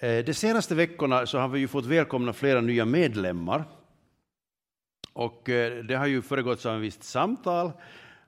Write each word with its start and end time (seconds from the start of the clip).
Eh, 0.00 0.24
de 0.24 0.34
senaste 0.34 0.74
veckorna 0.74 1.26
så 1.26 1.38
har 1.38 1.48
vi 1.48 1.60
ju 1.60 1.68
fått 1.68 1.86
välkomna 1.86 2.32
flera 2.32 2.60
nya 2.60 2.84
medlemmar. 2.84 3.64
Och 5.12 5.48
eh, 5.48 5.84
det 5.84 5.94
har 5.94 6.06
ju 6.06 6.22
föregått 6.22 6.66
av 6.66 6.76
ett 6.76 6.82
visst 6.82 7.02
samtal 7.02 7.72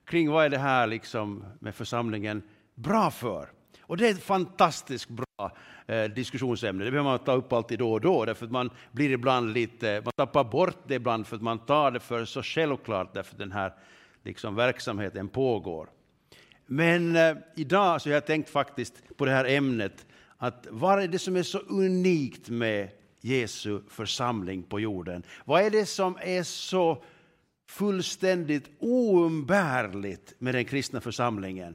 kring 0.04 0.30
vad 0.30 0.45
är 0.45 0.48
det 0.48 0.59
här 0.59 0.87
liksom 0.87 1.45
med 1.59 1.75
församlingen 1.75 2.43
bra 2.75 3.11
för. 3.11 3.48
Och 3.83 3.96
det 3.96 4.09
är 4.09 4.11
ett 4.11 4.22
fantastiskt 4.22 5.09
bra 5.09 5.56
eh, 5.87 6.04
diskussionsämne. 6.04 6.85
Det 6.85 6.91
behöver 6.91 7.11
man 7.11 7.18
ta 7.18 7.32
upp 7.32 7.52
alltid 7.52 7.79
då 7.79 7.93
och 7.93 8.00
då, 8.00 8.25
därför 8.25 8.46
att 8.46 8.52
man 8.52 8.71
blir 8.93 9.11
ibland 9.11 9.52
lite, 9.52 10.02
man 10.05 10.12
tappar 10.16 10.45
bort 10.45 10.79
det 10.87 10.95
ibland 10.95 11.27
för 11.27 11.37
att 11.37 11.43
man 11.43 11.59
tar 11.59 11.91
det 11.91 12.00
för 12.00 12.25
så 12.25 12.43
självklart 12.43 13.14
därför 13.14 13.34
att 13.34 13.39
den 13.39 13.52
här 13.52 13.73
liksom, 14.25 14.55
verksamheten 14.55 15.29
pågår. 15.29 15.89
Men 16.66 17.16
idag 17.57 18.00
så 18.00 18.09
har 18.09 18.14
jag 18.14 18.27
tänkt 18.27 18.50
faktiskt 18.50 19.16
på 19.16 19.25
det 19.25 19.30
här 19.30 19.45
ämnet 19.45 20.07
att 20.43 20.66
vad 20.70 21.02
är 21.02 21.09
det 21.09 21.18
som 21.18 21.36
är 21.36 21.43
så 21.43 21.59
unikt 21.59 22.48
med 22.48 22.89
Jesu 23.21 23.80
församling 23.89 24.63
på 24.63 24.80
jorden? 24.80 25.22
Vad 25.44 25.63
är 25.63 25.71
det 25.71 25.86
som 25.86 26.18
är 26.21 26.43
så 26.43 27.04
fullständigt 27.68 28.71
oumbärligt 28.79 30.35
med 30.39 30.54
den 30.54 30.64
kristna 30.64 31.00
församlingen? 31.00 31.75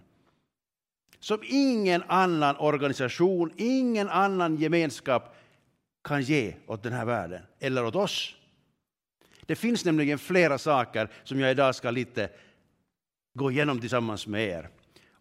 Som 1.20 1.40
ingen 1.44 2.04
annan 2.08 2.56
organisation, 2.56 3.52
ingen 3.56 4.10
annan 4.10 4.56
gemenskap 4.56 5.36
kan 6.04 6.22
ge 6.22 6.56
åt 6.68 6.84
den 6.84 6.94
här 6.94 7.06
världen, 7.06 7.42
eller 7.60 7.86
åt 7.86 7.96
oss. 7.96 8.36
Det 9.46 9.56
finns 9.56 9.86
nämligen 9.86 10.20
flera 10.20 10.58
saker 10.58 11.10
som 11.24 11.40
jag 11.40 11.52
idag 11.52 11.76
ska 11.76 11.92
lite 11.92 12.30
gå 13.34 13.52
igenom 13.52 13.80
tillsammans 13.80 14.28
med 14.28 14.48
er. 14.48 14.70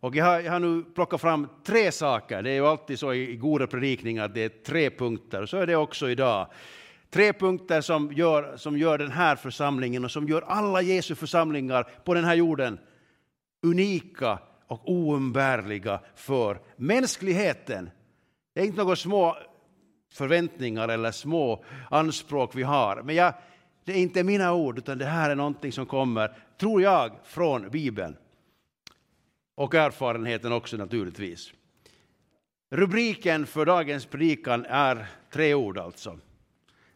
Och 0.04 0.16
jag 0.16 0.24
har, 0.24 0.40
jag 0.40 0.52
har, 0.52 0.60
nu 0.60 0.84
plockat 0.94 1.20
fram 1.20 1.48
tre 1.66 1.92
saker. 1.92 2.42
Det 2.42 2.50
är 2.50 2.54
ju 2.54 2.66
alltid 2.66 2.98
så 2.98 3.14
i, 3.14 3.36
goda 3.36 3.66
predikningar 3.66 4.24
att 4.24 4.34
det 4.34 4.44
är 4.44 4.48
tre 4.48 4.90
punkter. 4.90 5.46
Så 5.46 5.56
är 5.56 5.66
det 5.66 5.76
också 5.76 6.10
idag. 6.10 6.46
Tre 7.10 7.32
punkter 7.32 7.80
som 7.80 8.12
gör, 8.12 8.56
som 8.56 8.78
gör 8.78 8.98
den 8.98 9.10
här 9.10 9.36
församlingen 9.36 10.04
och 10.04 10.10
som 10.10 10.28
gör 10.28 10.42
alla 10.42 10.82
Jesu 10.82 11.14
församlingar 11.14 11.82
på 12.04 12.14
den 12.14 12.24
här 12.24 12.34
jorden 12.34 12.78
unika 13.62 14.38
och 14.66 14.90
oumbärliga 14.90 16.00
för 16.14 16.58
mänskligheten. 16.76 17.90
Det 18.54 18.60
är 18.60 18.64
inte 18.64 18.82
några 18.82 18.96
små 18.96 19.36
förväntningar 20.12 20.88
eller 20.88 21.10
små 21.10 21.64
anspråk 21.90 22.50
vi 22.54 22.62
har. 22.62 23.02
Men 23.02 23.14
jag, 23.14 23.34
det 23.84 23.92
är 23.92 23.96
inte 23.98 24.24
mina 24.24 24.54
ord, 24.54 24.78
utan 24.78 24.98
det 24.98 25.04
här 25.04 25.30
är 25.30 25.34
någonting 25.34 25.72
som 25.72 25.86
kommer, 25.86 26.36
tror 26.60 26.82
jag, 26.82 27.10
från 27.24 27.70
Bibeln. 27.70 28.16
Och 29.54 29.74
erfarenheten 29.74 30.52
också 30.52 30.76
naturligtvis. 30.76 31.52
Rubriken 32.70 33.46
för 33.46 33.66
dagens 33.66 34.06
predikan 34.06 34.66
är 34.68 35.06
tre 35.30 35.54
ord 35.54 35.78
alltså. 35.78 36.18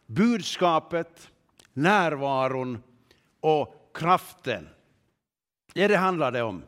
Budskapet, 0.05 1.31
närvaron 1.73 2.83
och 3.39 3.91
kraften. 3.93 4.69
Det, 5.73 5.87
det 5.87 5.97
handlar 5.97 6.31
det 6.31 6.41
om. 6.41 6.63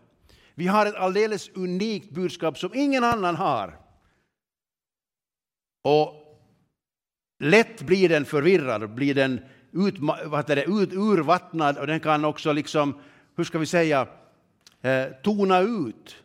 Vi 0.56 0.68
har 0.68 0.86
ett 0.86 0.96
alldeles 0.96 1.50
unikt 1.50 2.10
budskap 2.10 2.58
som 2.58 2.72
ingen 2.74 3.04
annan 3.04 3.36
har. 3.36 3.78
Och 5.82 6.14
lätt 7.40 7.82
blir 7.82 8.10
den 8.10 8.26
förvirrad, 8.26 8.90
blir 8.90 9.16
den 9.16 9.42
ut, 9.72 9.96
vad 10.26 10.48
det, 10.48 10.64
ut, 10.64 10.94
urvattnad 10.94 11.78
och 11.78 11.88
den 11.88 12.00
kan 12.00 12.26
också 12.26 12.54
liksom, 12.54 13.00
hur 13.36 13.44
ska 13.44 13.60
vi 13.60 13.66
säga, 13.66 14.08
Eh, 14.82 15.06
tona 15.24 15.60
ut. 15.60 16.16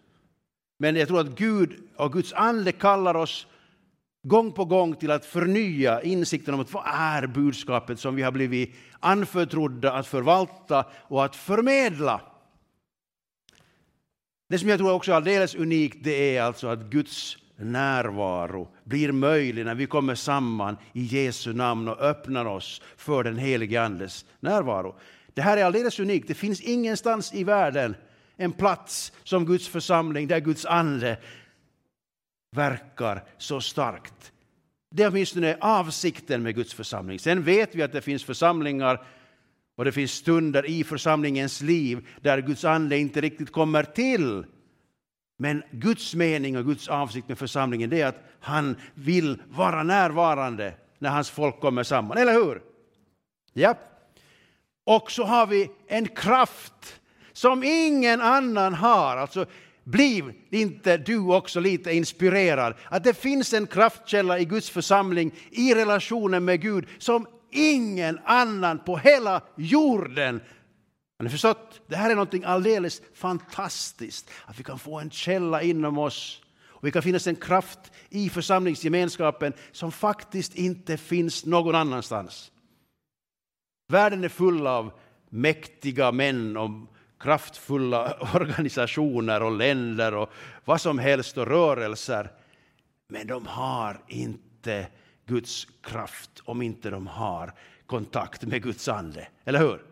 Men 0.79 0.97
jag 0.97 1.09
tror 1.09 1.21
att 1.21 1.39
Gud 1.39 1.77
och 1.97 2.13
Guds 2.13 2.33
ande 2.33 2.73
kallar 2.73 3.15
oss 3.15 3.47
gång 4.23 4.53
på 4.53 4.65
gång 4.65 4.95
till 4.95 5.11
att 5.11 5.25
förnya 5.25 6.03
insikten 6.03 6.55
om 6.55 6.61
att 6.61 6.73
vad 6.73 6.85
är 6.87 7.27
budskapet 7.27 8.01
som 8.01 8.15
vi 8.15 8.23
har 8.23 8.33
blivit 8.33 8.75
anförtrodda 9.01 9.93
att 9.93 10.07
förvalta 10.07 10.85
och 10.93 11.25
att 11.25 11.37
förmedla. 11.37 12.21
Det 14.49 14.59
som 14.59 14.69
jag 14.69 14.79
tror 14.79 14.93
också 14.93 15.13
är 15.13 15.17
alldeles 15.17 15.55
unikt 15.55 15.99
det 16.03 16.37
är 16.37 16.43
alltså 16.43 16.69
att 16.69 16.81
Guds 16.81 17.39
närvaro 17.57 18.69
blir 18.85 19.13
möjlig 19.13 19.65
när 19.65 19.75
vi 19.75 19.87
kommer 19.87 20.15
samman 20.15 20.77
i 20.93 21.03
Jesu 21.03 21.53
namn 21.53 21.89
och 21.89 22.01
öppnar 22.01 22.45
oss 22.45 22.83
för 22.97 23.25
den 23.25 23.37
helige 23.37 23.83
Andes 23.83 24.25
närvaro. 24.41 24.95
Det 25.35 25.43
här 25.43 25.57
är 25.57 25.65
alldeles 25.65 26.01
unikt. 26.01 26.29
Det 26.29 26.35
finns 26.35 26.61
ingenstans 26.61 27.35
i 27.35 27.45
världen 27.45 27.95
en 28.37 28.53
plats 28.53 29.13
som 29.25 29.47
Guds 29.47 29.69
församling 29.69 30.29
där 30.29 30.41
Guds 30.41 30.67
ande 30.67 31.19
verkar 32.57 33.25
så 33.39 33.61
starkt. 33.61 34.33
Det 34.91 35.03
är 35.03 35.11
åtminstone 35.11 35.57
avsikten 35.61 36.43
med 36.43 36.55
Guds 36.55 36.75
församling. 36.75 37.19
Sen 37.19 37.43
vet 37.43 37.75
vi 37.75 37.83
att 37.83 37.93
det 37.93 38.01
finns 38.01 38.25
församlingar 38.25 39.05
och 39.77 39.85
det 39.85 39.93
finns 39.93 40.13
stunder 40.13 40.71
i 40.71 40.85
församlingens 40.85 41.61
liv 41.61 42.09
där 42.21 42.41
Guds 42.41 42.65
ande 42.65 42.99
inte 42.99 43.21
riktigt 43.21 43.53
kommer 43.53 43.83
till. 43.83 44.45
Men 45.39 45.63
Guds 45.71 46.15
mening 46.15 46.57
och 46.57 46.65
Guds 46.65 46.89
avsikt 46.89 47.29
med 47.29 47.39
församlingen 47.39 47.93
är 47.93 48.07
att 48.07 48.25
han 48.41 48.77
vill 48.95 49.43
vara 49.49 49.83
närvarande 49.83 50.75
när 50.99 51.11
hans 51.11 51.31
folk 51.31 51.61
kommer 51.61 51.83
samman, 51.83 52.19
eller 52.19 52.33
hur? 52.33 52.63
Ja. 53.53 53.79
Och 54.85 55.11
så 55.11 55.25
har 55.25 55.47
vi 55.47 55.71
en 55.87 56.09
kraft 56.09 57.01
som 57.37 57.63
ingen 57.65 58.21
annan 58.21 58.75
har. 58.75 59.17
Alltså, 59.17 59.47
Bliv 59.85 60.35
inte 60.51 60.97
du 60.97 61.19
också 61.19 61.61
lite 61.61 61.93
inspirerad 61.93 62.75
att 62.89 63.05
det 63.05 63.15
finns 63.15 63.55
en 63.55 63.67
kraftkälla 63.67 64.39
i 64.39 64.45
Guds 64.45 64.71
församling 64.71 65.35
i 65.51 65.75
relationen 65.75 66.45
med 66.45 66.61
Gud 66.61 66.87
som 66.99 67.27
ingen 67.51 68.19
annan 68.25 68.79
på 68.79 68.97
hela 68.97 69.41
jorden 69.57 70.41
har 71.19 71.25
ni 71.25 71.31
förstått? 71.31 71.81
Det 71.87 71.97
här 71.97 72.11
är 72.11 72.15
något 72.15 72.45
alldeles 72.45 73.03
fantastiskt. 73.15 74.31
Att 74.45 74.59
vi 74.59 74.65
kan 74.65 74.79
få 74.79 75.01
en 75.01 75.11
källa 75.11 75.63
inom 75.63 75.99
oss 75.99 76.43
och 76.65 76.87
vi 76.87 76.93
kan 76.93 77.03
finnas 77.03 77.27
en 77.27 77.37
kraft 77.37 77.79
i 78.09 78.29
församlingsgemenskapen 78.31 79.53
som 79.73 79.93
faktiskt 79.93 80.55
inte 80.55 80.97
finns 80.97 81.45
någon 81.45 81.75
annanstans. 81.75 82.53
Världen 83.89 84.25
är 84.25 84.29
full 84.29 84.67
av 84.67 84.93
mäktiga 85.31 86.13
män 86.13 86.57
och 86.57 86.71
kraftfulla 87.21 88.17
organisationer 88.35 89.43
och 89.43 89.53
länder 89.53 90.15
och 90.15 90.33
vad 90.65 90.81
som 90.81 90.99
helst 90.99 91.39
och 91.39 91.47
rörelser. 91.47 92.31
Men 93.09 93.27
de 93.27 93.47
har 93.47 94.01
inte 94.09 94.87
Guds 95.27 95.67
kraft 95.83 96.31
om 96.45 96.63
inte 96.63 96.91
de 96.91 97.07
har 97.07 97.53
kontakt 97.87 98.43
med 98.43 98.63
Guds 98.63 98.89
ande. 98.89 99.29
Eller 99.45 99.59
hur? 99.59 99.83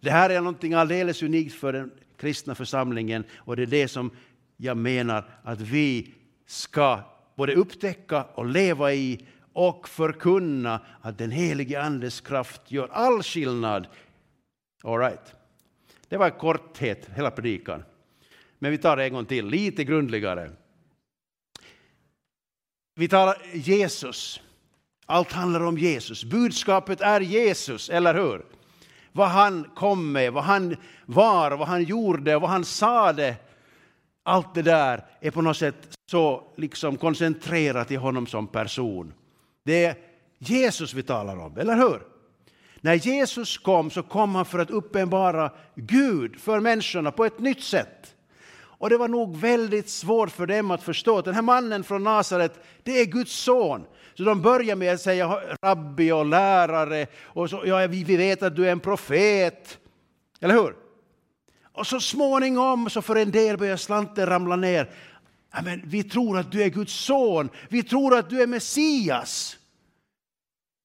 Det 0.00 0.10
här 0.10 0.30
är 0.30 0.40
någonting 0.40 0.74
alldeles 0.74 1.22
unikt 1.22 1.54
för 1.54 1.72
den 1.72 1.90
kristna 2.16 2.54
församlingen 2.54 3.24
och 3.36 3.56
det 3.56 3.62
är 3.62 3.66
det 3.66 3.88
som 3.88 4.10
jag 4.56 4.76
menar 4.76 5.24
att 5.42 5.60
vi 5.60 6.14
ska 6.46 7.00
både 7.36 7.54
upptäcka 7.54 8.24
och 8.24 8.46
leva 8.46 8.92
i 8.92 9.26
och 9.52 9.88
förkunna 9.88 10.80
att 11.00 11.18
den 11.18 11.30
helige 11.30 11.82
Andes 11.82 12.20
kraft 12.20 12.70
gör 12.70 12.88
all 12.88 13.22
skillnad. 13.22 13.86
All 14.82 14.98
right. 14.98 15.34
Det 16.08 16.16
var 16.16 16.28
i 16.28 16.30
korthet 16.30 17.08
hela 17.14 17.30
predikan. 17.30 17.82
Men 18.58 18.70
vi 18.70 18.78
tar 18.78 18.96
det 18.96 19.04
en 19.04 19.12
gång 19.12 19.26
till, 19.26 19.46
lite 19.46 19.84
grundligare. 19.84 20.50
Vi 22.94 23.08
talar 23.08 23.42
Jesus. 23.52 24.40
Allt 25.06 25.32
handlar 25.32 25.60
om 25.60 25.78
Jesus. 25.78 26.24
Budskapet 26.24 27.00
är 27.00 27.20
Jesus, 27.20 27.90
eller 27.90 28.14
hur? 28.14 28.44
Vad 29.12 29.28
han 29.28 29.70
kom 29.74 30.12
med, 30.12 30.32
vad 30.32 30.44
han 30.44 30.76
var, 31.06 31.50
vad 31.50 31.68
han 31.68 31.84
gjorde, 31.84 32.38
vad 32.38 32.50
han 32.50 32.64
sade. 32.64 33.36
Allt 34.22 34.54
det 34.54 34.62
där 34.62 35.04
är 35.20 35.30
på 35.30 35.42
något 35.42 35.56
sätt 35.56 35.98
så 36.10 36.44
liksom 36.56 36.96
koncentrerat 36.96 37.90
i 37.90 37.96
honom 37.96 38.26
som 38.26 38.46
person. 38.46 39.14
Det 39.64 39.84
är 39.84 39.96
Jesus 40.38 40.94
vi 40.94 41.02
talar 41.02 41.36
om, 41.36 41.58
eller 41.58 41.76
hur? 41.76 42.13
När 42.84 42.94
Jesus 42.94 43.58
kom 43.58 43.90
så 43.90 44.02
kom 44.02 44.34
han 44.34 44.44
för 44.44 44.58
att 44.58 44.70
uppenbara 44.70 45.50
Gud 45.74 46.40
för 46.40 46.60
människorna 46.60 47.12
på 47.12 47.24
ett 47.24 47.38
nytt 47.38 47.62
sätt. 47.62 48.14
Och 48.56 48.90
det 48.90 48.96
var 48.96 49.08
nog 49.08 49.36
väldigt 49.36 49.88
svårt 49.88 50.30
för 50.30 50.46
dem 50.46 50.70
att 50.70 50.82
förstå 50.82 51.18
att 51.18 51.24
den 51.24 51.34
här 51.34 51.42
mannen 51.42 51.84
från 51.84 52.04
Nasaret, 52.04 52.64
det 52.82 53.00
är 53.00 53.04
Guds 53.04 53.32
son. 53.32 53.84
Så 54.14 54.22
de 54.22 54.42
börjar 54.42 54.76
med 54.76 54.94
att 54.94 55.00
säga 55.00 55.40
rabbi 55.62 56.12
och 56.12 56.26
lärare 56.26 57.06
och 57.22 57.50
så, 57.50 57.62
ja, 57.66 57.86
vi 57.86 58.04
vet 58.04 58.42
att 58.42 58.56
du 58.56 58.66
är 58.66 58.72
en 58.72 58.80
profet. 58.80 59.78
Eller 60.40 60.54
hur? 60.54 60.74
Och 61.72 61.86
så 61.86 62.00
småningom 62.00 62.90
så 62.90 63.02
för 63.02 63.16
en 63.16 63.30
del 63.30 63.58
börjar 63.58 63.76
slanten 63.76 64.26
ramla 64.26 64.56
ner. 64.56 64.90
Ja, 65.52 65.62
men 65.64 65.82
vi 65.84 66.02
tror 66.02 66.38
att 66.38 66.52
du 66.52 66.62
är 66.62 66.68
Guds 66.68 66.94
son, 66.94 67.48
vi 67.68 67.82
tror 67.82 68.18
att 68.18 68.30
du 68.30 68.42
är 68.42 68.46
Messias. 68.46 69.58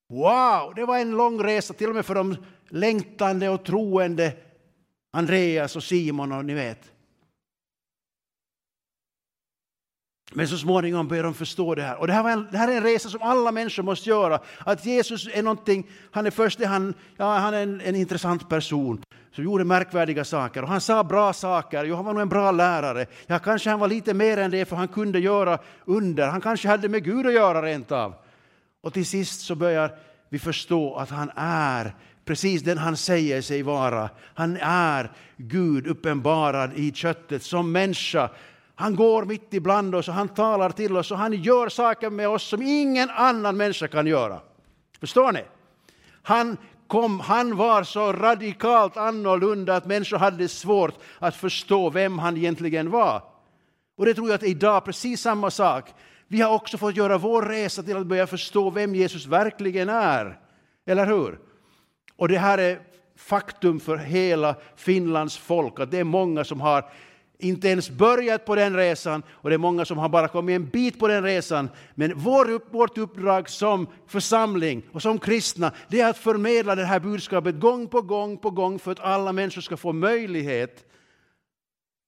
Wow, 0.09 0.73
det 0.75 0.85
var 0.85 0.97
en 0.97 1.11
lång 1.11 1.43
resa 1.43 1.73
till 1.73 1.89
och 1.89 1.95
med 1.95 2.05
för 2.05 2.15
de 2.15 2.35
längtande 2.69 3.49
och 3.49 3.65
troende 3.65 4.33
Andreas 5.11 5.75
och 5.75 5.83
Simon 5.83 6.31
och 6.31 6.45
ni 6.45 6.53
vet. 6.53 6.91
Men 10.33 10.47
så 10.47 10.57
småningom 10.57 11.07
börjar 11.07 11.23
de 11.23 11.33
förstå 11.33 11.75
det 11.75 11.81
här. 11.81 11.99
Och 11.99 12.07
det 12.07 12.13
här, 12.13 12.29
en, 12.29 12.47
det 12.51 12.57
här, 12.57 12.67
är 12.67 12.77
en 12.77 12.83
resa 12.83 13.09
som 13.09 13.21
alla 13.21 13.51
människor 13.51 13.83
måste 13.83 14.09
göra. 14.09 14.39
Att 14.59 14.85
Jesus 14.85 15.27
är 15.33 15.43
någonting, 15.43 15.87
han 16.11 16.25
är 16.25 16.31
först 16.31 16.63
han, 16.65 16.93
ja, 17.17 17.37
han 17.37 17.53
är 17.53 17.63
en, 17.63 17.81
en 17.81 17.95
intressant 17.95 18.49
person 18.49 19.01
som 19.31 19.43
gjorde 19.43 19.63
märkvärdiga 19.63 20.25
saker. 20.25 20.61
Och 20.61 20.69
han 20.69 20.81
sa 20.81 21.03
bra 21.03 21.33
saker, 21.33 21.83
jo, 21.83 21.95
han 21.95 22.05
var 22.05 22.13
nog 22.13 22.21
en 22.21 22.29
bra 22.29 22.51
lärare. 22.51 23.05
Ja, 23.27 23.39
kanske 23.39 23.69
han 23.69 23.79
var 23.79 23.87
lite 23.87 24.13
mer 24.13 24.37
än 24.37 24.51
det 24.51 24.65
för 24.65 24.75
han 24.75 24.87
kunde 24.87 25.19
göra 25.19 25.59
under. 25.85 26.27
Han 26.27 26.41
kanske 26.41 26.67
hade 26.67 26.89
med 26.89 27.03
Gud 27.03 27.27
att 27.27 27.33
göra 27.33 27.61
rent 27.61 27.91
av. 27.91 28.13
Och 28.81 28.93
till 28.93 29.05
sist 29.05 29.41
så 29.41 29.55
börjar 29.55 29.91
vi 30.29 30.39
förstå 30.39 30.95
att 30.95 31.09
han 31.09 31.31
är 31.35 31.95
precis 32.25 32.61
den 32.61 32.77
han 32.77 32.97
säger 32.97 33.41
sig 33.41 33.63
vara. 33.63 34.09
Han 34.33 34.57
är 34.61 35.11
Gud 35.37 35.87
uppenbarad 35.87 36.73
i 36.75 36.91
köttet 36.91 37.43
som 37.43 37.71
människa. 37.71 38.29
Han 38.75 38.95
går 38.95 39.25
mitt 39.25 39.53
ibland 39.53 39.95
oss 39.95 40.07
och 40.07 40.13
han 40.13 40.29
talar 40.29 40.69
till 40.69 40.97
oss 40.97 41.11
och 41.11 41.17
han 41.17 41.33
gör 41.33 41.69
saker 41.69 42.09
med 42.09 42.29
oss 42.29 42.43
som 42.43 42.61
ingen 42.61 43.09
annan 43.09 43.57
människa 43.57 43.87
kan 43.87 44.07
göra. 44.07 44.39
Förstår 44.99 45.31
ni? 45.31 45.43
Han, 46.23 46.57
kom, 46.87 47.19
han 47.19 47.55
var 47.55 47.83
så 47.83 48.13
radikalt 48.13 48.97
annorlunda 48.97 49.75
att 49.75 49.85
människor 49.85 50.17
hade 50.17 50.47
svårt 50.47 50.95
att 51.19 51.35
förstå 51.35 51.89
vem 51.89 52.19
han 52.19 52.37
egentligen 52.37 52.89
var. 52.89 53.21
Och 53.97 54.05
det 54.05 54.13
tror 54.13 54.27
jag 54.27 54.35
att 54.35 54.43
idag 54.43 54.85
precis 54.85 55.21
samma 55.21 55.51
sak. 55.51 55.93
Vi 56.31 56.41
har 56.41 56.55
också 56.55 56.77
fått 56.77 56.95
göra 56.95 57.17
vår 57.17 57.41
resa 57.41 57.83
till 57.83 57.97
att 57.97 58.07
börja 58.07 58.27
förstå 58.27 58.69
vem 58.69 58.95
Jesus 58.95 59.25
verkligen 59.25 59.89
är. 59.89 60.39
Eller 60.85 61.05
hur? 61.05 61.39
Och 62.15 62.27
det 62.27 62.37
här 62.37 62.57
är 62.57 62.79
faktum 63.15 63.79
för 63.79 63.97
hela 63.97 64.55
Finlands 64.75 65.37
folk, 65.37 65.79
att 65.79 65.91
det 65.91 65.99
är 65.99 66.03
många 66.03 66.43
som 66.43 66.61
har 66.61 66.91
inte 67.39 67.67
ens 67.67 67.89
börjat 67.89 68.45
på 68.45 68.55
den 68.55 68.75
resan 68.75 69.23
och 69.29 69.49
det 69.49 69.55
är 69.55 69.57
många 69.57 69.85
som 69.85 69.97
har 69.97 70.09
bara 70.09 70.27
kommit 70.27 70.55
en 70.55 70.69
bit 70.69 70.99
på 70.99 71.07
den 71.07 71.23
resan. 71.23 71.69
Men 71.95 72.13
vår, 72.15 72.71
vårt 72.71 72.97
uppdrag 72.97 73.49
som 73.49 73.87
församling 74.07 74.83
och 74.91 75.01
som 75.01 75.19
kristna 75.19 75.71
det 75.87 76.01
är 76.01 76.09
att 76.09 76.17
förmedla 76.17 76.75
det 76.75 76.85
här 76.85 76.99
budskapet 76.99 77.59
gång 77.59 77.87
på 77.87 78.01
gång 78.01 78.37
på 78.37 78.49
gång 78.49 78.79
för 78.79 78.91
att 78.91 78.99
alla 78.99 79.33
människor 79.33 79.61
ska 79.61 79.77
få 79.77 79.93
möjlighet 79.93 80.85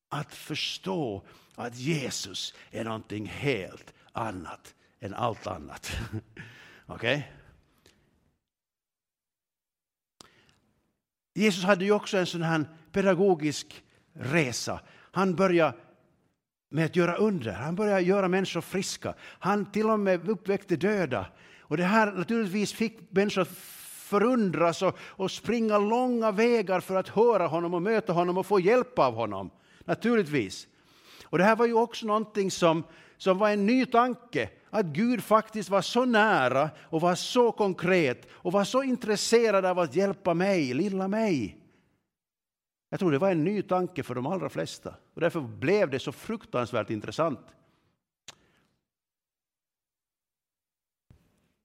att 0.09 0.33
förstå 0.33 1.21
att 1.56 1.75
Jesus 1.75 2.53
är 2.71 2.83
någonting 2.83 3.25
helt 3.25 3.94
annat 4.13 4.75
än 5.00 5.13
allt 5.13 5.48
annat. 5.48 5.92
Okej? 6.86 7.18
Okay? 7.18 7.24
Jesus 11.34 11.63
hade 11.63 11.86
ju 11.86 11.92
också 11.92 12.18
en 12.18 12.25
sån 12.25 12.42
här 12.42 12.66
pedagogisk 12.92 13.84
resa. 14.13 14.80
Han 15.12 15.36
började 15.36 15.78
med 16.69 16.86
att 16.86 16.96
göra 16.96 17.16
under, 17.16 17.52
han 17.52 17.75
började 17.75 18.02
göra 18.02 18.28
människor 18.28 18.62
friska. 18.62 19.13
Han 19.22 19.72
till 19.72 19.90
och 19.90 20.00
med 20.00 20.30
uppväckte 20.30 20.75
döda. 20.75 21.25
Och 21.60 21.78
det 21.78 21.84
här 21.84 22.12
naturligtvis 22.12 22.74
fick 22.74 23.12
människor 23.12 23.48
förundras 24.12 24.81
och, 24.81 24.98
och 25.00 25.31
springa 25.31 25.78
långa 25.78 26.31
vägar 26.31 26.80
för 26.80 26.96
att 26.96 27.08
höra 27.08 27.48
honom 27.48 27.74
och 27.74 27.81
möta 27.81 28.13
honom 28.13 28.38
och 28.38 28.46
få 28.46 28.60
hjälp 28.60 29.00
av 29.00 29.13
honom. 29.13 29.52
Naturligtvis. 29.86 30.68
Och 31.31 31.38
det 31.38 31.44
här 31.44 31.56
var 31.56 31.66
ju 31.66 31.74
också 31.74 32.06
någonting 32.06 32.51
som, 32.51 32.83
som 33.18 33.38
var 33.38 33.50
en 33.50 33.66
ny 33.66 33.86
tanke 33.86 34.50
att 34.69 34.86
Gud 34.86 35.24
faktiskt 35.24 35.69
var 35.69 35.81
så 35.81 36.06
nära 36.06 36.69
och 36.80 37.01
var 37.01 37.16
så 37.16 37.51
konkret 37.51 38.28
och 38.31 38.51
var 38.51 38.63
så 38.63 38.83
intresserad 38.83 39.66
av 39.66 39.80
att 39.80 39.95
hjälpa 39.95 40.33
mig, 40.33 40.74
lilla 40.74 41.07
mig. 41.07 41.57
Jag 42.89 43.00
tror 43.00 43.12
det 43.12 43.18
var 43.18 43.31
en 43.31 43.44
ny 43.44 43.62
tanke 43.62 44.04
för 44.04 44.16
de 44.16 44.25
allra 44.25 44.50
flesta 44.50 44.95
och 45.13 45.22
därför 45.22 45.42
blev 45.42 45.89
det 45.89 46.00
så 46.00 46.12
fruktansvärt 46.12 46.89
intressant. 46.89 47.48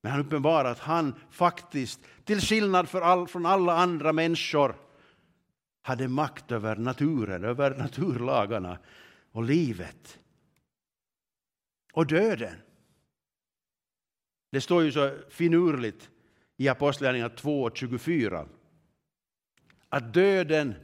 Men 0.01 0.11
han 0.11 0.21
uppenbarar 0.21 0.71
att 0.71 0.79
han 0.79 1.15
faktiskt, 1.29 1.99
till 2.23 2.41
skillnad 2.41 2.87
all, 2.95 3.27
från 3.27 3.45
alla 3.45 3.73
andra 3.77 4.13
människor, 4.13 4.75
hade 5.81 6.07
makt 6.07 6.51
över 6.51 6.75
naturen, 6.75 7.43
över 7.43 7.77
naturlagarna 7.77 8.77
och 9.37 9.43
livet 9.43 10.19
och 11.93 12.07
döden. 12.07 12.55
Det 14.51 14.61
står 14.61 14.83
ju 14.83 14.91
så 14.91 15.17
finurligt 15.29 16.09
i 16.57 16.67
Apostlagärningarna 16.67 17.33
2.24 17.33 18.47
att 19.89 20.13
döden, 20.13 20.75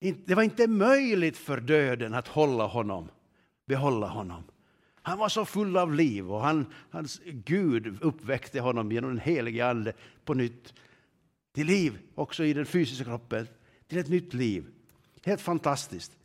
det 0.00 0.34
var 0.34 0.42
inte 0.42 0.66
möjligt 0.66 1.36
för 1.36 1.60
döden 1.60 2.14
att 2.14 2.28
hålla 2.28 2.66
honom, 2.66 3.10
behålla 3.66 4.06
honom. 4.06 4.42
Han 5.02 5.18
var 5.18 5.28
så 5.28 5.44
full 5.44 5.76
av 5.76 5.94
liv 5.94 6.32
och 6.32 6.40
han, 6.40 6.66
hans 6.90 7.20
Gud 7.24 8.02
uppväckte 8.02 8.60
honom 8.60 8.92
genom 8.92 9.10
den 9.10 9.20
helige 9.20 9.66
Ande 9.66 9.92
på 10.24 10.34
nytt 10.34 10.74
till 11.52 11.66
liv, 11.66 11.98
också 12.14 12.44
i 12.44 12.52
den 12.52 12.66
fysiska 12.66 13.04
kroppen, 13.04 13.48
till 13.86 13.98
ett 13.98 14.08
nytt 14.08 14.34
liv. 14.34 14.66
Helt 15.24 15.40
fantastiskt. 15.40 16.18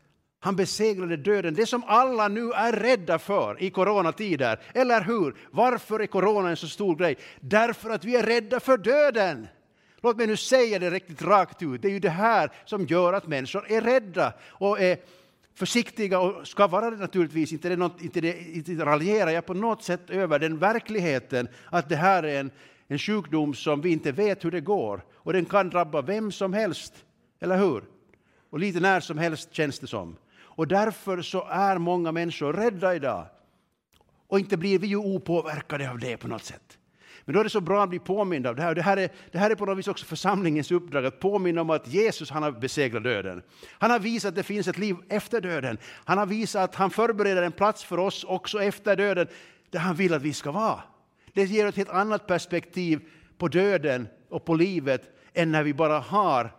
Han 0.43 0.55
besegrade 0.55 1.17
döden, 1.17 1.53
det 1.53 1.65
som 1.65 1.83
alla 1.87 2.27
nu 2.27 2.51
är 2.51 2.71
rädda 2.71 3.19
för 3.19 3.63
i 3.63 3.69
coronatider. 3.69 4.59
Eller 4.73 5.01
hur? 5.01 5.35
Varför 5.51 5.99
är 5.99 6.07
corona 6.07 6.49
en 6.49 6.57
så 6.57 6.67
stor 6.67 6.95
grej? 6.95 7.17
Därför 7.39 7.89
att 7.89 8.05
vi 8.05 8.15
är 8.15 8.23
rädda 8.23 8.59
för 8.59 8.77
döden. 8.77 9.47
Låt 10.01 10.17
mig 10.17 10.27
nu 10.27 10.37
säga 10.37 10.79
det 10.79 10.89
riktigt 10.89 11.21
rakt 11.21 11.63
ut. 11.63 11.81
Det 11.81 11.87
är 11.87 11.91
ju 11.91 11.99
det 11.99 12.09
här 12.09 12.51
som 12.65 12.85
gör 12.85 13.13
att 13.13 13.27
människor 13.27 13.71
är 13.71 13.81
rädda 13.81 14.33
och 14.49 14.81
är 14.81 14.97
försiktiga 15.55 16.19
och 16.19 16.47
ska 16.47 16.67
vara 16.67 16.89
det 16.89 16.97
naturligtvis. 16.97 17.51
Inte, 17.51 17.69
det 17.69 17.75
något, 17.75 18.01
inte, 18.01 18.21
det, 18.21 18.41
inte 18.55 18.85
raljerar 18.85 19.31
jag 19.31 19.45
på 19.45 19.53
något 19.53 19.83
sätt 19.83 20.09
över 20.09 20.39
den 20.39 20.57
verkligheten 20.57 21.47
att 21.69 21.89
det 21.89 21.95
här 21.95 22.23
är 22.23 22.39
en, 22.39 22.51
en 22.87 22.99
sjukdom 22.99 23.53
som 23.53 23.81
vi 23.81 23.89
inte 23.89 24.11
vet 24.11 24.45
hur 24.45 24.51
det 24.51 24.61
går 24.61 25.05
och 25.13 25.33
den 25.33 25.45
kan 25.45 25.69
drabba 25.69 26.01
vem 26.01 26.31
som 26.31 26.53
helst. 26.53 26.93
Eller 27.39 27.57
hur? 27.57 27.83
Och 28.49 28.59
lite 28.59 28.79
när 28.79 28.99
som 28.99 29.17
helst 29.17 29.53
känns 29.53 29.79
det 29.79 29.87
som. 29.87 30.15
Och 30.55 30.67
därför 30.67 31.21
så 31.21 31.47
är 31.49 31.77
många 31.77 32.11
människor 32.11 32.53
rädda 32.53 32.95
idag. 32.95 33.25
Och 34.27 34.39
inte 34.39 34.57
blir 34.57 34.79
vi 34.79 34.87
ju 34.87 34.95
opåverkade 34.95 35.91
av 35.91 35.99
det 35.99 36.17
på 36.17 36.27
något 36.27 36.43
sätt. 36.43 36.77
Men 37.25 37.33
då 37.33 37.39
är 37.39 37.43
det 37.43 37.49
så 37.49 37.61
bra 37.61 37.83
att 37.83 37.89
bli 37.89 37.99
påmind 37.99 38.47
av 38.47 38.55
det 38.55 38.61
här. 38.61 38.75
Det 38.75 38.81
här 38.81 38.97
är, 38.97 39.09
det 39.31 39.37
här 39.37 39.49
är 39.49 39.55
på 39.55 39.65
något 39.65 39.77
vis 39.77 39.87
också 39.87 40.05
församlingens 40.05 40.71
uppdrag, 40.71 41.05
att 41.05 41.19
påminna 41.19 41.61
om 41.61 41.69
att 41.69 41.87
Jesus 41.87 42.29
han 42.29 42.43
har 42.43 42.51
besegrat 42.51 43.03
döden. 43.03 43.41
Han 43.69 43.91
har 43.91 43.99
visat 43.99 44.29
att 44.29 44.35
det 44.35 44.43
finns 44.43 44.67
ett 44.67 44.77
liv 44.77 44.95
efter 45.09 45.41
döden. 45.41 45.77
Han 46.05 46.17
har 46.17 46.25
visat 46.25 46.63
att 46.63 46.75
han 46.75 46.89
förbereder 46.89 47.43
en 47.43 47.51
plats 47.51 47.83
för 47.83 47.97
oss 47.97 48.23
också 48.23 48.63
efter 48.63 48.95
döden, 48.95 49.27
där 49.69 49.79
han 49.79 49.95
vill 49.95 50.13
att 50.13 50.21
vi 50.21 50.33
ska 50.33 50.51
vara. 50.51 50.79
Det 51.33 51.43
ger 51.43 51.65
ett 51.65 51.75
helt 51.75 51.89
annat 51.89 52.27
perspektiv 52.27 53.01
på 53.37 53.47
döden 53.47 54.07
och 54.29 54.45
på 54.45 54.55
livet 54.55 55.01
än 55.33 55.51
när 55.51 55.63
vi 55.63 55.73
bara 55.73 55.99
har 55.99 56.51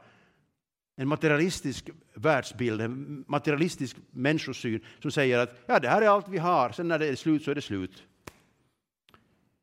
en 0.96 1.08
materialistisk 1.08 1.90
världsbild, 2.14 2.80
en 2.80 3.24
materialistisk 3.28 3.96
människosyn 4.10 4.80
som 5.02 5.10
säger 5.10 5.38
att 5.38 5.54
ja, 5.66 5.78
det 5.78 5.88
här 5.88 6.02
är 6.02 6.08
allt 6.08 6.28
vi 6.28 6.38
har, 6.38 6.72
sen 6.72 6.88
när 6.88 6.98
det 6.98 7.06
är 7.06 7.16
slut 7.16 7.44
så 7.44 7.50
är 7.50 7.54
det 7.54 7.62
slut. 7.62 8.04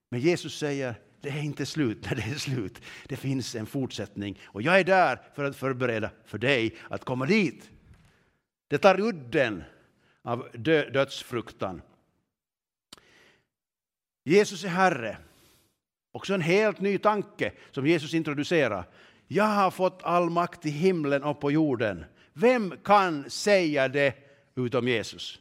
Men 0.10 0.20
Jesus 0.20 0.58
säger 0.58 0.96
det 1.22 1.30
är 1.30 1.42
inte 1.42 1.66
slut 1.66 2.06
när 2.06 2.16
det 2.16 2.22
är 2.22 2.36
slut. 2.36 2.82
Det 3.08 3.18
finns 3.18 3.56
en 3.56 3.66
fortsättning 3.66 4.40
och 4.46 4.62
jag 4.62 4.80
är 4.80 4.84
där 4.84 5.20
för 5.36 5.44
att 5.44 5.56
förbereda 5.56 6.12
för 6.26 6.38
dig 6.38 6.76
att 6.90 7.06
komma 7.06 7.26
dit. 7.26 7.70
Det 8.68 8.78
tar 8.78 9.00
udden 9.00 9.64
av 10.22 10.48
dö 10.54 10.90
dödsfruktan. 10.90 11.82
Jesus 14.24 14.64
är 14.64 14.70
Herre. 14.70 15.18
Också 16.12 16.34
en 16.34 16.42
helt 16.42 16.80
ny 16.80 16.98
tanke 16.98 17.54
som 17.72 17.88
Jesus 17.88 18.14
introducerar. 18.14 18.88
Jag 19.32 19.44
har 19.44 19.72
fått 19.72 20.04
all 20.04 20.30
makt 20.30 20.66
i 20.66 20.70
himlen 20.70 21.24
och 21.24 21.40
på 21.40 21.52
jorden. 21.52 22.06
Vem 22.34 22.78
kan 22.84 23.30
säga 23.30 23.88
det 23.88 24.16
utom 24.56 24.88
Jesus? 24.88 25.40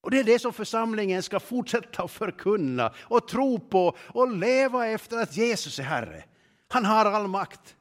Och 0.00 0.10
det 0.10 0.18
är 0.18 0.24
det 0.24 0.38
som 0.38 0.52
församlingen 0.52 1.22
ska 1.22 1.40
fortsätta 1.40 2.02
att 2.02 2.10
förkunna 2.10 2.94
och 2.98 3.28
tro 3.28 3.58
på 3.58 3.96
och 3.98 4.36
leva 4.36 4.86
efter 4.86 5.16
att 5.22 5.36
Jesus 5.36 5.78
är 5.78 5.82
Herre. 5.82 6.24
Han 6.68 6.84
har 6.84 7.04
all 7.04 7.28
makt. 7.28 7.76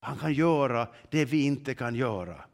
Han 0.00 0.18
kan 0.18 0.32
göra 0.32 0.88
det 1.10 1.24
vi 1.24 1.44
inte 1.44 1.74
kan 1.74 1.94
göra. 1.94 2.44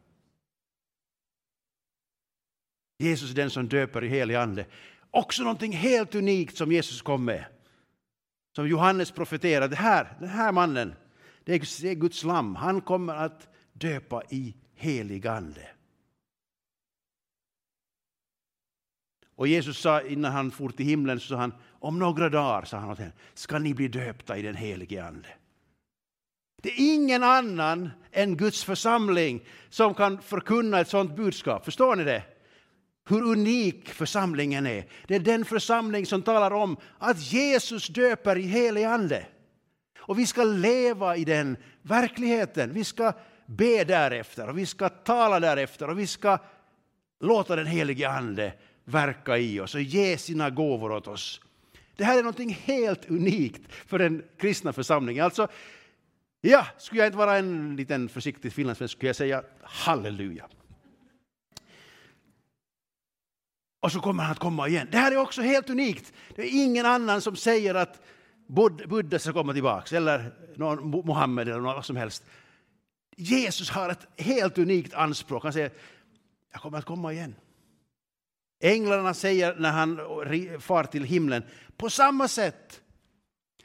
Jesus 2.99 3.31
är 3.31 3.35
den 3.35 3.51
som 3.51 3.69
döper 3.69 4.05
i 4.05 4.09
helig 4.09 4.35
ande. 4.35 4.67
Också 5.11 5.43
någonting 5.43 5.73
helt 5.73 6.15
unikt 6.15 6.57
som 6.57 6.73
Jesus 6.73 7.03
kom 7.03 7.25
med 7.25 7.45
som 8.57 8.69
Johannes 8.69 9.11
profeterade, 9.11 9.77
här, 9.77 10.17
den 10.21 10.29
här 10.29 10.53
mannen, 10.53 10.95
det 11.45 11.55
är 11.55 11.95
Guds 11.95 12.25
lam. 12.25 12.57
Han 12.57 12.81
kommer 12.81 13.15
att 13.15 13.49
döpa 13.73 14.23
i 14.31 14.55
helig 14.75 15.27
ande. 15.27 15.69
Och 19.35 19.49
Jesus 19.49 19.79
sa 19.79 20.03
innan 20.03 20.33
han 20.33 20.51
for 20.51 20.69
till 20.69 20.87
himlen, 20.87 21.21
så 21.21 21.27
sa 21.27 21.37
han, 21.37 21.53
om 21.71 21.99
några 21.99 22.29
dagar 22.29 22.65
sa 22.65 22.77
han 22.77 22.91
åt 22.91 22.99
henne, 22.99 23.13
ska 23.35 23.59
ni 23.59 23.75
bli 23.75 23.89
döpta 23.89 24.37
i 24.37 24.43
den 24.43 24.57
helige 24.57 25.05
ande. 25.05 25.29
Det 26.63 26.69
är 26.69 26.95
ingen 26.95 27.23
annan 27.23 27.91
än 28.13 28.37
Guds 28.37 28.65
församling 28.65 29.45
som 29.69 29.95
kan 29.95 30.23
förkunna 30.23 30.81
ett 30.81 30.89
sådant 30.89 31.17
budskap. 31.17 31.65
Förstår 31.65 31.97
ni 31.97 32.05
det? 32.05 32.36
Hur 33.09 33.23
unik 33.23 33.89
församlingen 33.89 34.67
är. 34.67 34.87
Det 35.07 35.15
är 35.15 35.21
den 35.21 35.45
församling 35.45 36.07
som 36.07 36.23
talar 36.23 36.51
om 36.51 36.77
att 36.99 37.33
Jesus 37.33 37.89
döper 37.89 38.39
i 38.39 38.43
helig 38.43 38.85
ande. 38.85 39.27
Och 39.99 40.19
vi 40.19 40.27
ska 40.27 40.45
leva 40.45 41.17
i 41.17 41.25
den 41.25 41.57
verkligheten. 41.83 42.73
Vi 42.73 42.85
ska 42.85 43.13
be 43.47 43.85
därefter 43.85 44.49
och 44.49 44.59
vi 44.59 44.67
ska 44.67 44.89
tala 44.89 45.41
därefter 45.41 45.91
och 45.91 45.99
vi 45.99 46.07
ska 46.07 46.39
låta 47.21 47.57
den 47.57 47.67
helige 47.67 48.11
Ande 48.11 48.53
verka 48.85 49.39
i 49.39 49.61
oss 49.61 49.75
och 49.75 49.81
ge 49.81 50.19
sina 50.19 50.51
gåvor 50.51 50.93
åt 50.93 51.09
oss. 51.09 51.41
Det 51.97 52.05
här 52.05 52.19
är 52.19 52.23
något 52.23 52.53
helt 52.53 53.11
unikt 53.11 53.63
för 53.69 53.99
den 53.99 54.23
kristna 54.39 54.73
församlingen. 54.73 55.25
Alltså, 55.25 55.49
ja, 56.41 56.67
skulle 56.79 57.01
jag 57.01 57.09
inte 57.09 57.19
vara 57.19 57.37
en 57.37 57.77
liten 57.77 58.09
försiktig 58.09 58.53
finlandssvensk 58.53 58.97
skulle 58.97 59.09
jag 59.09 59.17
säga 59.17 59.43
halleluja. 59.63 60.49
Och 63.87 63.93
så 63.93 64.01
kommer 64.01 64.23
han 64.23 64.33
att 64.33 64.39
komma 64.39 64.69
igen. 64.69 64.89
Det 64.91 64.99
här 64.99 65.13
är 65.13 65.17
också 65.17 65.43
helt 65.43 65.71
unikt. 65.71 66.13
Det 66.35 66.43
är 66.43 66.65
ingen 66.65 66.87
annan 66.87 67.21
som 67.21 67.37
säger 67.37 67.75
att 67.75 68.01
Buddha 68.89 69.19
ska 69.19 69.33
komma 69.33 69.53
tillbaka 69.53 69.97
eller 69.97 70.33
någon 70.57 70.91
Mohammed 70.91 71.49
eller 71.49 71.61
något 71.61 71.87
som 71.87 71.97
helst. 71.97 72.25
Jesus 73.17 73.71
har 73.71 73.89
ett 73.89 74.07
helt 74.17 74.59
unikt 74.59 74.95
anspråk. 74.95 75.43
Han 75.43 75.53
säger, 75.53 75.71
jag 76.53 76.61
kommer 76.61 76.79
att 76.79 76.85
komma 76.85 77.13
igen. 77.13 77.35
Änglarna 78.61 79.15
säger 79.15 79.57
när 79.59 79.71
han 79.71 80.01
far 80.61 80.85
till 80.85 81.05
himlen, 81.05 81.43
på 81.77 81.91
samma 81.91 82.29
sätt 82.29 82.81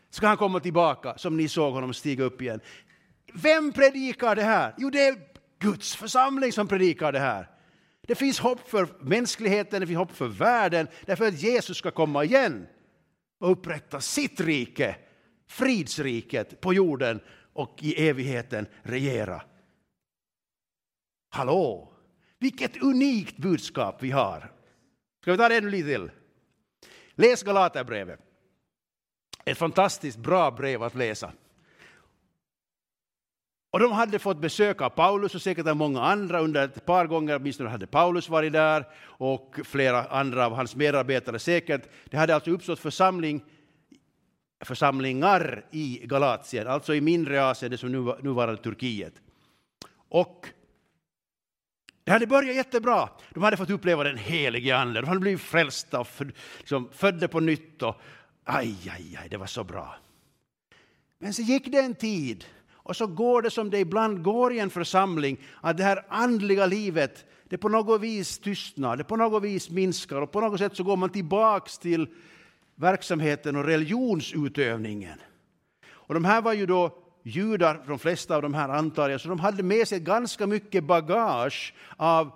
ska 0.10 0.28
han 0.28 0.38
komma 0.38 0.60
tillbaka 0.60 1.18
som 1.18 1.38
ni 1.38 1.48
såg 1.48 1.74
honom 1.74 1.94
stiga 1.94 2.24
upp 2.24 2.42
igen. 2.42 2.60
Vem 3.34 3.72
predikar 3.72 4.36
det 4.36 4.44
här? 4.44 4.74
Jo, 4.78 4.90
det 4.90 5.08
är 5.08 5.16
Guds 5.60 5.96
församling 5.96 6.52
som 6.52 6.68
predikar 6.68 7.12
det 7.12 7.20
här. 7.20 7.48
Det 8.08 8.16
finns 8.16 8.40
hopp 8.40 8.70
för 8.70 8.88
mänskligheten, 9.00 9.82
det 9.82 9.88
finns 9.88 9.98
hopp 9.98 10.12
för 10.12 10.28
världen, 10.28 10.88
därför 11.06 11.28
att 11.28 11.42
Jesus 11.42 11.78
ska 11.78 11.92
komma 11.92 12.24
igen 12.24 12.68
och 13.40 13.52
upprätta 13.52 14.02
sitt 14.02 14.40
rike, 14.40 14.96
fridsriket 15.48 16.62
på 16.62 16.74
jorden 16.74 17.20
och 17.54 17.78
i 17.82 18.08
evigheten 18.08 18.68
regera. 18.84 19.42
Hallå! 21.30 21.94
Vilket 22.40 22.82
unikt 22.84 23.38
budskap 23.38 24.04
vi 24.04 24.12
har. 24.12 24.52
Ska 25.22 25.32
vi 25.32 25.38
ta 25.38 25.50
det 25.50 25.58
ännu 25.58 25.70
lite 25.70 25.88
till? 25.88 26.12
Läs 27.12 27.44
Galaterbrevet. 27.44 28.20
Ett 29.46 29.58
fantastiskt 29.58 30.18
bra 30.18 30.52
brev 30.52 30.84
att 30.84 30.96
läsa. 30.96 31.32
Och 33.72 33.80
de 33.80 33.92
hade 33.92 34.20
fått 34.20 34.38
besök 34.38 34.82
av 34.82 34.90
Paulus 34.90 35.36
och 35.36 35.42
säkert 35.42 35.68
av 35.68 35.76
många 35.76 36.02
andra 36.02 36.40
under 36.40 36.66
ett 36.66 36.86
par 36.86 37.08
gånger, 37.08 37.36
åtminstone 37.36 37.70
hade 37.70 37.88
Paulus 37.88 38.30
varit 38.30 38.54
där 38.54 38.86
och 39.04 39.60
flera 39.64 40.04
andra 40.04 40.46
av 40.46 40.54
hans 40.54 40.76
medarbetare 40.76 41.40
säkert. 41.40 41.82
Det 42.06 42.18
hade 42.18 42.36
alltså 42.36 42.52
uppstått 42.52 42.80
församling, 42.80 43.44
församlingar 44.66 45.66
i 45.72 46.02
Galatien, 46.04 46.68
alltså 46.68 46.96
i 46.96 47.02
mindre 47.02 47.46
Asien, 47.46 47.72
det 47.72 47.78
som 47.78 47.92
nu, 47.92 48.16
nuvarande 48.22 48.62
Turkiet. 48.62 49.14
Och 50.10 50.48
det 52.04 52.12
hade 52.12 52.28
börjat 52.28 52.56
jättebra. 52.56 53.10
De 53.30 53.44
hade 53.44 53.58
fått 53.58 53.70
uppleva 53.70 54.04
den 54.04 54.18
helige 54.18 54.78
Ande, 54.78 55.02
de 55.02 55.08
hade 55.08 55.20
blivit 55.20 55.42
frälsta 55.42 56.00
och 56.00 56.08
för, 56.08 56.32
liksom, 56.58 56.90
födda 56.92 57.28
på 57.28 57.40
nytt. 57.40 57.82
Och, 57.82 58.02
aj, 58.44 58.90
aj, 58.90 59.18
aj, 59.22 59.30
det 59.30 59.38
var 59.38 59.46
så 59.46 59.64
bra. 59.64 59.96
Men 61.18 61.34
så 61.34 61.42
gick 61.42 61.72
det 61.72 61.80
en 61.80 61.96
tid 61.96 62.46
och 62.92 62.98
så 62.98 63.08
går 63.08 63.42
det 63.42 63.50
som 63.50 63.70
det 63.70 63.80
ibland 63.80 64.24
går 64.24 64.54
i 64.54 64.60
en 64.60 64.70
församling, 64.70 65.38
att 65.62 65.78
det 65.78 65.84
här 65.84 66.06
andliga 66.10 66.66
livet, 66.66 67.26
det 67.50 67.58
på 67.58 67.70
något 67.70 68.02
vis 68.02 68.40
tystnar, 68.40 68.98
det 68.98 69.04
på 69.04 69.16
något 69.16 69.44
vis 69.44 69.70
minskar 69.70 70.22
och 70.22 70.32
på 70.32 70.42
något 70.42 70.60
sätt 70.60 70.76
så 70.76 70.84
går 70.84 70.98
man 70.98 71.10
tillbaks 71.10 71.78
till 71.78 72.08
verksamheten 72.76 73.56
och 73.56 73.66
religionsutövningen. 73.66 75.20
Och 75.92 76.14
de 76.14 76.26
här 76.26 76.42
var 76.42 76.54
ju 76.54 76.66
då 76.66 76.98
judar, 77.24 77.84
de 77.88 78.00
flesta 78.00 78.36
av 78.36 78.42
de 78.42 78.54
här 78.54 78.70
antar 78.70 79.10
jag, 79.10 79.22
så 79.22 79.30
de 79.30 79.40
hade 79.40 79.64
med 79.64 79.88
sig 79.88 80.00
ganska 80.00 80.48
mycket 80.48 80.84
bagage 80.84 81.74
av 81.98 82.32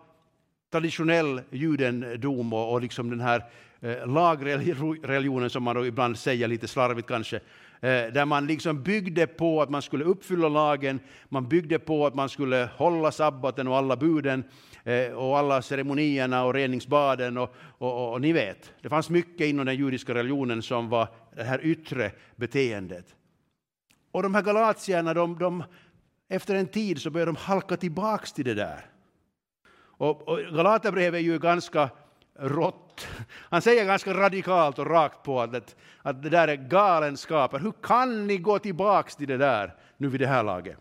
traditionell 0.71 1.41
judendom 1.49 2.53
och, 2.53 2.73
och 2.73 2.81
liksom 2.81 3.09
den 3.09 3.21
här 3.21 3.43
eh, 3.81 4.07
lagreligionen 4.07 5.49
som 5.49 5.63
man 5.63 5.85
ibland 5.85 6.17
säger 6.17 6.47
lite 6.47 6.67
slarvigt 6.67 7.07
kanske, 7.07 7.39
Eh, 7.85 8.13
där 8.13 8.25
man 8.25 8.47
liksom 8.47 8.83
byggde 8.83 9.27
på 9.27 9.61
att 9.61 9.69
man 9.69 9.81
skulle 9.81 10.03
uppfylla 10.03 10.49
lagen, 10.49 10.99
man 11.29 11.47
byggde 11.49 11.79
på 11.79 12.05
att 12.05 12.15
man 12.15 12.29
skulle 12.29 12.69
hålla 12.75 13.11
sabbaten 13.11 13.67
och 13.67 13.77
alla 13.77 13.95
buden 13.95 14.43
eh, 14.83 15.11
och 15.11 15.37
alla 15.37 15.61
ceremonierna 15.61 16.45
och 16.45 16.53
reningsbaden 16.53 17.37
och, 17.37 17.55
och, 17.77 17.93
och, 17.93 18.13
och 18.13 18.21
ni 18.21 18.33
vet, 18.33 18.73
det 18.81 18.89
fanns 18.89 19.09
mycket 19.09 19.47
inom 19.47 19.65
den 19.65 19.75
judiska 19.75 20.13
religionen 20.13 20.61
som 20.61 20.89
var 20.89 21.07
det 21.35 21.43
här 21.43 21.59
yttre 21.65 22.11
beteendet. 22.35 23.15
Och 24.11 24.23
de 24.23 24.35
här 24.35 24.41
galatierna, 24.41 25.13
de, 25.13 25.37
de, 25.39 25.63
efter 26.29 26.55
en 26.55 26.67
tid 26.67 27.01
så 27.01 27.09
börjar 27.09 27.25
de 27.25 27.35
halka 27.35 27.77
tillbaks 27.77 28.33
till 28.33 28.45
det 28.45 28.53
där. 28.53 28.85
Och, 29.77 30.27
och 30.27 30.39
Galaterbrevet 30.39 31.17
är 31.17 31.23
ju 31.23 31.39
ganska 31.39 31.89
rått. 32.39 33.07
Han 33.29 33.61
säger 33.61 33.85
ganska 33.85 34.13
radikalt 34.13 34.79
och 34.79 34.87
rakt 34.87 35.23
på 35.23 35.41
att, 35.41 35.75
att 36.01 36.23
det 36.23 36.29
där 36.29 36.47
är 36.47 36.55
galenskaper. 36.55 37.59
Hur 37.59 37.73
kan 37.83 38.27
ni 38.27 38.37
gå 38.37 38.59
tillbaka 38.59 39.09
till 39.09 39.27
det 39.27 39.37
där 39.37 39.75
nu 39.97 40.07
vid 40.07 40.21
det 40.21 40.27
här 40.27 40.43
laget? 40.43 40.77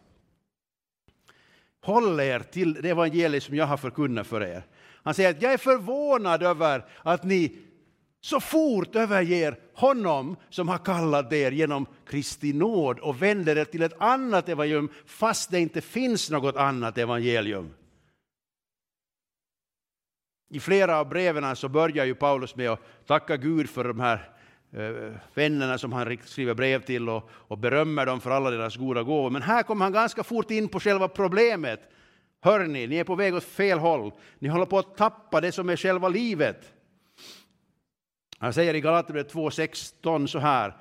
Håll 1.82 2.20
er 2.20 2.40
till 2.40 2.74
det 2.74 2.90
evangelium 2.90 3.40
som 3.40 3.56
jag 3.56 3.66
har 3.66 3.76
förkunnat 3.76 4.26
för 4.26 4.42
er. 4.42 4.66
Han 5.02 5.14
säger 5.14 5.30
att 5.30 5.42
jag 5.42 5.52
är 5.52 5.58
förvånad 5.58 6.42
över 6.42 6.84
att 7.02 7.24
ni 7.24 7.58
så 8.20 8.40
fort 8.40 8.96
överger 8.96 9.58
honom 9.74 10.36
som 10.50 10.68
har 10.68 10.78
kallat 10.78 11.32
er 11.32 11.52
genom 11.52 11.86
Kristi 12.06 12.52
nåd 12.52 12.98
och 12.98 13.22
vänder 13.22 13.58
er 13.58 13.64
till 13.64 13.82
ett 13.82 14.00
annat 14.00 14.48
evangelium 14.48 14.88
fast 15.06 15.50
det 15.50 15.60
inte 15.60 15.80
finns 15.80 16.30
något 16.30 16.56
annat 16.56 16.98
evangelium. 16.98 17.70
I 20.54 20.60
flera 20.60 20.98
av 20.98 21.08
breven 21.08 21.56
så 21.56 21.68
börjar 21.68 22.04
ju 22.04 22.14
Paulus 22.14 22.56
med 22.56 22.70
att 22.70 22.80
tacka 23.06 23.36
Gud 23.36 23.70
för 23.70 23.84
de 23.84 24.00
här 24.00 24.30
eh, 24.72 25.12
vännerna 25.34 25.78
som 25.78 25.92
han 25.92 26.18
skriver 26.24 26.54
brev 26.54 26.82
till 26.82 27.08
och, 27.08 27.30
och 27.30 27.58
berömmer 27.58 28.06
dem 28.06 28.20
för 28.20 28.30
alla 28.30 28.50
deras 28.50 28.76
goda 28.76 29.02
gåvor. 29.02 29.30
Men 29.30 29.42
här 29.42 29.62
kommer 29.62 29.84
han 29.84 29.92
ganska 29.92 30.22
fort 30.24 30.50
in 30.50 30.68
på 30.68 30.80
själva 30.80 31.08
problemet. 31.08 31.80
Hörni, 32.40 32.86
ni 32.86 32.96
är 32.96 33.04
på 33.04 33.14
väg 33.14 33.34
åt 33.34 33.44
fel 33.44 33.78
håll. 33.78 34.12
Ni 34.38 34.48
håller 34.48 34.66
på 34.66 34.78
att 34.78 34.96
tappa 34.96 35.40
det 35.40 35.52
som 35.52 35.68
är 35.68 35.76
själva 35.76 36.08
livet. 36.08 36.72
Han 38.38 38.52
säger 38.52 38.74
i 38.74 38.80
Galaterbrevet 38.80 39.34
2.16 39.34 40.26
så 40.26 40.38
här. 40.38 40.74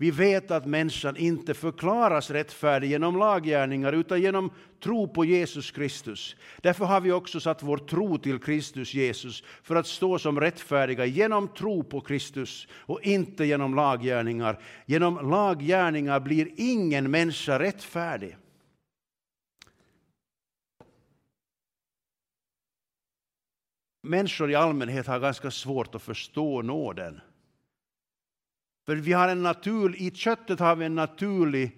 Vi 0.00 0.10
vet 0.10 0.50
att 0.50 0.66
människan 0.66 1.16
inte 1.16 1.54
förklaras 1.54 2.30
rättfärdig 2.30 2.90
genom 2.90 3.18
laggärningar 3.18 3.92
utan 3.92 4.22
genom 4.22 4.50
tro 4.82 5.08
på 5.08 5.24
Jesus 5.24 5.70
Kristus. 5.70 6.36
Därför 6.60 6.84
har 6.84 7.00
vi 7.00 7.12
också 7.12 7.40
satt 7.40 7.62
vår 7.62 7.78
tro 7.78 8.18
till 8.18 8.38
Kristus 8.38 8.94
Jesus 8.94 9.42
för 9.62 9.76
att 9.76 9.86
stå 9.86 10.18
som 10.18 10.40
rättfärdiga 10.40 11.04
genom 11.04 11.48
tro 11.48 11.82
på 11.82 12.00
Kristus 12.00 12.68
och 12.72 13.02
inte 13.02 13.44
genom 13.44 13.74
laggärningar. 13.74 14.62
Genom 14.86 15.30
laggärningar 15.30 16.20
blir 16.20 16.48
ingen 16.56 17.10
människa 17.10 17.58
rättfärdig. 17.58 18.36
människor 24.02 24.50
i 24.50 24.54
allmänhet 24.54 25.06
har 25.06 25.18
ganska 25.18 25.50
svårt 25.50 25.94
att 25.94 26.02
förstå 26.02 26.62
nåden. 26.62 27.20
För 28.86 28.96
vi 28.96 29.12
har 29.12 29.28
en 29.28 29.42
natur, 29.42 29.94
i 29.98 30.10
köttet 30.10 30.60
har 30.60 30.76
vi 30.76 30.84
en 30.84 30.94
naturlig 30.94 31.76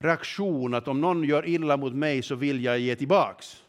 reaktion 0.00 0.74
att 0.74 0.88
om 0.88 1.00
någon 1.00 1.24
gör 1.24 1.48
illa 1.48 1.76
mot 1.76 1.94
mig 1.94 2.22
så 2.22 2.34
vill 2.34 2.64
jag 2.64 2.78
ge 2.78 2.96
tillbaks. 2.96 3.64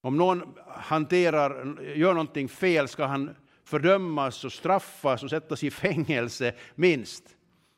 Om 0.00 0.16
någon 0.16 0.54
hanterar, 0.66 1.80
gör 1.96 2.12
någonting 2.12 2.48
fel 2.48 2.88
ska 2.88 3.04
han 3.04 3.36
fördömas 3.64 4.44
och 4.44 4.52
straffas 4.52 5.22
och 5.22 5.30
sättas 5.30 5.64
i 5.64 5.70
fängelse 5.70 6.54
minst. 6.74 7.24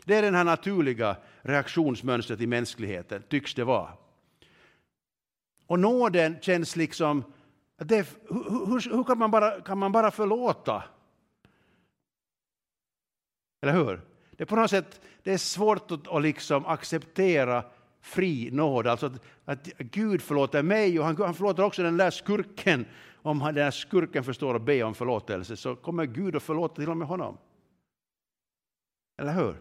Det 0.04 0.14
är 0.14 0.22
den 0.22 0.34
här 0.34 0.44
naturliga 0.44 1.16
reaktionsmönstret 1.42 2.40
i 2.40 2.46
mänskligheten, 2.46 3.22
tycks 3.28 3.54
det 3.54 3.64
vara. 3.64 3.92
Och 5.66 5.78
nåden 5.78 6.36
känns 6.40 6.76
liksom 6.76 7.25
det, 7.78 8.08
hur, 8.28 8.96
hur 8.96 9.04
kan, 9.04 9.18
man 9.18 9.30
bara, 9.30 9.60
kan 9.60 9.78
man 9.78 9.92
bara 9.92 10.10
förlåta? 10.10 10.82
Eller 13.60 13.72
hur? 13.72 14.00
Det 14.30 14.44
är 14.44 14.46
på 14.46 14.56
något 14.56 14.70
sätt 14.70 15.00
det 15.22 15.32
är 15.32 15.38
svårt 15.38 15.90
att, 15.90 16.08
att 16.08 16.22
liksom 16.22 16.66
acceptera 16.66 17.64
fri 18.00 18.50
nåd, 18.52 18.86
alltså 18.86 19.06
att, 19.06 19.20
att 19.44 19.66
Gud 19.78 20.22
förlåter 20.22 20.62
mig 20.62 20.98
och 20.98 21.04
han, 21.04 21.16
han 21.16 21.34
förlåter 21.34 21.62
också 21.62 21.82
den 21.82 21.96
där 21.96 22.10
skurken. 22.10 22.86
Om 23.22 23.38
den 23.38 23.54
där 23.54 23.70
skurken 23.70 24.25
förstår 24.25 24.54
att 24.54 24.62
be 24.62 24.82
om 24.82 24.94
förlåtelse 24.94 25.56
så 25.56 25.76
kommer 25.76 26.04
Gud 26.04 26.36
att 26.36 26.42
förlåta 26.42 26.75
till 26.75 26.90
och 26.90 26.96
med 26.96 27.08
honom. 27.08 27.38
Eller 29.18 29.32
hur? 29.32 29.56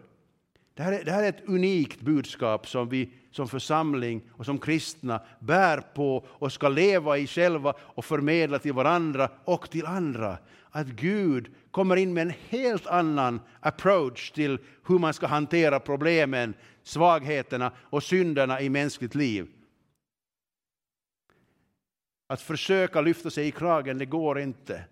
Det 0.76 0.82
här, 0.82 0.92
är, 0.92 1.04
det 1.04 1.10
här 1.10 1.22
är 1.22 1.28
ett 1.28 1.48
unikt 1.48 2.00
budskap 2.00 2.68
som 2.68 2.88
vi 2.88 3.12
som 3.30 3.48
församling 3.48 4.22
och 4.30 4.44
som 4.44 4.58
kristna 4.58 5.20
bär 5.40 5.80
på 5.80 6.26
och 6.28 6.52
ska 6.52 6.68
leva 6.68 7.18
i 7.18 7.26
själva 7.26 7.74
och 7.78 8.04
förmedla 8.04 8.58
till 8.58 8.72
varandra 8.72 9.30
och 9.44 9.70
till 9.70 9.86
andra. 9.86 10.38
Att 10.70 10.86
Gud 10.86 11.54
kommer 11.70 11.96
in 11.96 12.14
med 12.14 12.22
en 12.22 12.34
helt 12.48 12.86
annan 12.86 13.40
approach 13.60 14.30
till 14.30 14.58
hur 14.86 14.98
man 14.98 15.14
ska 15.14 15.26
hantera 15.26 15.80
problemen, 15.80 16.54
svagheterna 16.82 17.72
och 17.78 18.02
synderna 18.02 18.60
i 18.60 18.68
mänskligt 18.68 19.14
liv. 19.14 19.46
Att 22.26 22.40
försöka 22.40 23.00
lyfta 23.00 23.30
sig 23.30 23.48
i 23.48 23.50
kragen, 23.50 23.98
det 23.98 24.06
går 24.06 24.38
inte. 24.38 24.84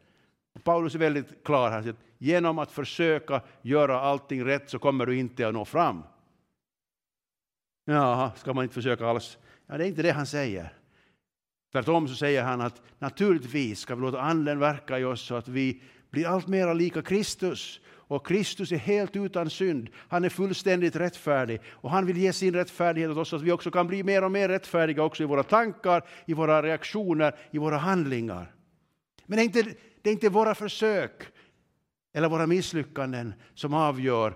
Paulus 0.62 0.94
är 0.94 0.98
väldigt 0.98 1.44
klar 1.44 1.70
här. 1.70 1.88
Att 1.88 1.96
genom 2.18 2.58
att 2.58 2.72
försöka 2.72 3.40
göra 3.62 4.00
allting 4.00 4.44
rätt 4.44 4.70
så 4.70 4.78
kommer 4.78 5.06
du 5.06 5.16
inte 5.16 5.48
att 5.48 5.54
nå 5.54 5.64
fram. 5.64 6.02
Ja, 7.84 8.32
ska 8.36 8.54
man 8.54 8.64
inte 8.64 8.74
försöka 8.74 9.06
alls? 9.06 9.38
Ja, 9.66 9.78
det 9.78 9.84
är 9.84 9.88
inte 9.88 10.02
det 10.02 10.10
han 10.10 10.26
säger. 10.26 10.72
Tvärtom 11.72 12.08
så 12.08 12.14
säger 12.14 12.42
han 12.42 12.60
att 12.60 12.82
naturligtvis 12.98 13.80
ska 13.80 13.94
vi 13.94 14.00
låta 14.00 14.20
anden 14.20 14.58
verka 14.58 14.98
i 14.98 15.04
oss 15.04 15.20
så 15.20 15.34
att 15.34 15.48
vi 15.48 15.82
blir 16.10 16.26
allt 16.26 16.46
mera 16.46 16.72
lika 16.72 17.02
Kristus. 17.02 17.80
Och 18.06 18.26
Kristus 18.26 18.72
är 18.72 18.76
helt 18.76 19.16
utan 19.16 19.50
synd. 19.50 19.90
Han 19.96 20.24
är 20.24 20.28
fullständigt 20.28 20.96
rättfärdig. 20.96 21.60
Och 21.68 21.90
han 21.90 22.06
vill 22.06 22.16
ge 22.16 22.32
sin 22.32 22.54
rättfärdighet 22.54 23.10
åt 23.10 23.16
oss 23.16 23.28
så 23.28 23.36
att 23.36 23.42
vi 23.42 23.52
också 23.52 23.70
kan 23.70 23.86
bli 23.86 24.02
mer 24.02 24.24
och 24.24 24.32
mer 24.32 24.48
rättfärdiga 24.48 25.02
också 25.02 25.22
i 25.22 25.26
våra 25.26 25.42
tankar, 25.42 26.04
i 26.26 26.34
våra 26.34 26.62
reaktioner, 26.62 27.34
i 27.50 27.58
våra 27.58 27.76
handlingar. 27.76 28.54
Men 29.26 29.38
är 29.38 29.42
inte, 29.42 29.64
det 30.04 30.10
är 30.10 30.12
inte 30.12 30.28
våra 30.28 30.54
försök 30.54 31.28
eller 32.12 32.28
våra 32.28 32.46
misslyckanden 32.46 33.34
som 33.54 33.74
avgör 33.74 34.34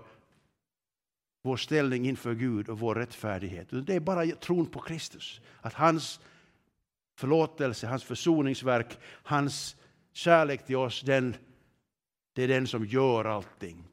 vår 1.41 1.57
ställning 1.57 2.07
inför 2.07 2.33
Gud 2.33 2.69
och 2.69 2.79
vår 2.79 2.95
rättfärdighet. 2.95 3.67
Det 3.71 3.95
är 3.95 3.99
bara 3.99 4.25
tron 4.25 4.65
på 4.65 4.79
Kristus. 4.79 5.41
Att 5.61 5.73
hans 5.73 6.19
förlåtelse, 7.17 7.87
hans 7.87 8.03
försoningsverk, 8.03 8.97
hans 9.03 9.75
kärlek 10.13 10.65
till 10.65 10.75
oss, 10.75 11.01
den, 11.01 11.35
det 12.33 12.43
är 12.43 12.47
den 12.47 12.67
som 12.67 12.85
gör 12.85 13.25
allting. 13.25 13.83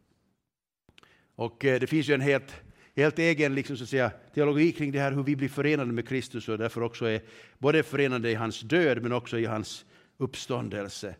Och 1.34 1.64
eh, 1.64 1.80
det 1.80 1.86
finns 1.86 2.08
ju 2.08 2.14
en 2.14 2.20
helt, 2.20 2.54
helt 2.94 3.18
egen 3.18 3.54
liksom, 3.54 3.76
så 3.76 3.82
att 3.82 3.90
säga, 3.90 4.10
teologi 4.34 4.72
kring 4.72 4.92
det 4.92 4.98
här 4.98 5.12
hur 5.12 5.22
vi 5.22 5.36
blir 5.36 5.48
förenade 5.48 5.92
med 5.92 6.08
Kristus 6.08 6.48
och 6.48 6.58
därför 6.58 6.82
också 6.82 7.04
är 7.06 7.22
både 7.58 7.82
förenade 7.82 8.30
i 8.30 8.34
hans 8.34 8.60
död 8.60 9.02
men 9.02 9.12
också 9.12 9.38
i 9.38 9.44
hans 9.44 9.84
uppståndelse. 10.16 11.14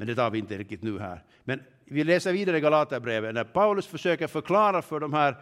Men 0.00 0.06
det 0.06 0.14
tar 0.14 0.30
vi 0.30 0.38
inte 0.38 0.58
riktigt 0.58 0.82
nu 0.82 0.98
här. 0.98 1.24
Men 1.44 1.62
vi 1.84 2.04
läser 2.04 2.32
vidare 2.32 2.58
i 2.58 2.60
Galaterbrevet 2.60 3.34
när 3.34 3.44
Paulus 3.44 3.86
försöker 3.86 4.26
förklara 4.26 4.82
för 4.82 5.00
de 5.00 5.12
här 5.12 5.36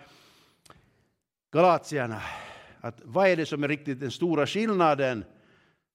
galatierna 1.52 2.22
att 2.80 3.00
vad 3.04 3.28
är 3.28 3.36
det 3.36 3.46
som 3.46 3.64
är 3.64 3.68
riktigt 3.68 4.00
den 4.00 4.10
stora 4.10 4.46
skillnaden? 4.46 5.24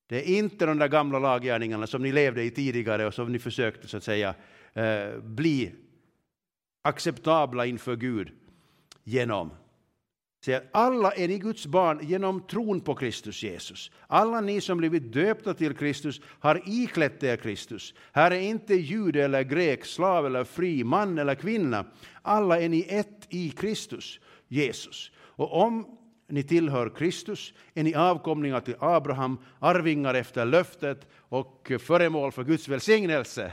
Det 0.06 0.30
är 0.30 0.38
inte 0.38 0.66
de 0.66 0.78
där 0.78 0.88
gamla 0.88 1.18
laggärningarna 1.18 1.86
som 1.86 2.02
ni 2.02 2.12
levde 2.12 2.42
i 2.42 2.50
tidigare 2.50 3.06
och 3.06 3.14
som 3.14 3.32
ni 3.32 3.38
försökte 3.38 3.88
så 3.88 3.96
att 3.96 4.04
säga 4.04 4.34
eh, 4.72 5.18
bli 5.18 5.74
acceptabla 6.82 7.66
inför 7.66 7.96
Gud 7.96 8.32
genom. 9.02 9.50
Alla 10.72 11.12
är 11.12 11.28
ni 11.28 11.38
Guds 11.38 11.66
barn 11.66 11.98
genom 12.02 12.40
tron 12.40 12.80
på 12.80 12.94
Kristus 12.94 13.42
Jesus. 13.42 13.90
Alla 14.06 14.40
ni 14.40 14.60
som 14.60 14.78
blivit 14.78 15.12
döpta 15.12 15.54
till 15.54 15.74
Kristus 15.74 16.20
har 16.40 16.62
iklätt 16.66 17.22
er 17.22 17.36
Kristus. 17.36 17.94
Här 18.12 18.30
är 18.30 18.40
inte 18.40 18.74
jude 18.74 19.24
eller 19.24 19.42
grek, 19.42 19.84
slav 19.84 20.26
eller 20.26 20.44
fri, 20.44 20.84
man 20.84 21.18
eller 21.18 21.34
kvinna. 21.34 21.84
Alla 22.22 22.60
är 22.60 22.68
ni 22.68 22.86
ett 22.88 23.26
i 23.28 23.50
Kristus, 23.50 24.20
Jesus. 24.48 25.10
Och 25.16 25.62
om 25.62 25.98
ni 26.28 26.42
tillhör 26.42 26.88
Kristus 26.88 27.52
är 27.74 27.82
ni 27.82 27.94
avkomlingar 27.94 28.60
till 28.60 28.76
Abraham, 28.78 29.38
arvingar 29.58 30.14
efter 30.14 30.46
löftet 30.46 31.08
och 31.16 31.72
föremål 31.80 32.32
för 32.32 32.44
Guds 32.44 32.68
välsignelse. 32.68 33.52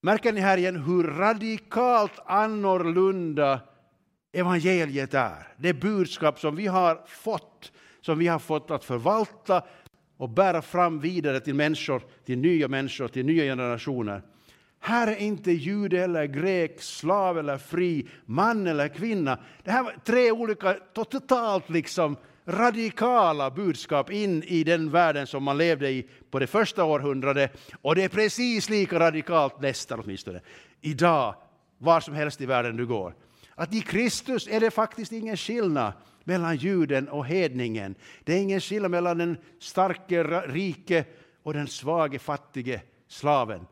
Märker 0.00 0.32
ni 0.32 0.40
här 0.40 0.58
igen 0.58 0.82
hur 0.82 1.02
radikalt 1.02 2.12
annorlunda 2.26 3.60
evangeliet 4.32 5.14
är. 5.14 5.48
Det 5.56 5.74
budskap 5.74 6.40
som 6.40 6.56
vi 6.56 6.66
har 6.66 7.02
fått, 7.06 7.72
som 8.00 8.18
vi 8.18 8.26
har 8.26 8.38
fått 8.38 8.70
att 8.70 8.84
förvalta 8.84 9.62
och 10.16 10.28
bära 10.28 10.62
fram 10.62 11.00
vidare 11.00 11.40
till 11.40 11.54
människor, 11.54 12.02
till 12.24 12.38
nya 12.38 12.68
människor, 12.68 13.08
till 13.08 13.26
nya 13.26 13.44
generationer. 13.44 14.22
Här 14.80 15.06
är 15.06 15.16
inte 15.16 15.52
jude 15.52 16.04
eller 16.04 16.26
grek, 16.26 16.82
slav 16.82 17.38
eller 17.38 17.58
fri, 17.58 18.08
man 18.24 18.66
eller 18.66 18.88
kvinna. 18.88 19.38
Det 19.64 19.70
här 19.70 19.82
var 19.82 19.94
tre 20.04 20.30
olika, 20.30 20.76
totalt 20.92 21.70
liksom 21.70 22.16
radikala 22.46 23.50
budskap 23.50 24.10
in 24.10 24.42
i 24.42 24.64
den 24.64 24.90
världen 24.90 25.26
som 25.26 25.42
man 25.42 25.58
levde 25.58 25.90
i 25.90 26.08
på 26.30 26.38
det 26.38 26.46
första 26.46 26.84
århundradet. 26.84 27.74
Och 27.82 27.94
det 27.94 28.04
är 28.04 28.08
precis 28.08 28.70
lika 28.70 29.00
radikalt 29.00 29.60
nästan 29.60 30.00
åtminstone. 30.00 30.40
Idag, 30.80 31.34
var 31.78 32.00
som 32.00 32.14
helst 32.14 32.40
i 32.40 32.46
världen 32.46 32.76
du 32.76 32.86
går. 32.86 33.14
Att 33.58 33.74
i 33.74 33.80
Kristus 33.80 34.48
är 34.48 34.60
det 34.60 34.70
faktiskt 34.70 35.12
ingen 35.12 35.36
skillnad 35.36 35.92
mellan 36.24 36.56
juden 36.56 37.08
och 37.08 37.26
hedningen. 37.26 37.94
Det 38.24 38.32
är 38.32 38.42
ingen 38.42 38.60
skillnad 38.60 38.90
mellan 38.90 39.18
den 39.18 39.36
starke 39.58 40.22
rike 40.24 41.04
och 41.42 41.54
den 41.54 41.66
svage 41.66 42.18
fattige 42.18 42.80
slaven. 43.08 43.66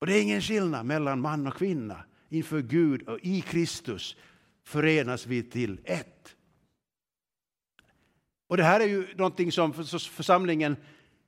Och 0.00 0.06
det 0.06 0.14
är 0.14 0.22
ingen 0.22 0.42
skillnad 0.42 0.86
mellan 0.86 1.20
man 1.20 1.46
och 1.46 1.54
kvinna. 1.54 2.04
Inför 2.28 2.60
Gud 2.60 3.08
och 3.08 3.18
i 3.22 3.40
Kristus 3.40 4.16
förenas 4.64 5.26
vi 5.26 5.42
till 5.42 5.80
ett. 5.84 6.36
Och 8.48 8.56
det 8.56 8.62
här 8.62 8.80
är 8.80 8.86
ju 8.86 9.14
någonting 9.14 9.52
som 9.52 9.72
församlingen 9.98 10.76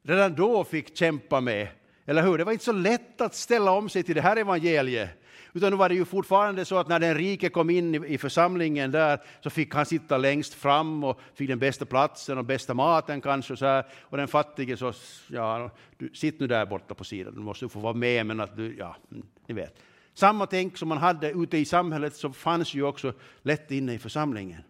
redan 0.03 0.35
då 0.35 0.65
fick 0.65 0.97
kämpa 0.97 1.41
med. 1.41 1.69
Eller 2.05 2.23
hur? 2.23 2.39
Det 2.39 2.45
var 2.45 2.53
inte 2.53 2.65
så 2.65 2.73
lätt 2.73 3.21
att 3.21 3.35
ställa 3.35 3.71
om 3.71 3.89
sig 3.89 4.03
till 4.03 4.15
det 4.15 4.21
här 4.21 4.37
evangeliet. 4.37 5.11
Utan 5.59 5.71
då 5.71 5.77
var 5.77 5.89
det 5.89 5.95
ju 5.95 6.05
fortfarande 6.05 6.65
så 6.65 6.79
att 6.79 6.89
när 6.89 7.01
den 7.01 7.15
rike 7.15 7.49
kom 7.49 7.71
in 7.71 8.05
i 8.05 8.19
församlingen 8.19 8.91
där 8.91 9.19
så 9.41 9.51
fick 9.51 9.75
han 9.75 9.87
sitta 9.87 10.17
längst 10.17 10.55
fram 10.55 11.05
och 11.05 11.21
fick 11.35 11.49
den 11.49 11.59
bästa 11.59 11.85
platsen 11.85 12.39
och 12.39 12.45
bästa 12.45 12.75
maten 12.75 13.21
kanske. 13.21 13.53
Och, 13.53 13.59
så 13.59 13.67
här. 13.67 13.85
och 14.01 14.17
den 14.17 14.29
fattige 14.29 14.77
så, 14.77 14.93
ja, 15.29 15.71
du, 15.97 16.11
sitt 16.15 16.41
nu 16.41 16.47
där 16.47 16.67
borta 16.67 16.95
på 16.95 17.05
sidan, 17.05 17.35
du 17.35 17.41
måste 17.41 17.69
få 17.69 17.79
vara 17.79 17.93
med 17.93 18.27
men 18.27 18.41
att 18.41 18.57
du, 18.57 18.77
ja, 18.79 18.97
mm, 19.13 19.27
ni 19.47 19.55
vet. 19.55 19.77
Samma 20.15 20.47
tänk 20.47 20.77
som 20.77 20.89
man 20.89 20.99
hade 20.99 21.31
ute 21.31 21.59
i 21.59 21.65
samhället 21.65 22.15
så 22.15 22.33
fanns 22.33 22.75
ju 22.75 22.83
också 22.83 23.13
lätt 23.43 23.71
inne 23.71 23.95
i 23.95 23.99
församlingen. 23.99 24.63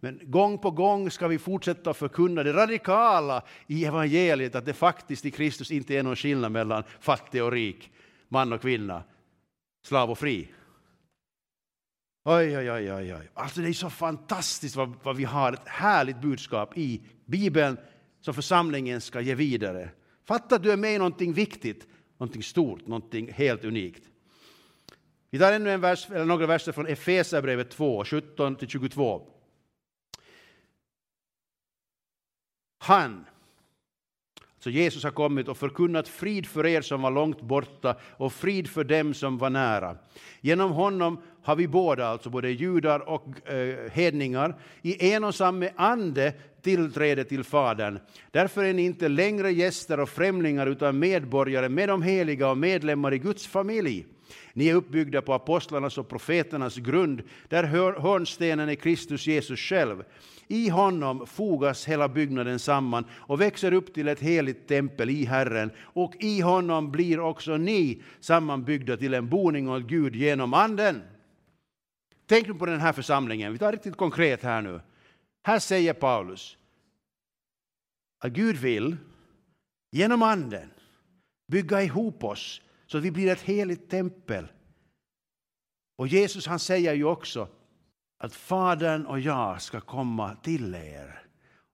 Men 0.00 0.20
gång 0.22 0.58
på 0.58 0.70
gång 0.70 1.10
ska 1.10 1.28
vi 1.28 1.38
fortsätta 1.38 1.94
förkunna 1.94 2.42
det 2.42 2.52
radikala 2.52 3.42
i 3.66 3.84
evangeliet, 3.84 4.54
att 4.54 4.66
det 4.66 4.72
faktiskt 4.72 5.24
i 5.24 5.30
Kristus 5.30 5.70
inte 5.70 5.94
är 5.94 6.02
någon 6.02 6.16
skillnad 6.16 6.52
mellan 6.52 6.82
fattig 7.00 7.44
och 7.44 7.52
rik, 7.52 7.90
man 8.28 8.52
och 8.52 8.60
kvinna, 8.60 9.02
slav 9.84 10.10
och 10.10 10.18
fri. 10.18 10.48
Oj, 12.24 12.58
oj, 12.58 12.70
oj, 12.70 12.92
oj, 12.92 13.14
oj. 13.14 13.30
Alltså 13.34 13.60
det 13.60 13.68
är 13.68 13.72
så 13.72 13.90
fantastiskt 13.90 14.76
vad, 14.76 14.94
vad 15.02 15.16
vi 15.16 15.24
har 15.24 15.52
ett 15.52 15.68
härligt 15.68 16.20
budskap 16.20 16.78
i 16.78 17.02
Bibeln 17.24 17.76
som 18.20 18.34
församlingen 18.34 19.00
ska 19.00 19.20
ge 19.20 19.34
vidare. 19.34 19.90
Fatta 20.24 20.54
att 20.54 20.62
du 20.62 20.72
är 20.72 20.76
med 20.76 20.94
i 20.94 20.98
någonting 20.98 21.32
viktigt, 21.32 21.86
någonting 22.18 22.42
stort, 22.42 22.86
någonting 22.86 23.32
helt 23.32 23.64
unikt. 23.64 24.02
Vi 25.30 25.38
tar 25.38 25.52
ännu 25.52 25.70
en 25.70 25.80
vers, 25.80 26.10
eller 26.10 26.24
några 26.24 26.46
verser 26.46 26.72
från 26.72 26.86
Efesierbrevet 26.86 27.70
2, 27.70 28.04
17-22. 28.04 29.26
Han, 32.78 33.26
så 34.64 34.70
Jesus 34.70 35.04
har 35.04 35.10
kommit 35.10 35.48
och 35.48 35.56
förkunnat 35.56 36.08
frid 36.08 36.46
för 36.46 36.66
er 36.66 36.80
som 36.80 37.02
var 37.02 37.10
långt 37.10 37.40
borta 37.40 37.96
och 38.16 38.32
frid 38.32 38.70
för 38.70 38.84
dem 38.84 39.14
som 39.14 39.38
var 39.38 39.50
nära. 39.50 39.96
Genom 40.40 40.70
honom 40.70 41.20
har 41.42 41.56
vi 41.56 41.68
båda, 41.68 42.06
alltså 42.06 42.30
både 42.30 42.50
judar 42.50 43.08
och 43.08 43.50
eh, 43.50 43.90
hedningar, 43.92 44.60
i 44.82 45.12
en 45.12 45.24
och 45.24 45.34
samma 45.34 45.68
ande 45.76 46.32
tillträde 46.62 47.24
till 47.24 47.44
Fadern. 47.44 47.98
Därför 48.30 48.64
är 48.64 48.72
ni 48.72 48.82
inte 48.82 49.08
längre 49.08 49.52
gäster 49.52 50.00
och 50.00 50.08
främlingar 50.08 50.66
utan 50.66 50.98
medborgare 50.98 51.68
med 51.68 51.88
de 51.88 52.02
heliga 52.02 52.50
och 52.50 52.58
medlemmar 52.58 53.14
i 53.14 53.18
Guds 53.18 53.46
familj. 53.46 54.06
Ni 54.52 54.68
är 54.68 54.74
uppbyggda 54.74 55.22
på 55.22 55.34
apostlarnas 55.34 55.98
och 55.98 56.08
profeternas 56.08 56.76
grund, 56.76 57.22
där 57.48 57.64
hörnstenen 58.00 58.68
är 58.68 58.74
Kristus 58.74 59.26
Jesus 59.26 59.60
själv. 59.60 60.04
I 60.48 60.68
honom 60.68 61.26
fogas 61.26 61.88
hela 61.88 62.08
byggnaden 62.08 62.58
samman 62.58 63.04
och 63.12 63.40
växer 63.40 63.72
upp 63.72 63.94
till 63.94 64.08
ett 64.08 64.20
heligt 64.20 64.68
tempel 64.68 65.10
i 65.10 65.24
Herren. 65.24 65.70
Och 65.78 66.14
i 66.20 66.40
honom 66.40 66.92
blir 66.92 67.20
också 67.20 67.56
ni 67.56 68.02
sammanbyggda 68.20 68.96
till 68.96 69.14
en 69.14 69.28
boning 69.28 69.68
åt 69.68 69.82
Gud 69.82 70.16
genom 70.16 70.54
Anden. 70.54 71.02
Tänk 72.26 72.48
nu 72.48 72.54
på 72.54 72.66
den 72.66 72.80
här 72.80 72.92
församlingen. 72.92 73.52
Vi 73.52 73.58
tar 73.58 73.72
riktigt 73.72 73.96
konkret 73.96 74.42
här 74.42 74.62
nu. 74.62 74.80
Här 75.42 75.58
säger 75.58 75.92
Paulus 75.92 76.56
att 78.18 78.32
Gud 78.32 78.56
vill 78.56 78.96
genom 79.92 80.22
Anden 80.22 80.70
bygga 81.46 81.82
ihop 81.82 82.24
oss 82.24 82.60
så 82.86 82.98
att 82.98 83.04
vi 83.04 83.10
blir 83.10 83.32
ett 83.32 83.40
heligt 83.40 83.90
tempel 83.90 84.46
Och 85.96 86.08
Jesus 86.08 86.46
han 86.46 86.58
säger 86.58 86.94
ju 86.94 87.04
också 87.04 87.48
att 88.24 88.34
Fadern 88.34 89.06
och 89.06 89.20
jag 89.20 89.62
ska 89.62 89.80
komma 89.80 90.36
till 90.42 90.74
er 90.74 91.22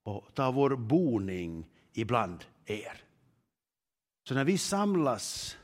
och 0.02 0.34
ta 0.34 0.50
vår 0.50 0.76
boning 0.76 1.66
ibland 1.92 2.44
er. 2.64 3.02
Så 4.28 4.34
när 4.34 4.44
vi 4.44 4.58
samlas 4.58 5.56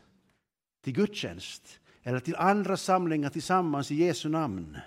till 0.84 0.92
gudstjänst 0.92 1.80
eller 2.02 2.20
till 2.20 2.36
andra 2.36 2.76
samlingar 2.76 3.30
tillsammans 3.30 3.90
i 3.90 3.94
Jesu 3.94 4.28
namn 4.28 4.78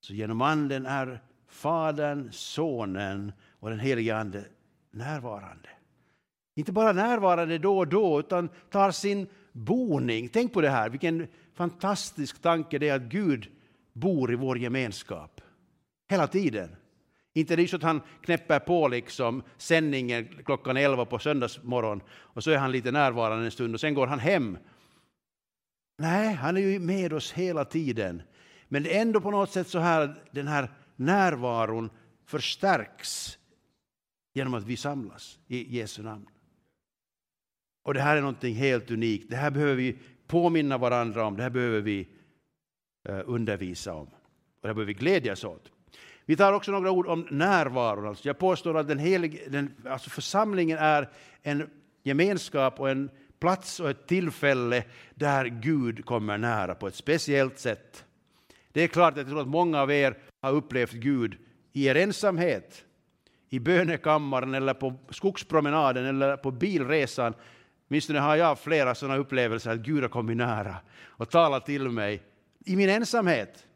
så 0.00 0.14
genom 0.14 0.42
Anden 0.42 0.86
är 0.86 1.20
Fadern, 1.46 2.32
Sonen 2.32 3.32
och 3.58 3.70
den 3.70 3.80
helige 3.80 4.16
Ande 4.16 4.44
närvarande. 4.90 5.68
Inte 6.54 6.72
bara 6.72 6.92
närvarande 6.92 7.58
då 7.58 7.78
och 7.78 7.88
då, 7.88 8.20
utan 8.20 8.48
tar 8.70 8.90
sin 8.90 9.26
boning. 9.52 10.28
Tänk 10.28 10.52
på 10.52 10.60
det 10.60 10.70
här, 10.70 10.90
vilken 10.90 11.28
fantastisk 11.54 12.42
tanke 12.42 12.78
det 12.78 12.88
är 12.88 12.96
att 12.96 13.02
Gud 13.02 13.50
bor 13.92 14.32
i 14.32 14.36
vår 14.36 14.58
gemenskap. 14.58 15.40
Hela 16.08 16.26
tiden. 16.26 16.76
Inte 17.32 17.56
det 17.56 17.62
är 17.62 17.66
så 17.66 17.76
att 17.76 17.82
han 17.82 18.00
knäpper 18.22 18.58
på 18.58 18.88
liksom 18.88 19.42
sändningen 19.56 20.28
klockan 20.44 20.76
11 20.76 21.04
på 21.04 21.18
söndagsmorgon 21.18 22.02
och 22.10 22.44
så 22.44 22.50
är 22.50 22.58
han 22.58 22.72
lite 22.72 22.90
närvarande 22.90 23.44
en 23.44 23.50
stund 23.50 23.74
och 23.74 23.80
sen 23.80 23.94
går 23.94 24.06
han 24.06 24.18
hem. 24.18 24.58
Nej, 25.98 26.34
han 26.34 26.56
är 26.56 26.60
ju 26.60 26.78
med 26.78 27.12
oss 27.12 27.32
hela 27.32 27.64
tiden. 27.64 28.22
Men 28.68 28.82
det 28.82 28.96
är 28.96 29.02
ändå 29.02 29.20
på 29.20 29.30
något 29.30 29.50
sätt 29.50 29.68
så 29.68 29.78
här 29.78 30.14
den 30.30 30.48
här 30.48 30.70
närvaron 30.96 31.90
förstärks 32.24 33.38
genom 34.34 34.54
att 34.54 34.64
vi 34.64 34.76
samlas 34.76 35.38
i 35.46 35.78
Jesu 35.78 36.02
namn. 36.02 36.26
Och 37.82 37.94
det 37.94 38.00
här 38.00 38.16
är 38.16 38.20
någonting 38.20 38.54
helt 38.54 38.90
unikt. 38.90 39.30
Det 39.30 39.36
här 39.36 39.50
behöver 39.50 39.74
vi 39.74 39.98
påminna 40.26 40.78
varandra 40.78 41.24
om, 41.24 41.36
det 41.36 41.42
här 41.42 41.50
behöver 41.50 41.80
vi 41.80 42.08
Eh, 43.10 43.22
undervisa 43.26 43.94
om. 43.94 44.06
Och 44.06 44.08
det 44.08 44.68
bör 44.68 44.74
behöver 44.74 44.84
vi 44.84 44.94
glädjas 44.94 45.44
åt. 45.44 45.72
Vi 46.24 46.36
tar 46.36 46.52
också 46.52 46.72
några 46.72 46.90
ord 46.90 47.06
om 47.06 47.26
närvaron. 47.30 48.08
Alltså 48.08 48.28
jag 48.28 48.38
påstår 48.38 48.78
att 48.78 48.88
den 48.88 48.98
helige, 48.98 49.38
den, 49.48 49.74
alltså 49.88 50.10
församlingen 50.10 50.78
är 50.78 51.08
en 51.42 51.70
gemenskap 52.02 52.80
och 52.80 52.90
en 52.90 53.10
plats 53.38 53.80
och 53.80 53.90
ett 53.90 54.06
tillfälle 54.06 54.84
där 55.14 55.44
Gud 55.44 56.04
kommer 56.04 56.38
nära 56.38 56.74
på 56.74 56.86
ett 56.86 56.94
speciellt 56.94 57.58
sätt. 57.58 58.04
Det 58.72 58.82
är 58.82 58.88
klart 58.88 59.12
att 59.12 59.18
jag 59.18 59.28
tror 59.28 59.40
att 59.40 59.48
många 59.48 59.80
av 59.80 59.92
er 59.92 60.18
har 60.42 60.52
upplevt 60.52 60.92
Gud 60.92 61.36
i 61.72 61.86
er 61.86 61.94
ensamhet, 61.94 62.84
i 63.48 63.58
bönekammaren 63.58 64.54
eller 64.54 64.74
på 64.74 64.94
skogspromenaden 65.10 66.06
eller 66.06 66.36
på 66.36 66.50
bilresan. 66.50 67.34
Åtminstone 67.88 68.18
har 68.18 68.36
jag 68.36 68.58
flera 68.58 68.94
sådana 68.94 69.16
upplevelser 69.16 69.70
att 69.70 69.78
Gud 69.78 70.02
har 70.02 70.08
kommit 70.08 70.36
nära 70.36 70.76
och 71.06 71.30
talat 71.30 71.66
till 71.66 71.88
mig 71.88 72.22
i 72.64 72.76
min 72.76 72.88
ensamhet. 72.88 73.66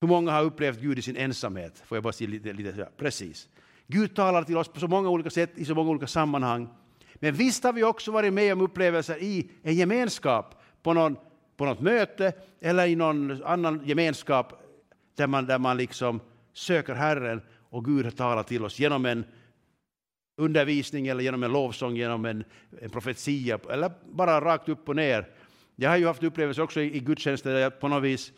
Hur 0.00 0.08
många 0.08 0.32
har 0.32 0.42
upplevt 0.42 0.80
Gud 0.80 0.98
i 0.98 1.02
sin 1.02 1.16
ensamhet? 1.16 1.82
Får 1.86 1.96
jag 1.96 2.02
bara 2.02 2.12
säga 2.12 2.30
lite, 2.30 2.52
lite 2.52 2.88
Precis. 2.96 3.48
Gud 3.86 4.16
talar 4.16 4.42
till 4.42 4.56
oss 4.56 4.68
på 4.68 4.80
så 4.80 4.88
många 4.88 5.08
olika 5.08 5.30
sätt, 5.30 5.50
i 5.54 5.64
så 5.64 5.74
många 5.74 5.90
olika 5.90 6.06
sammanhang. 6.06 6.68
Men 7.14 7.34
visst 7.34 7.64
har 7.64 7.72
vi 7.72 7.84
också 7.84 8.12
varit 8.12 8.32
med 8.32 8.52
om 8.52 8.60
upplevelser 8.60 9.22
i 9.22 9.50
en 9.62 9.74
gemenskap, 9.74 10.62
på, 10.82 10.92
någon, 10.92 11.16
på 11.56 11.64
något 11.64 11.80
möte 11.80 12.32
eller 12.60 12.86
i 12.86 12.96
någon 12.96 13.42
annan 13.42 13.80
gemenskap 13.84 14.52
där 15.16 15.26
man, 15.26 15.46
där 15.46 15.58
man 15.58 15.76
liksom 15.76 16.20
söker 16.52 16.94
Herren 16.94 17.42
och 17.70 17.84
Gud 17.84 18.04
har 18.04 18.12
talat 18.12 18.46
till 18.46 18.64
oss 18.64 18.78
genom 18.78 19.06
en 19.06 19.24
undervisning 20.36 21.06
eller 21.06 21.24
genom 21.24 21.42
en 21.42 21.52
lovsång, 21.52 21.96
genom 21.96 22.24
en, 22.24 22.44
en 22.80 22.90
profetia 22.90 23.58
eller 23.70 23.90
bara 24.12 24.40
rakt 24.40 24.68
upp 24.68 24.88
och 24.88 24.96
ner. 24.96 25.28
Jag 25.76 25.90
har 25.90 25.96
ju 25.96 26.06
haft 26.06 26.22
upplevelser 26.22 26.62
också 26.62 26.80
i, 26.80 26.96
i 26.96 27.00
gudstjänster 27.00 27.52
där 27.52 27.60
jag 27.60 27.80
på 27.80 27.88
något 27.88 28.02
vis 28.02 28.32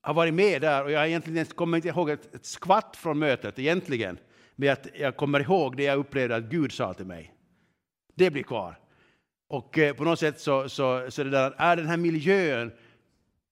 har 0.00 0.14
varit 0.14 0.34
med 0.34 0.60
där 0.60 0.84
och 0.84 0.90
jag 0.90 1.08
egentligen 1.08 1.46
kommer 1.46 1.76
inte 1.76 1.88
ihåg 1.88 2.10
ett, 2.10 2.34
ett 2.34 2.46
skvatt 2.46 2.96
från 2.96 3.18
mötet 3.18 3.58
egentligen. 3.58 4.18
Men 4.56 4.72
att 4.72 4.86
jag 4.94 5.16
kommer 5.16 5.40
ihåg 5.40 5.76
det 5.76 5.82
jag 5.82 5.98
upplevde 5.98 6.36
att 6.36 6.44
Gud 6.44 6.72
sa 6.72 6.94
till 6.94 7.06
mig. 7.06 7.34
Det 8.14 8.30
blir 8.30 8.42
kvar. 8.42 8.78
Och 9.48 9.78
eh, 9.78 9.94
på 9.94 10.04
något 10.04 10.18
sätt 10.18 10.40
så, 10.40 10.68
så, 10.68 11.06
så 11.10 11.24
det 11.24 11.30
där, 11.30 11.54
är 11.58 11.76
den 11.76 11.86
här 11.86 11.96
miljön 11.96 12.72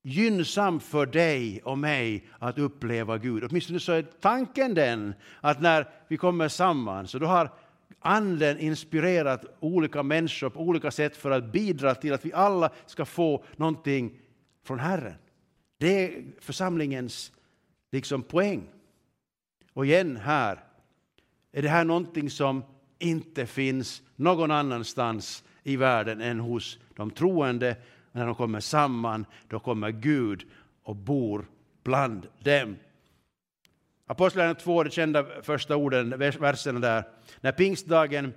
gynnsam 0.02 0.80
för 0.80 1.06
dig 1.06 1.60
och 1.64 1.78
mig 1.78 2.28
att 2.38 2.58
uppleva 2.58 3.18
Gud. 3.18 3.44
Åtminstone 3.44 3.80
så 3.80 3.92
är 3.92 4.02
tanken 4.02 4.74
den 4.74 5.14
att 5.40 5.60
när 5.60 5.88
vi 6.08 6.16
kommer 6.16 6.48
samman 6.48 7.08
så 7.08 7.18
då 7.18 7.26
har 7.26 7.50
Anden 7.98 8.58
inspirerat 8.58 9.44
olika 9.60 10.02
människor 10.02 10.50
på 10.50 10.60
olika 10.60 10.90
sätt 10.90 11.16
för 11.16 11.30
att 11.30 11.52
bidra 11.52 11.94
till 11.94 12.12
att 12.12 12.24
vi 12.24 12.32
alla 12.32 12.70
ska 12.86 13.04
få 13.04 13.44
någonting 13.56 14.18
från 14.64 14.78
Herren. 14.78 15.14
Det 15.78 16.04
är 16.04 16.24
församlingens 16.40 17.32
liksom 17.92 18.22
poäng. 18.22 18.68
Och 19.72 19.86
igen 19.86 20.16
här 20.16 20.64
är 21.52 21.62
det 21.62 21.68
här 21.68 21.84
någonting 21.84 22.30
som 22.30 22.62
inte 22.98 23.46
finns 23.46 24.02
någon 24.16 24.50
annanstans 24.50 25.44
i 25.62 25.76
världen 25.76 26.20
än 26.20 26.40
hos 26.40 26.78
de 26.94 27.10
troende. 27.10 27.76
När 28.12 28.26
de 28.26 28.34
kommer 28.34 28.60
samman, 28.60 29.26
då 29.48 29.58
kommer 29.58 29.90
Gud 29.90 30.44
och 30.82 30.96
bor 30.96 31.46
bland 31.82 32.26
dem. 32.38 32.76
Apostlagärningarna 34.06 34.60
2, 34.60 34.82
de 34.82 34.90
kända 34.90 35.26
första 35.42 35.76
orden, 35.76 36.18
verserna 36.18 36.80
där. 36.80 37.04
När 37.40 37.52
pingstdagen 37.52 38.32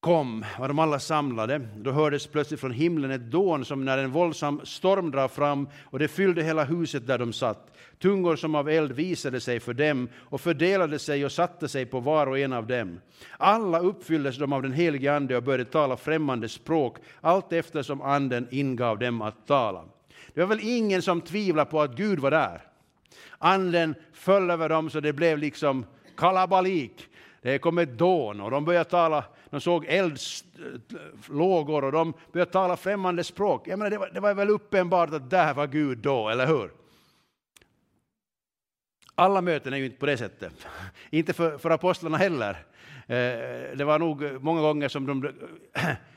kom 0.00 0.44
var 0.58 0.68
de 0.68 0.78
alla 0.78 0.98
samlade. 0.98 1.60
Då 1.76 1.90
hördes 1.90 2.26
plötsligt 2.26 2.60
från 2.60 2.70
himlen 2.70 3.10
ett 3.10 3.30
dån 3.30 3.64
som 3.64 3.84
när 3.84 3.98
en 3.98 4.10
våldsam 4.10 4.60
storm 4.64 5.10
drar 5.10 5.28
fram 5.28 5.68
och 5.84 5.98
det 5.98 6.08
fyllde 6.08 6.42
hela 6.42 6.64
huset 6.64 7.06
där 7.06 7.18
de 7.18 7.32
satt. 7.32 7.76
Tungor 7.98 8.36
som 8.36 8.54
av 8.54 8.68
eld 8.68 8.92
visade 8.92 9.40
sig 9.40 9.60
för 9.60 9.74
dem 9.74 10.08
och 10.16 10.40
fördelade 10.40 10.98
sig 10.98 11.24
och 11.24 11.32
satte 11.32 11.68
sig 11.68 11.86
på 11.86 12.00
var 12.00 12.26
och 12.26 12.38
en 12.38 12.52
av 12.52 12.66
dem. 12.66 13.00
Alla 13.38 13.78
uppfylldes 13.78 14.38
de 14.38 14.52
av 14.52 14.62
den 14.62 14.72
helige 14.72 15.16
Ande 15.16 15.36
och 15.36 15.42
började 15.42 15.64
tala 15.64 15.96
främmande 15.96 16.48
språk 16.48 16.96
allt 17.20 17.52
eftersom 17.52 18.02
Anden 18.02 18.48
ingav 18.50 18.98
dem 18.98 19.22
att 19.22 19.46
tala. 19.46 19.84
Det 20.34 20.40
var 20.40 20.48
väl 20.48 20.60
ingen 20.62 21.02
som 21.02 21.20
tvivlade 21.20 21.70
på 21.70 21.80
att 21.80 21.96
Gud 21.96 22.18
var 22.18 22.30
där. 22.30 22.65
Anden 23.38 23.94
föll 24.12 24.50
över 24.50 24.68
dem 24.68 24.90
så 24.90 25.00
det 25.00 25.12
blev 25.12 25.38
liksom 25.38 25.86
kalabalik. 26.16 27.08
Det 27.42 27.58
kom 27.58 27.78
ett 27.78 27.98
dån 27.98 28.40
och 28.40 28.50
de 28.50 28.64
började 28.64 28.90
tala 28.90 29.24
de 29.50 29.60
såg 29.60 29.84
eldslågor 29.88 31.84
och 31.84 31.92
de 31.92 32.12
började 32.32 32.50
tala 32.50 32.76
främmande 32.76 33.24
språk. 33.24 33.68
Jag 33.68 33.78
menar, 33.78 33.90
det, 33.90 33.98
var, 33.98 34.10
det 34.14 34.20
var 34.20 34.34
väl 34.34 34.50
uppenbart 34.50 35.12
att 35.12 35.30
där 35.30 35.54
var 35.54 35.66
Gud 35.66 35.98
då, 35.98 36.28
eller 36.28 36.46
hur? 36.46 36.70
Alla 39.14 39.40
möten 39.40 39.72
är 39.72 39.76
ju 39.76 39.84
inte 39.84 39.98
på 39.98 40.06
det 40.06 40.16
sättet. 40.16 40.66
Inte 41.10 41.32
för, 41.32 41.58
för 41.58 41.70
apostlarna 41.70 42.16
heller. 42.16 42.50
Eh, 43.06 43.76
det 43.76 43.84
var 43.84 43.98
nog 43.98 44.42
många 44.42 44.60
gånger 44.60 44.88
som 44.88 45.06
de 45.06 45.22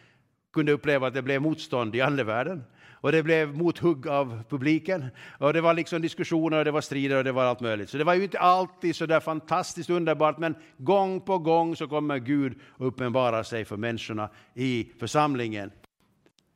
kunde 0.60 0.72
uppleva 0.72 1.08
att 1.08 1.13
det 1.13 1.22
blev 1.22 1.41
motstånd 1.41 1.95
i 1.95 2.02
andevärlden. 2.02 2.63
Och 3.02 3.12
det 3.12 3.24
blev 3.24 3.58
mothugg 3.58 4.08
av 4.08 4.43
publiken. 4.50 5.06
Och 5.38 5.54
det 5.54 5.62
var 5.62 5.74
liksom 5.74 6.02
diskussioner, 6.02 6.58
och 6.58 6.65
det 6.65 6.72
var 6.72 6.82
strider 6.82 7.17
och 7.17 7.24
det 7.24 7.32
var 7.32 7.43
allt 7.43 7.60
möjligt. 7.60 7.89
Så 7.89 7.98
det 7.98 8.04
var 8.04 8.13
ju 8.13 8.24
inte 8.24 8.39
alltid 8.39 8.95
så 8.95 9.06
där 9.06 9.19
fantastiskt 9.19 9.89
underbart, 9.89 10.38
men 10.38 10.56
gång 10.78 11.22
på 11.22 11.38
gång 11.38 11.76
så 11.76 11.88
kommer 11.88 12.17
Gud 12.17 12.60
uppenbara 12.78 13.43
sig 13.43 13.65
för 13.65 13.78
människorna 13.78 14.30
i 14.54 14.91
församlingen. 15.00 15.72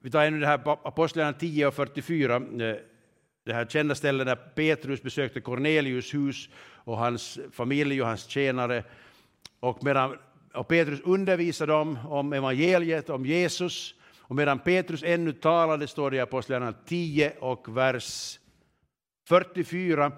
Vi 0.02 0.12
tar 0.12 0.26
ännu 0.26 0.40
det 0.40 0.48
här 0.48 0.62
Apostlagärningarna 0.66 1.40
10 1.40 1.68
och 1.68 1.74
44, 1.74 2.36
eh, 2.36 2.42
det 3.46 3.54
här 3.54 3.66
kända 3.66 3.96
stället 3.96 4.28
där 4.28 4.36
Petrus 4.36 5.02
besökte 5.02 5.42
Cornelius 5.42 6.14
hus 6.14 6.50
och 6.86 6.98
hans 6.98 7.40
familj 7.52 8.02
och 8.02 8.08
hans 8.08 8.28
tjänare. 8.28 8.84
Och, 9.60 9.84
medan, 9.84 10.18
och 10.54 10.68
Petrus 10.68 11.02
undervisar 11.04 11.68
dem 11.68 12.00
om 12.08 12.34
evangeliet, 12.34 13.10
om 13.10 13.26
Jesus. 13.26 13.96
Och 14.20 14.36
medan 14.36 14.60
Petrus 14.60 15.04
ännu 15.04 15.32
talade, 15.32 15.88
står 15.88 16.12
det 16.12 16.18
i 16.18 16.20
Apostlagärningarna 16.20 16.78
10 16.86 17.34
och 17.40 17.78
vers 17.78 18.40
44, 19.30 20.12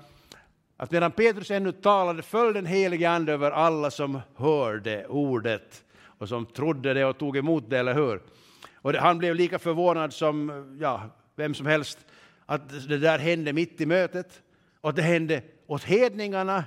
att 0.78 0.92
medan 0.92 1.12
Petrus 1.12 1.52
ännu 1.52 1.72
talade 1.72 2.22
föll 2.22 2.54
den 2.54 2.66
helige 2.66 3.10
Ande 3.10 3.34
över 3.34 3.52
alla 3.52 3.92
som 3.92 4.20
hörde 4.36 5.08
ordet 5.08 5.84
och 6.18 6.30
som 6.30 6.46
trodde 6.46 6.94
det 6.94 7.06
och 7.06 7.18
tog 7.18 7.38
emot 7.38 7.70
det, 7.70 7.80
eller 7.80 7.94
hur? 7.94 8.22
Och 8.76 8.94
det, 8.94 9.00
han 9.00 9.18
blev 9.18 9.36
lika 9.36 9.60
förvånad 9.60 10.14
som 10.14 10.78
ja, 10.82 11.10
vem 11.36 11.54
som 11.54 11.66
helst 11.66 12.00
att 12.46 12.90
det 12.90 12.98
där 12.98 13.20
hände 13.20 13.54
mitt 13.54 13.82
i 13.82 13.86
mötet 13.86 14.42
och 14.82 14.90
att 14.90 14.96
det 14.96 15.02
hände 15.02 15.42
åt 15.68 15.84
hedningarna. 15.84 16.64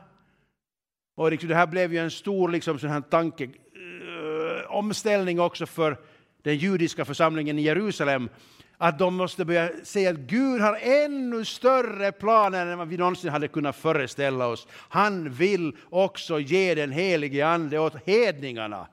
Och 1.18 1.30
liksom, 1.30 1.48
det 1.48 1.54
här 1.54 1.66
blev 1.66 1.92
ju 1.92 1.98
en 1.98 2.10
stor 2.10 2.48
liksom, 2.48 2.78
sån 2.78 2.90
här 2.90 3.00
tanke, 3.00 3.44
uh, 3.44 3.50
omställning 4.68 5.40
också 5.40 5.66
för 5.66 5.96
den 6.42 6.56
judiska 6.56 7.04
församlingen 7.04 7.58
i 7.58 7.62
Jerusalem, 7.62 8.28
att 8.76 8.98
de 8.98 9.14
måste 9.14 9.44
börja 9.44 9.70
se 9.84 10.06
att 10.06 10.16
Gud 10.16 10.60
har 10.60 10.78
ännu 10.82 11.44
större 11.44 12.12
planer 12.12 12.66
än 12.66 12.78
vad 12.78 12.88
vi 12.88 12.96
någonsin 12.96 13.30
hade 13.30 13.48
kunnat 13.48 13.76
föreställa 13.76 14.46
oss. 14.46 14.66
Han 14.70 15.30
vill 15.30 15.76
också 15.90 16.40
ge 16.40 16.74
den 16.74 16.92
helige 16.92 17.46
Ande 17.46 17.78
åt 17.78 18.06
hedningarna. 18.06 18.86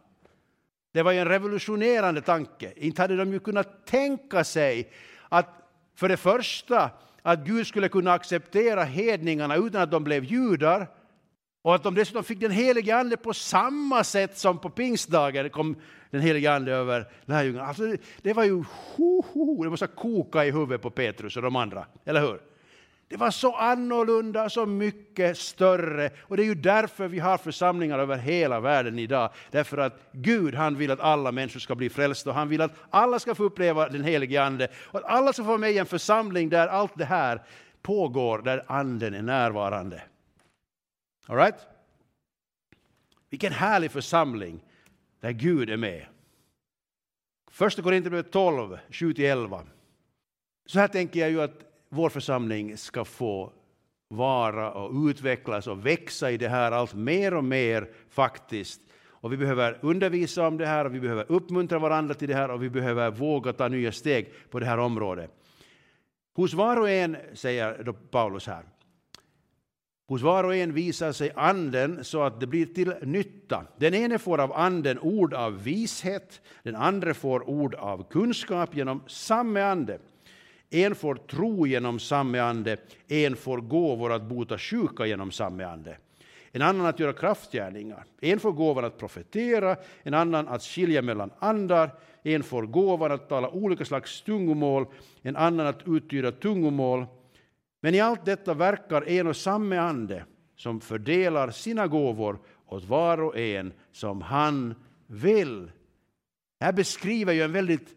Det 0.93 1.03
var 1.03 1.11
ju 1.11 1.19
en 1.19 1.27
revolutionerande 1.27 2.21
tanke. 2.21 2.73
Inte 2.75 3.01
hade 3.01 3.17
de 3.17 3.33
ju 3.33 3.39
kunnat 3.39 3.85
tänka 3.85 4.43
sig 4.43 4.91
att 5.29 5.47
för 5.95 6.09
det 6.09 6.17
första 6.17 6.89
att 7.21 7.39
Gud 7.39 7.67
skulle 7.67 7.89
kunna 7.89 8.13
acceptera 8.13 8.83
hedningarna 8.83 9.55
utan 9.55 9.81
att 9.81 9.91
de 9.91 10.03
blev 10.03 10.23
judar 10.23 10.87
och 11.65 11.75
att 11.75 11.83
de 11.83 11.95
dessutom 11.95 12.23
fick 12.23 12.39
den 12.39 12.51
helige 12.51 12.95
Ande 12.95 13.17
på 13.17 13.33
samma 13.33 14.03
sätt 14.03 14.37
som 14.37 14.57
på 14.59 14.69
pingstdagen 14.69 15.49
kom 15.49 15.75
den 16.11 16.21
helige 16.21 16.53
Ande 16.53 16.71
över 16.71 17.07
lärjungarna. 17.25 17.67
Alltså 17.67 17.83
det, 17.83 17.97
det, 18.21 18.33
var 18.33 18.43
ju 18.43 18.63
ho, 18.95 19.23
ho, 19.33 19.63
det 19.63 19.69
måste 19.69 19.87
koka 19.87 20.45
i 20.45 20.51
huvudet 20.51 20.81
på 20.81 20.89
Petrus 20.89 21.35
och 21.37 21.41
de 21.43 21.55
andra, 21.55 21.85
eller 22.05 22.21
hur? 22.21 22.39
Det 23.07 23.17
var 23.17 23.31
så 23.31 23.55
annorlunda, 23.55 24.49
så 24.49 24.65
mycket 24.65 25.37
större. 25.37 26.09
Och 26.21 26.37
det 26.37 26.43
är 26.43 26.47
ju 26.47 26.55
därför 26.55 27.07
vi 27.07 27.19
har 27.19 27.37
församlingar 27.37 27.99
över 27.99 28.17
hela 28.17 28.59
världen 28.59 28.99
idag. 28.99 29.29
Därför 29.51 29.77
att 29.77 29.99
Gud 30.11 30.55
han 30.55 30.75
vill 30.75 30.91
att 30.91 30.99
alla 30.99 31.31
människor 31.31 31.59
ska 31.59 31.75
bli 31.75 31.89
frälsta 31.89 32.29
och 32.29 32.35
han 32.35 32.49
vill 32.49 32.61
att 32.61 32.75
alla 32.89 33.19
ska 33.19 33.35
få 33.35 33.43
uppleva 33.43 33.89
den 33.89 34.03
helige 34.03 34.43
Ande. 34.43 34.67
Och 34.75 34.99
att 34.99 35.05
alla 35.05 35.33
ska 35.33 35.43
få 35.43 35.47
vara 35.47 35.57
med 35.57 35.71
i 35.71 35.77
en 35.77 35.85
församling 35.85 36.49
där 36.49 36.67
allt 36.67 36.93
det 36.95 37.05
här 37.05 37.41
pågår, 37.81 38.41
där 38.41 38.63
Anden 38.67 39.13
är 39.13 39.21
närvarande. 39.21 40.01
All 41.25 41.37
right? 41.37 41.67
Vilken 43.29 43.53
härlig 43.53 43.91
församling 43.91 44.63
där 45.19 45.31
Gud 45.31 45.69
är 45.69 45.77
med. 45.77 46.05
Första 47.51 47.81
Korinthierbrevet 47.81 48.31
12, 48.31 48.77
7-11. 48.89 49.65
Så 50.65 50.79
här 50.79 50.87
tänker 50.87 51.19
jag 51.19 51.29
ju 51.29 51.41
att 51.41 51.65
vår 51.89 52.09
församling 52.09 52.77
ska 52.77 53.05
få 53.05 53.53
vara 54.07 54.71
och 54.71 55.07
utvecklas 55.09 55.67
och 55.67 55.85
växa 55.85 56.31
i 56.31 56.37
det 56.37 56.49
här 56.49 56.71
allt 56.71 56.93
mer 56.93 57.33
och 57.33 57.43
mer 57.43 57.89
faktiskt. 58.09 58.81
Och 59.07 59.33
vi 59.33 59.37
behöver 59.37 59.79
undervisa 59.81 60.47
om 60.47 60.57
det 60.57 60.65
här 60.65 60.85
och 60.85 60.95
vi 60.95 60.99
behöver 60.99 61.31
uppmuntra 61.31 61.79
varandra 61.79 62.13
till 62.13 62.27
det 62.27 62.35
här 62.35 62.51
och 62.51 62.63
vi 62.63 62.69
behöver 62.69 63.11
våga 63.11 63.53
ta 63.53 63.67
nya 63.67 63.91
steg 63.91 64.33
på 64.49 64.59
det 64.59 64.65
här 64.65 64.77
området. 64.77 65.31
Hos 66.33 66.53
var 66.53 66.77
och 66.77 66.89
en, 66.89 67.17
säger 67.33 67.83
då 67.83 67.93
Paulus 67.93 68.47
här, 68.47 68.63
hos 70.07 70.21
var 70.21 70.43
och 70.43 70.55
en 70.55 70.73
visar 70.73 71.11
sig 71.11 71.31
anden 71.35 72.03
så 72.03 72.23
att 72.23 72.39
det 72.39 72.47
blir 72.47 72.65
till 72.65 72.93
nytta. 73.01 73.65
Den 73.77 73.93
ene 73.93 74.19
får 74.19 74.41
av 74.41 74.53
anden 74.53 74.99
ord 74.99 75.33
av 75.33 75.63
vishet, 75.63 76.41
den 76.63 76.75
andra 76.75 77.13
får 77.13 77.49
ord 77.49 77.75
av 77.75 78.09
kunskap 78.09 78.75
genom 78.75 79.03
samma 79.07 79.61
ande. 79.61 79.99
En 80.69 80.95
får 80.95 81.15
tro 81.15 81.67
genom 81.67 81.99
samma 81.99 82.41
ande, 82.41 82.77
en 83.07 83.35
får 83.35 83.57
gåvor 83.57 84.11
att 84.11 84.23
bota 84.23 84.57
sjuka 84.57 85.05
genom 85.05 85.31
samma 85.31 85.65
ande. 85.65 85.97
En 86.51 86.61
annan 86.61 86.85
att 86.85 86.99
göra 86.99 87.13
kraftgärningar. 87.13 88.03
En 88.21 88.39
får 88.39 88.51
gåvan 88.51 88.85
att 88.85 88.97
profetera, 88.97 89.75
en 90.03 90.13
annan 90.13 90.47
att 90.47 90.63
skilja 90.63 91.01
mellan 91.01 91.31
andar, 91.39 91.89
en 92.23 92.43
får 92.43 92.63
gåvan 92.63 93.11
att 93.11 93.29
tala 93.29 93.49
olika 93.49 93.85
slags 93.85 94.21
tungomål, 94.21 94.85
en 95.21 95.35
annan 95.35 95.67
att 95.67 95.87
uttyda 95.87 96.31
tungomål. 96.31 97.05
Men 97.81 97.95
i 97.95 97.99
allt 97.99 98.25
detta 98.25 98.53
verkar 98.53 99.09
en 99.09 99.27
och 99.27 99.35
samma 99.35 99.79
ande 99.79 100.25
som 100.55 100.81
fördelar 100.81 101.51
sina 101.51 101.87
gåvor 101.87 102.39
åt 102.65 102.83
var 102.83 103.21
och 103.21 103.37
en 103.37 103.73
som 103.91 104.21
han 104.21 104.75
vill. 105.07 105.71
Det 106.59 106.65
här 106.65 106.73
beskriver 106.73 107.33
ju 107.33 107.41
en 107.41 107.51
väldigt 107.51 107.95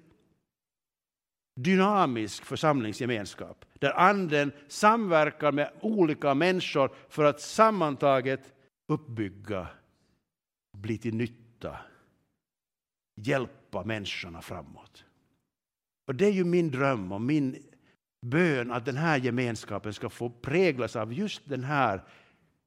dynamisk 1.57 2.45
församlingsgemenskap 2.45 3.64
där 3.79 3.99
anden 3.99 4.53
samverkar 4.69 5.53
med 5.53 5.71
olika 5.81 6.35
människor 6.35 6.95
för 7.09 7.25
att 7.25 7.41
sammantaget 7.41 8.53
uppbygga, 8.88 9.69
bli 10.77 10.99
till 10.99 11.14
nytta, 11.14 11.77
hjälpa 13.17 13.85
människorna 13.85 14.43
framåt. 14.43 15.05
Och 16.07 16.14
Det 16.14 16.27
är 16.27 16.33
ju 16.33 16.45
min 16.45 16.71
dröm 16.71 17.12
och 17.12 17.21
min 17.21 17.62
bön 18.20 18.72
att 18.72 18.85
den 18.85 18.96
här 18.96 19.18
gemenskapen 19.18 19.94
ska 19.94 20.09
få 20.09 20.31
präglas 20.31 20.96
av 20.96 21.12
just 21.12 21.42
den 21.44 21.64
här 21.64 22.02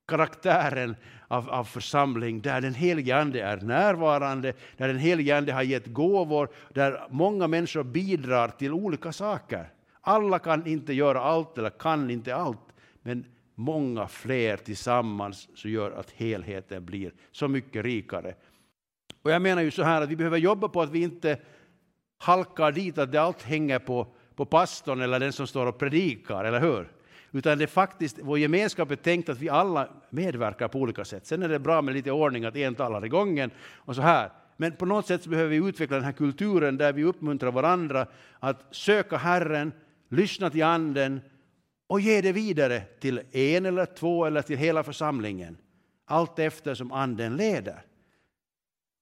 karaktären 0.07 0.95
av, 1.27 1.49
av 1.49 1.63
församling 1.63 2.41
där 2.41 2.61
den 2.61 2.73
helige 2.73 3.17
Ande 3.17 3.41
är 3.41 3.57
närvarande, 3.57 4.53
där 4.77 4.87
den 4.87 4.97
helige 4.97 5.37
Ande 5.37 5.53
har 5.53 5.63
gett 5.63 5.87
gåvor, 5.87 6.49
där 6.73 7.07
många 7.09 7.47
människor 7.47 7.83
bidrar 7.83 8.47
till 8.47 8.71
olika 8.73 9.11
saker. 9.11 9.69
Alla 10.01 10.39
kan 10.39 10.67
inte 10.67 10.93
göra 10.93 11.21
allt 11.21 11.57
eller 11.57 11.69
kan 11.69 12.09
inte 12.09 12.35
allt, 12.35 12.73
men 13.01 13.25
många 13.55 14.07
fler 14.07 14.57
tillsammans 14.57 15.49
så 15.55 15.69
gör 15.69 15.91
att 15.91 16.11
helheten 16.11 16.85
blir 16.85 17.13
så 17.31 17.47
mycket 17.47 17.85
rikare. 17.85 18.35
Och 19.21 19.31
jag 19.31 19.41
menar 19.41 19.61
ju 19.61 19.71
så 19.71 19.83
här 19.83 20.01
att 20.01 20.09
vi 20.09 20.15
behöver 20.15 20.37
jobba 20.37 20.67
på 20.67 20.81
att 20.81 20.91
vi 20.91 21.01
inte 21.01 21.39
halkar 22.17 22.71
dit 22.71 22.97
att 22.97 23.11
det 23.11 23.21
allt 23.21 23.41
hänger 23.41 23.79
på, 23.79 24.07
på 24.41 24.45
pastorn 24.45 25.01
eller 25.01 25.19
den 25.19 25.34
som 25.34 25.47
står 25.47 25.65
och 25.65 25.77
predikar, 25.77 26.43
eller 26.43 26.60
hur? 26.60 26.91
Utan 27.32 27.58
det 27.58 27.63
är 27.63 27.67
faktiskt, 27.67 28.19
vår 28.21 28.39
gemenskap 28.39 28.91
är 28.91 28.95
tänkt 28.95 29.30
att 29.30 29.39
vi 29.39 29.49
alla 29.49 29.88
medverkar 30.10 30.67
på 30.67 30.80
olika 30.80 31.06
sätt. 31.06 31.25
Sen 31.25 31.43
är 31.43 31.49
det 31.49 31.60
bra 31.60 31.82
med 31.82 31.93
lite 31.93 32.12
ordning, 32.12 32.45
att 32.45 32.56
en 32.56 32.75
talar 32.75 33.06
i 33.06 33.10
gången 33.10 33.51
och 33.75 33.95
så 33.95 34.01
här. 34.01 34.32
Men 34.58 34.71
på 34.71 34.86
något 34.86 35.08
sätt 35.08 35.25
behöver 35.25 35.49
vi 35.49 35.56
utveckla 35.56 35.95
den 35.95 36.06
här 36.06 36.12
kulturen 36.12 36.77
där 36.77 36.93
vi 36.93 37.04
uppmuntrar 37.04 37.51
varandra 37.51 38.08
att 38.39 38.65
söka 38.71 39.17
Herren, 39.17 39.71
lyssna 40.10 40.49
till 40.49 40.63
Anden 40.63 41.21
och 41.88 42.01
ge 42.01 42.21
det 42.21 42.32
vidare 42.32 42.82
till 42.99 43.21
en 43.32 43.65
eller 43.65 43.86
två 43.86 44.25
eller 44.25 44.41
till 44.41 44.58
hela 44.58 44.84
församlingen. 44.84 45.58
Allt 46.06 46.39
efter 46.39 46.73
som 46.73 46.91
Anden 46.91 47.38
leder. 47.38 47.82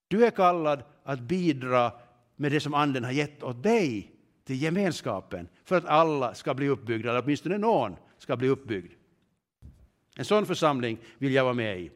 Du 0.08 0.25
är 0.25 0.32
kallad 0.32 0.84
att 1.04 1.19
bidra 1.19 1.91
med 2.36 2.52
det 2.52 2.60
som 2.60 2.73
Anden 2.73 3.04
har 3.04 3.12
gett 3.12 3.43
åt 3.43 3.63
dig 3.63 4.15
till 4.49 4.62
gemenskapen 4.62 5.47
för 5.65 5.77
att 5.77 5.85
alla 5.85 6.33
ska 6.33 6.53
bli 6.53 6.67
uppbyggda, 6.67 7.09
eller 7.09 7.21
åtminstone 7.23 7.57
någon 7.57 7.95
ska 8.17 8.35
bli 8.35 8.47
uppbyggd. 8.47 8.93
En 10.17 10.25
sån 10.25 10.45
församling 10.45 10.97
vill 11.17 11.33
jag 11.33 11.43
vara 11.43 11.53
med 11.53 11.79
i. 11.79 11.91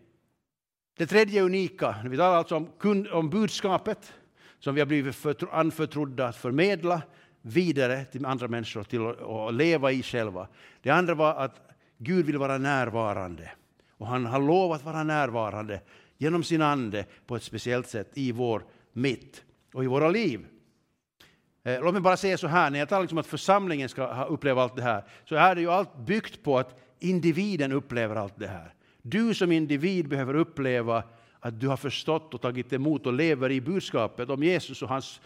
Det 0.98 1.08
tredje 1.08 1.42
unika, 1.42 1.96
vi 2.06 2.18
talar 2.18 2.38
alltså 2.38 2.56
om, 2.56 2.68
kund, 2.80 3.08
om 3.08 3.30
budskapet 3.30 4.14
som 4.60 4.76
vi 4.76 4.82
har 4.82 4.86
blivit 4.86 5.16
för, 5.16 5.36
anförtrodda 5.52 6.28
att 6.28 6.36
förmedla 6.36 7.02
vidare 7.42 8.06
till 8.06 8.26
andra 8.26 8.48
människor 8.48 8.84
till 8.84 9.02
att 9.08 9.54
leva 9.54 9.92
i 9.92 10.04
själva. 10.04 10.48
Det 10.82 10.90
andra 10.90 11.16
var 11.16 11.36
att 11.36 11.62
Gud 11.98 12.26
vill 12.26 12.38
vara 12.38 12.58
närvarande 12.58 13.52
och 13.98 14.08
han 14.08 14.26
har 14.26 14.40
lovat 14.40 14.84
vara 14.84 15.04
närvarande 15.04 15.82
genom 16.18 16.44
sin 16.44 16.62
ande 16.62 17.06
på 17.28 17.36
ett 17.36 17.44
speciellt 17.44 17.88
sätt 17.88 18.12
i 18.14 18.32
vår 18.32 18.66
mitt 18.92 19.44
och 19.74 19.84
i 19.84 19.88
våra 19.88 20.10
liv. 20.10 20.48
Eh, 21.64 21.84
låt 21.84 21.94
mig 21.94 22.02
bara 22.02 22.18
säga 22.18 22.38
så 22.38 22.48
här, 22.48 22.70
när 22.70 22.80
jag 22.80 22.90
talar 22.90 23.00
om 23.00 23.04
liksom 23.04 23.18
att 23.18 23.28
församlingen 23.28 23.90
ska 23.90 24.26
uppleva 24.26 24.64
allt 24.64 24.76
det 24.76 24.82
här, 24.82 25.04
så 25.26 25.36
är 25.36 25.56
det 25.56 25.62
ju 25.62 25.72
allt 25.72 25.98
byggt 25.98 26.44
på 26.44 26.60
att 26.60 26.80
individen 27.00 27.72
upplever 27.72 28.16
allt 28.16 28.40
det 28.40 28.48
här. 28.48 28.74
Du 29.02 29.34
som 29.34 29.52
individ 29.52 30.08
behöver 30.08 30.34
uppleva 30.34 31.04
att 31.40 31.60
du 31.60 31.68
har 31.68 31.78
förstått 31.78 32.34
och 32.34 32.42
tagit 32.42 32.74
emot 32.74 33.06
och 33.06 33.14
lever 33.14 33.52
i 33.52 33.62
budskapet 33.62 34.30
om 34.30 34.44
Jesus 34.44 34.82
och 34.82 34.90
hans 34.90 35.22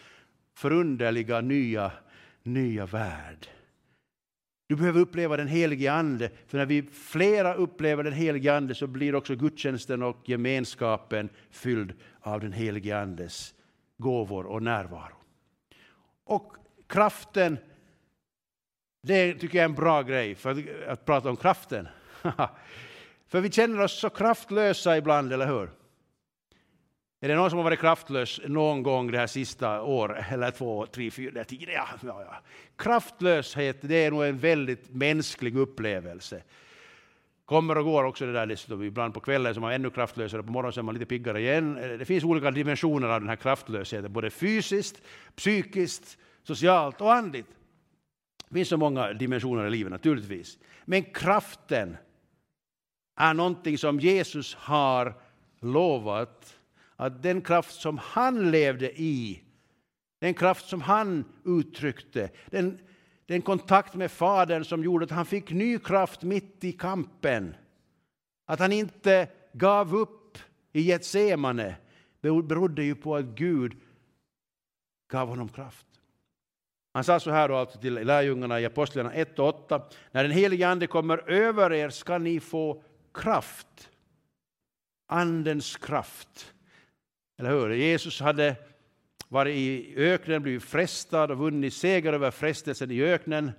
förunderliga 0.56 1.42
nya, 1.42 1.92
nya 2.44 2.86
värld. 2.86 3.48
Du 4.68 4.76
behöver 4.76 5.00
uppleva 5.00 5.38
den 5.38 5.48
helige 5.48 5.94
Ande, 5.94 6.30
för 6.48 6.58
när 6.58 6.66
vi 6.66 6.82
flera 6.82 7.54
upplever 7.54 8.04
den 8.04 8.14
helige 8.14 8.56
Ande 8.56 8.76
så 8.76 8.88
blir 8.88 9.16
också 9.16 9.36
gudstjänsten 9.36 10.04
och 10.04 10.18
gemenskapen 10.26 11.30
fylld 11.50 11.94
av 12.22 12.40
den 12.40 12.52
helige 12.52 13.00
Andes 13.00 13.54
gåvor 13.98 14.46
och 14.46 14.64
närvaro. 14.64 15.17
Och 16.28 16.56
kraften, 16.88 17.58
det 19.04 19.34
tycker 19.34 19.58
jag 19.58 19.64
är 19.64 19.70
en 19.70 19.76
bra 19.76 20.02
grej 20.02 20.36
för 20.36 20.52
att, 20.52 20.88
att 20.88 21.06
prata 21.06 21.30
om 21.30 21.38
kraften. 21.38 21.88
för 23.28 23.42
vi 23.42 23.52
känner 23.52 23.84
oss 23.84 24.00
så 24.00 24.10
kraftlösa 24.10 24.98
ibland, 24.98 25.34
eller 25.34 25.48
hur? 25.48 25.70
Är 27.22 27.28
det 27.28 27.36
någon 27.36 27.50
som 27.50 27.58
har 27.58 27.64
varit 27.64 27.80
kraftlös 27.80 28.40
någon 28.46 28.84
gång 28.84 29.12
det 29.12 29.18
här 29.18 29.28
sista 29.28 29.82
året, 29.82 30.26
eller 30.32 30.52
två, 30.52 30.86
tre, 30.86 31.12
fyra, 31.12 31.44
tio? 31.44 31.72
Ja, 31.72 31.88
ja, 32.02 32.24
ja. 32.24 32.42
Kraftlöshet, 32.76 33.78
det 33.82 33.96
är 33.96 34.12
nog 34.12 34.24
en 34.24 34.38
väldigt 34.38 34.94
mänsklig 34.94 35.58
upplevelse. 35.58 36.44
Kommer 37.48 37.78
och 37.78 37.86
går 37.86 38.04
också 38.04 38.26
det 38.26 38.34
där 38.34 38.46
liksom, 38.46 38.70
dessutom. 38.70 38.84
Ibland 38.84 39.14
på 39.14 39.20
kvällen 39.20 39.54
så 39.54 39.60
är 39.60 39.62
man 39.62 39.74
ännu 39.74 39.90
kraftlösare, 39.90 40.44
på 40.44 40.52
morgonen 40.52 40.74
så 40.74 40.80
är 40.80 40.84
man 40.84 40.94
lite 40.94 41.06
piggare 41.06 41.42
igen. 41.42 41.76
Det 41.76 42.06
finns 42.06 42.24
olika 42.24 42.52
dimensioner 42.52 43.08
av 43.08 43.20
den 43.20 43.30
här 43.30 43.36
kraftlösheten, 43.36 44.14
både 44.14 44.30
fysiskt, 44.30 45.02
psykiskt, 45.36 46.18
socialt 46.44 47.02
och 47.02 47.14
andligt. 47.14 47.48
Det 48.50 48.54
finns 48.54 48.70
så 48.70 48.78
många 48.78 49.14
dimensioner 49.14 49.68
i 49.68 49.70
livet 49.70 49.92
naturligtvis. 49.92 50.58
Men 50.86 51.04
kraften 51.04 51.98
är 53.16 53.34
någonting 53.34 53.78
som 53.78 54.00
Jesus 54.00 54.56
har 54.56 55.14
lovat 55.60 56.58
att 56.96 57.24
den 57.24 57.42
kraft 57.42 57.76
som 57.76 57.98
han 57.98 58.52
levde 58.52 59.02
i, 59.02 59.42
den 60.20 60.34
kraft 60.34 60.70
som 60.70 60.82
han 60.82 61.26
uttryckte, 61.46 62.30
den 62.46 62.80
den 63.28 63.42
kontakt 63.42 63.96
med 63.96 64.12
Fadern 64.12 64.66
som 64.66 64.84
gjorde 64.84 65.06
att 65.06 65.12
han 65.12 65.26
fick 65.26 65.52
ny 65.52 65.80
kraft 65.80 66.24
mitt 66.24 66.64
i 66.64 66.72
kampen. 66.72 67.56
Att 68.46 68.60
han 68.60 68.72
inte 68.72 69.28
gav 69.54 69.96
upp 69.96 70.38
i 70.72 70.82
Getsemane 70.82 71.76
berodde 72.22 72.84
ju 72.84 72.96
på 72.96 73.16
att 73.16 73.26
Gud 73.26 73.78
gav 75.12 75.28
honom 75.28 75.50
kraft. 75.50 75.86
Han 76.94 77.04
sa 77.04 77.20
så 77.20 77.32
här 77.32 77.50
då 77.50 77.56
alltså 77.56 77.80
till 77.80 77.94
lärjungarna 77.94 78.62
i 78.62 78.66
Apostlarna 78.66 79.14
1 79.14 79.40
och 79.40 79.48
8. 79.48 79.82
När 80.12 80.24
den 80.24 80.32
helige 80.32 80.68
Ande 80.68 80.88
kommer 80.88 81.30
över 81.30 81.74
er 81.74 81.90
ska 81.90 82.18
ni 82.18 82.40
få 82.40 82.84
kraft. 83.14 83.90
Andens 85.08 85.78
kraft. 85.78 86.54
Eller 87.40 87.50
hur? 87.50 87.70
Jesus 87.70 88.20
hade 88.20 88.56
varit 89.28 89.56
i 89.56 89.94
öknen, 89.98 90.42
blivit 90.42 90.64
frestad 90.64 91.32
och 91.32 91.38
vunnit 91.38 91.74
seger 91.74 92.14
över 92.14 92.32
frestelsen 92.32 92.92
i 92.92 93.02
öknen. 93.02 93.52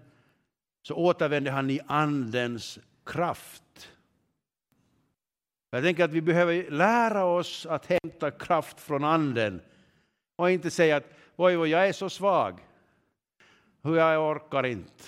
Så 0.83 0.95
återvände 0.95 1.51
han 1.51 1.71
i 1.71 1.81
Andens 1.87 2.79
kraft. 3.07 3.91
Jag 5.71 5.83
tänker 5.83 6.05
att 6.05 6.13
vi 6.13 6.21
behöver 6.21 6.71
lära 6.71 7.25
oss 7.25 7.67
att 7.67 7.87
hämta 7.87 8.31
kraft 8.31 8.81
från 8.81 9.05
Anden 9.05 9.61
och 10.37 10.51
inte 10.51 10.71
säga 10.71 10.97
att 10.97 11.11
oj, 11.37 11.59
oj, 11.59 11.71
jag 11.71 11.89
är 11.89 11.93
så 11.93 12.11
svag, 12.11 12.61
hur 13.83 13.97
jag 13.97 14.31
orkar 14.31 14.67
inte. 14.67 15.05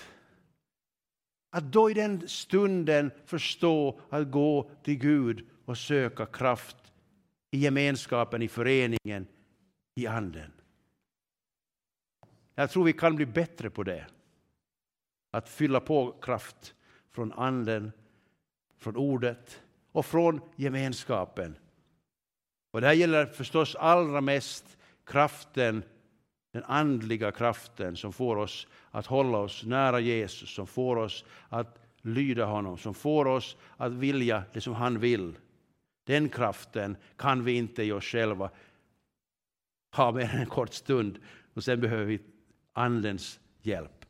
Att 1.50 1.64
då 1.72 1.90
i 1.90 1.94
den 1.94 2.28
stunden 2.28 3.10
förstå 3.26 4.00
att 4.10 4.30
gå 4.30 4.70
till 4.82 4.98
Gud 4.98 5.46
och 5.64 5.78
söka 5.78 6.26
kraft 6.26 6.76
i 7.50 7.58
gemenskapen, 7.58 8.42
i 8.42 8.48
föreningen, 8.48 9.26
i 10.00 10.06
Anden. 10.06 10.52
Jag 12.54 12.70
tror 12.70 12.84
vi 12.84 12.92
kan 12.92 13.16
bli 13.16 13.26
bättre 13.26 13.70
på 13.70 13.82
det. 13.82 14.06
Att 15.30 15.48
fylla 15.48 15.80
på 15.80 16.12
kraft 16.12 16.74
från 17.10 17.32
Anden, 17.32 17.92
från 18.78 18.96
Ordet 18.96 19.62
och 19.92 20.06
från 20.06 20.40
gemenskapen. 20.56 21.56
Och 22.70 22.80
det 22.80 22.86
här 22.86 22.94
gäller 22.94 23.26
förstås 23.26 23.74
allra 23.74 24.20
mest 24.20 24.78
kraften, 25.04 25.82
den 26.52 26.64
andliga 26.64 27.32
kraften 27.32 27.96
som 27.96 28.12
får 28.12 28.36
oss 28.36 28.66
att 28.90 29.06
hålla 29.06 29.38
oss 29.38 29.64
nära 29.64 30.00
Jesus, 30.00 30.54
som 30.54 30.66
får 30.66 30.96
oss 30.96 31.24
att 31.48 31.78
lyda 32.02 32.44
honom, 32.44 32.78
som 32.78 32.94
får 32.94 33.26
oss 33.26 33.56
att 33.76 33.92
vilja 33.92 34.42
det 34.52 34.60
som 34.60 34.74
han 34.74 34.98
vill. 34.98 35.38
Den 36.04 36.28
kraften 36.28 36.96
kan 37.16 37.44
vi 37.44 37.52
inte 37.52 37.82
i 37.82 37.92
oss 37.92 38.04
själva 38.04 38.50
ha 39.92 40.12
mer 40.12 40.35
än 40.35 40.40
en 40.40 40.46
kort 40.46 40.74
stund 40.74 41.18
och 41.55 41.64
sen 41.64 41.81
behöver 41.81 42.05
vi 42.05 42.20
Andens 42.72 43.40
hjälp. 43.62 44.05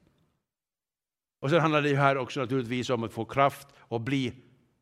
Och 1.40 1.51
sen 1.51 1.61
handlar 1.61 1.83
det 1.83 1.97
här 1.97 2.16
också 2.16 2.40
naturligtvis 2.40 2.90
om 2.90 3.05
att 3.05 3.12
få 3.12 3.25
kraft 3.25 3.69
och 3.79 4.01
bli 4.01 4.33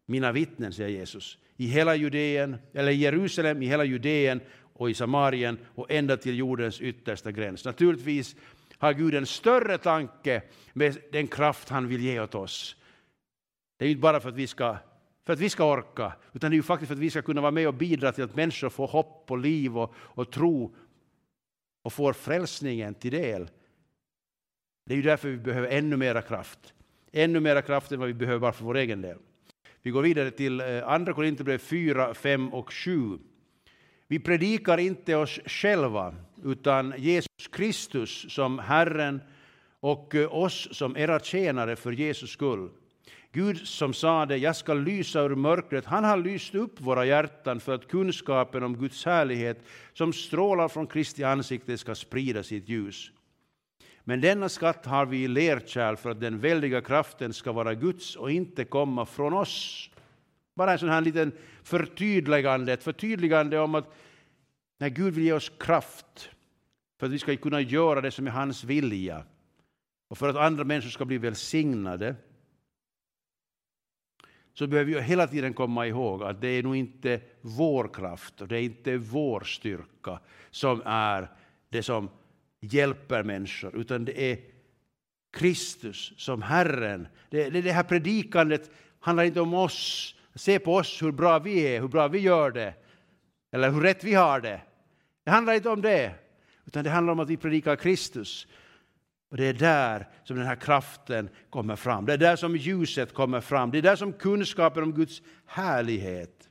mina 0.07 0.33
vittnen, 0.33 0.73
säger 0.73 0.99
Jesus. 0.99 1.39
I 1.57 1.67
hela 1.67 1.95
Judeen, 1.95 2.57
eller 2.73 2.93
Jerusalem, 2.93 3.63
i 3.63 3.67
hela 3.67 3.85
Judeen 3.85 4.41
och 4.73 4.91
i 4.91 4.95
Samarien 4.95 5.59
och 5.75 5.91
ända 5.91 6.17
till 6.17 6.39
jordens 6.39 6.81
yttersta 6.81 7.33
gräns. 7.33 7.65
Naturligtvis 7.65 8.37
har 8.79 8.93
Gud 8.93 9.15
en 9.15 9.27
större 9.27 9.79
tanke 9.79 10.43
med 10.73 10.99
den 11.13 11.27
kraft 11.27 11.69
han 11.69 11.89
vill 11.89 12.05
ge 12.05 12.21
åt 12.21 12.35
oss. 12.35 12.77
Det 13.77 13.85
är 13.85 13.89
inte 13.89 14.01
bara 14.01 14.21
för 14.21 14.29
att 14.29 14.35
vi 14.35 14.47
ska, 14.47 14.77
för 15.27 15.33
att 15.33 15.39
vi 15.39 15.51
ska 15.51 15.73
orka, 15.73 16.13
utan 16.33 16.51
det 16.51 16.55
är 16.55 16.57
ju 16.57 16.63
faktiskt 16.63 16.89
för 16.89 16.95
att 16.95 17.01
vi 17.01 17.11
ska 17.11 17.23
kunna 17.23 17.41
vara 17.41 17.51
med 17.51 17.69
och 17.69 17.75
bidra 17.75 18.13
till 18.13 18.25
att 18.25 18.37
människor 18.37 18.69
får 18.69 18.87
hopp 18.87 19.31
och 19.31 19.39
liv 19.39 19.79
och, 19.79 19.95
och 19.97 20.33
tro 20.33 20.75
och 21.89 21.93
får 21.93 22.13
frälsningen 22.13 22.95
till 22.95 23.11
del. 23.11 23.51
Det 24.87 24.95
är 24.95 24.97
ju 24.97 25.03
därför 25.03 25.29
vi 25.29 25.37
behöver 25.37 25.69
ännu 25.69 25.97
mera 25.97 26.23
kraft. 26.23 26.75
Ännu 27.13 27.41
mera 27.41 27.63
kraft 27.63 27.93
än 27.93 27.99
vad 27.99 28.09
vi 28.09 28.15
behöver 28.15 28.39
bara 28.39 28.53
för 28.53 28.65
vår 28.65 28.77
egen 28.77 29.03
del. 29.03 29.19
Vi 29.83 29.91
går 29.91 30.03
vidare 30.03 30.31
till 30.31 30.61
eh, 30.61 30.89
Andra 30.89 31.13
Korinthierbrevet 31.13 31.63
4, 31.63 32.15
5 32.15 32.55
och 32.55 32.73
7. 32.73 33.19
Vi 34.07 34.19
predikar 34.19 34.79
inte 34.79 35.17
oss 35.17 35.41
själva, 35.47 36.15
utan 36.45 36.95
Jesus 36.99 37.49
Kristus 37.53 38.35
som 38.35 38.59
Herren 38.59 39.21
och 39.81 40.15
eh, 40.15 40.35
oss 40.35 40.69
som 40.73 40.97
era 40.97 41.21
tjänare 41.21 41.77
för 41.77 41.93
Jesus 41.93 42.31
skull. 42.31 42.71
Gud 43.33 43.59
som 43.67 43.93
sade, 43.95 44.37
jag 44.37 44.57
ska 44.57 44.75
lysa 44.75 45.21
ur 45.21 45.35
mörkret, 45.35 45.85
han 45.85 46.05
har 46.05 46.17
lyst 46.17 46.55
upp 46.55 46.81
våra 46.81 47.05
hjärtan 47.05 47.61
för 47.61 47.75
att 47.75 47.89
kunskapen 47.89 48.63
om 48.63 48.77
Guds 48.77 49.05
härlighet 49.05 49.63
som 49.93 50.13
strålar 50.13 50.69
från 50.69 50.87
Kristi 50.87 51.25
ansikte 51.25 51.79
ska 51.79 51.95
sprida 51.95 52.43
sitt 52.43 52.69
ljus. 52.69 53.11
Men 54.05 54.21
denna 54.21 54.49
skatt 54.49 54.87
har 54.87 55.07
vi 55.07 55.25
i 55.25 55.29
lerkärl 55.29 55.97
för 55.97 56.11
att 56.11 56.21
den 56.21 56.39
väldiga 56.39 56.81
kraften 56.81 57.33
ska 57.33 57.53
vara 57.53 57.75
Guds 57.75 58.17
och 58.17 58.31
inte 58.31 58.65
komma 58.65 59.07
från 59.07 59.33
oss. 59.33 59.91
Bara 60.57 60.73
en 60.73 60.79
sån 60.79 60.89
här 60.89 61.01
liten 61.01 61.33
förtydligande, 61.63 62.73
ett 62.73 62.85
förtydligande 62.85 63.59
om 63.59 63.75
att 63.75 63.95
när 64.79 64.89
Gud 64.89 65.15
vill 65.15 65.25
ge 65.25 65.33
oss 65.33 65.53
kraft 65.59 66.31
för 66.99 67.07
att 67.07 67.13
vi 67.13 67.19
ska 67.19 67.37
kunna 67.37 67.61
göra 67.61 68.01
det 68.01 68.11
som 68.11 68.27
är 68.27 68.31
hans 68.31 68.65
vilja 68.65 69.25
och 70.09 70.19
för 70.19 70.29
att 70.29 70.37
andra 70.37 70.65
människor 70.65 70.91
ska 70.91 71.05
bli 71.05 71.19
välsignade 71.19 72.17
så 74.59 74.67
behöver 74.67 74.93
vi 74.93 75.01
hela 75.01 75.27
tiden 75.27 75.55
komma 75.55 75.87
ihåg 75.87 76.23
att 76.23 76.41
det 76.41 76.49
är 76.49 76.63
nog 76.63 76.77
inte 76.77 77.21
vår 77.41 77.89
kraft 77.95 78.41
och 78.41 78.49
det 78.49 78.57
är 78.57 78.63
inte 78.63 78.97
vår 78.97 79.41
styrka 79.41 80.21
som 80.51 80.83
är 80.85 81.29
det 81.69 81.83
som 81.83 82.11
hjälper 82.61 83.23
människor, 83.23 83.77
utan 83.77 84.05
det 84.05 84.33
är 84.33 84.39
Kristus 85.33 86.13
som 86.17 86.43
Herren. 86.43 87.09
Det, 87.31 87.51
det, 87.51 87.63
det 87.63 87.73
här 87.73 87.83
predikandet 87.83 88.71
handlar 89.01 89.25
inte 89.25 89.41
om 89.41 89.55
oss, 89.55 90.15
se 90.35 90.59
på 90.59 90.75
oss 90.75 91.03
hur 91.03 91.13
bra 91.13 91.39
vi 91.39 91.61
är, 91.61 91.81
hur 91.81 91.89
bra 91.89 92.09
vi 92.09 92.19
gör 92.19 92.51
det, 92.51 92.75
eller 93.53 93.71
hur 93.71 93.81
rätt 93.81 94.05
vi 94.05 94.15
har 94.15 94.41
det. 94.41 94.61
Det 95.25 95.31
handlar 95.31 95.55
inte 95.55 95.69
om 95.69 95.83
det, 95.83 96.15
utan 96.65 96.85
det 96.85 96.91
handlar 96.91 97.13
om 97.13 97.21
att 97.21 97.31
vi 97.31 97.37
predikar 97.37 97.77
Kristus. 97.77 98.47
Och 99.29 99.37
det 99.37 99.45
är 99.45 99.53
där 99.53 100.09
som 100.25 100.37
den 100.37 100.47
här 100.47 100.57
kraften 100.57 101.29
kommer 101.51 101.77
fram. 101.77 102.07
Det 102.07 102.13
är 102.13 102.19
där 102.19 102.37
som 102.37 102.57
ljuset 102.57 103.15
kommer 103.15 103.41
fram. 103.41 103.71
Det 103.71 103.79
är 103.79 103.83
där 103.83 103.97
som 103.97 104.13
kunskapen 104.13 104.83
om 104.83 104.93
Guds 104.93 105.23
härlighet. 105.47 106.49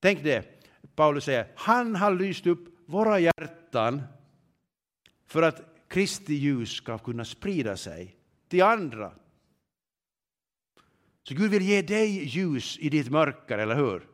Tänk 0.00 0.22
det, 0.22 0.44
Paulus 0.96 1.24
säger, 1.24 1.46
han 1.56 1.96
har 1.96 2.14
lyst 2.14 2.46
upp 2.46 2.68
våra 2.86 3.18
hjärtan 3.18 4.02
för 5.26 5.42
att 5.42 5.62
Kristi 5.88 6.34
ljus 6.34 6.72
ska 6.72 6.98
kunna 6.98 7.24
sprida 7.24 7.76
sig 7.76 8.16
till 8.48 8.62
andra. 8.62 9.12
Så 11.22 11.34
Gud 11.34 11.50
vill 11.50 11.62
ge 11.62 11.82
dig 11.82 12.24
ljus 12.24 12.78
i 12.80 12.88
ditt 12.88 13.10
mörker, 13.10 13.58
eller 13.58 13.76
hur? 13.76 14.06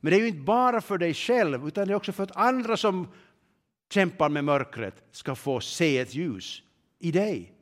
Men 0.00 0.10
det 0.10 0.16
är 0.16 0.20
ju 0.20 0.28
inte 0.28 0.40
bara 0.40 0.80
för 0.80 0.98
dig 0.98 1.14
själv, 1.14 1.68
utan 1.68 1.86
det 1.86 1.92
är 1.92 1.96
också 1.96 2.12
för 2.12 2.22
att 2.22 2.36
andra 2.36 2.76
som 2.76 3.08
kämpar 3.90 4.28
med 4.28 4.44
mörkret 4.44 5.04
ska 5.10 5.34
få 5.34 5.60
se 5.60 5.98
ett 5.98 6.14
ljus 6.14 6.62
i 6.98 7.10
dig. 7.10 7.52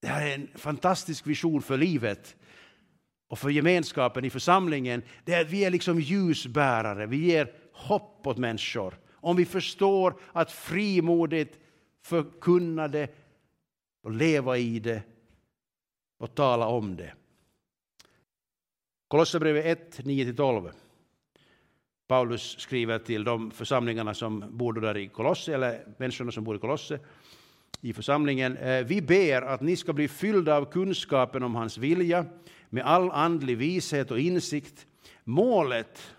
Det 0.00 0.08
här 0.08 0.26
är 0.26 0.34
en 0.34 0.48
fantastisk 0.54 1.26
vision 1.26 1.62
för 1.62 1.76
livet 1.76 2.36
och 3.28 3.38
för 3.38 3.50
gemenskapen 3.50 4.24
i 4.24 4.30
församlingen. 4.30 5.02
Det 5.24 5.34
är 5.34 5.40
att 5.40 5.50
vi 5.50 5.64
är 5.64 5.70
liksom 5.70 6.00
ljusbärare, 6.00 7.06
vi 7.06 7.16
ger 7.16 7.54
hopp 7.72 8.26
åt 8.26 8.38
människor. 8.38 9.00
Om 9.12 9.36
vi 9.36 9.44
förstår 9.44 10.20
att 10.32 10.52
frimodigt 10.52 11.58
förkunna 12.02 12.88
det 12.88 13.14
och 14.02 14.10
leva 14.10 14.58
i 14.58 14.78
det 14.78 15.02
och 16.18 16.34
tala 16.34 16.66
om 16.66 16.96
det. 16.96 17.14
Kolosserbrevet 19.08 19.98
1, 19.98 20.04
9-12. 20.04 20.72
Paulus 22.06 22.58
skriver 22.58 22.98
till 22.98 23.24
de 23.24 23.50
församlingarna 23.50 24.14
som 24.14 24.44
bor 24.56 24.72
där 24.72 24.96
i 24.96 25.08
Kolosse, 25.08 25.54
eller 25.54 25.86
människorna 25.98 26.32
som 26.32 26.44
bor 26.44 26.56
i 26.56 26.58
Kolosse, 26.58 27.00
i 27.80 27.92
församlingen. 27.92 28.56
Eh, 28.56 28.84
vi 28.84 29.02
ber 29.02 29.42
att 29.42 29.60
ni 29.60 29.76
ska 29.76 29.92
bli 29.92 30.08
fyllda 30.08 30.56
av 30.56 30.64
kunskapen 30.64 31.42
om 31.42 31.54
hans 31.54 31.78
vilja 31.78 32.26
med 32.70 32.84
all 32.84 33.10
andlig 33.10 33.56
vishet 33.56 34.10
och 34.10 34.18
insikt. 34.18 34.86
Målet 35.24 36.14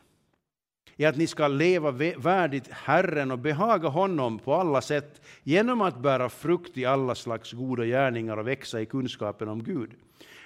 är 0.98 1.08
att 1.08 1.18
ni 1.18 1.28
ska 1.28 1.48
leva 1.48 1.92
värdigt 2.18 2.68
Herren 2.72 3.32
och 3.32 3.40
behaga 3.40 3.88
honom 3.90 4.40
på 4.40 4.54
alla 4.54 4.82
sätt 4.82 5.22
genom 5.44 5.82
att 5.82 6.00
bära 6.00 6.30
frukt 6.30 6.78
i 6.78 6.86
alla 6.86 7.16
slags 7.16 7.52
goda 7.52 7.86
gärningar 7.86 8.38
och 8.38 8.48
växa 8.48 8.82
i 8.82 8.86
kunskapen 8.86 9.48
om 9.48 9.64
Gud. 9.64 9.92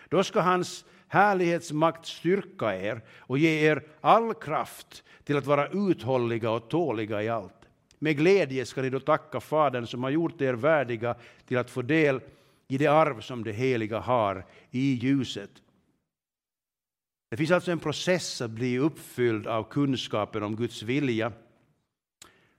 Då 0.10 0.24
ska 0.24 0.42
hans 0.42 0.86
härlighetsmakt 1.08 2.06
styrka 2.06 2.76
er 2.76 3.02
och 3.20 3.38
ge 3.38 3.70
er 3.70 3.84
all 4.02 4.34
kraft 4.34 5.04
till 5.24 5.38
att 5.38 5.46
vara 5.46 5.68
uthålliga 5.68 6.52
och 6.52 6.70
tåliga 6.70 7.24
i 7.24 7.30
allt. 7.30 7.63
Med 8.04 8.18
glädje 8.18 8.66
ska 8.66 8.82
ni 8.82 8.90
då 8.90 9.00
tacka 9.00 9.40
Fadern 9.40 9.88
som 9.88 10.04
har 10.04 10.10
gjort 10.10 10.42
er 10.42 10.54
värdiga 10.54 11.16
till 11.46 11.58
att 11.58 11.70
få 11.70 11.82
del 11.82 12.22
i 12.68 12.78
det 12.78 12.88
arv 12.88 13.22
som 13.22 13.44
det 13.44 13.52
heliga 13.52 14.00
har 14.00 14.46
i 14.72 14.94
ljuset. 14.94 15.50
Det 17.30 17.38
finns 17.38 17.52
alltså 17.52 17.72
en 17.72 17.80
process 17.80 18.42
att 18.42 18.52
bli 18.52 18.80
uppfylld 18.80 19.48
av 19.48 19.64
kunskapen 19.64 20.44
om 20.44 20.56
Guds 20.56 20.84
vilja 20.84 21.32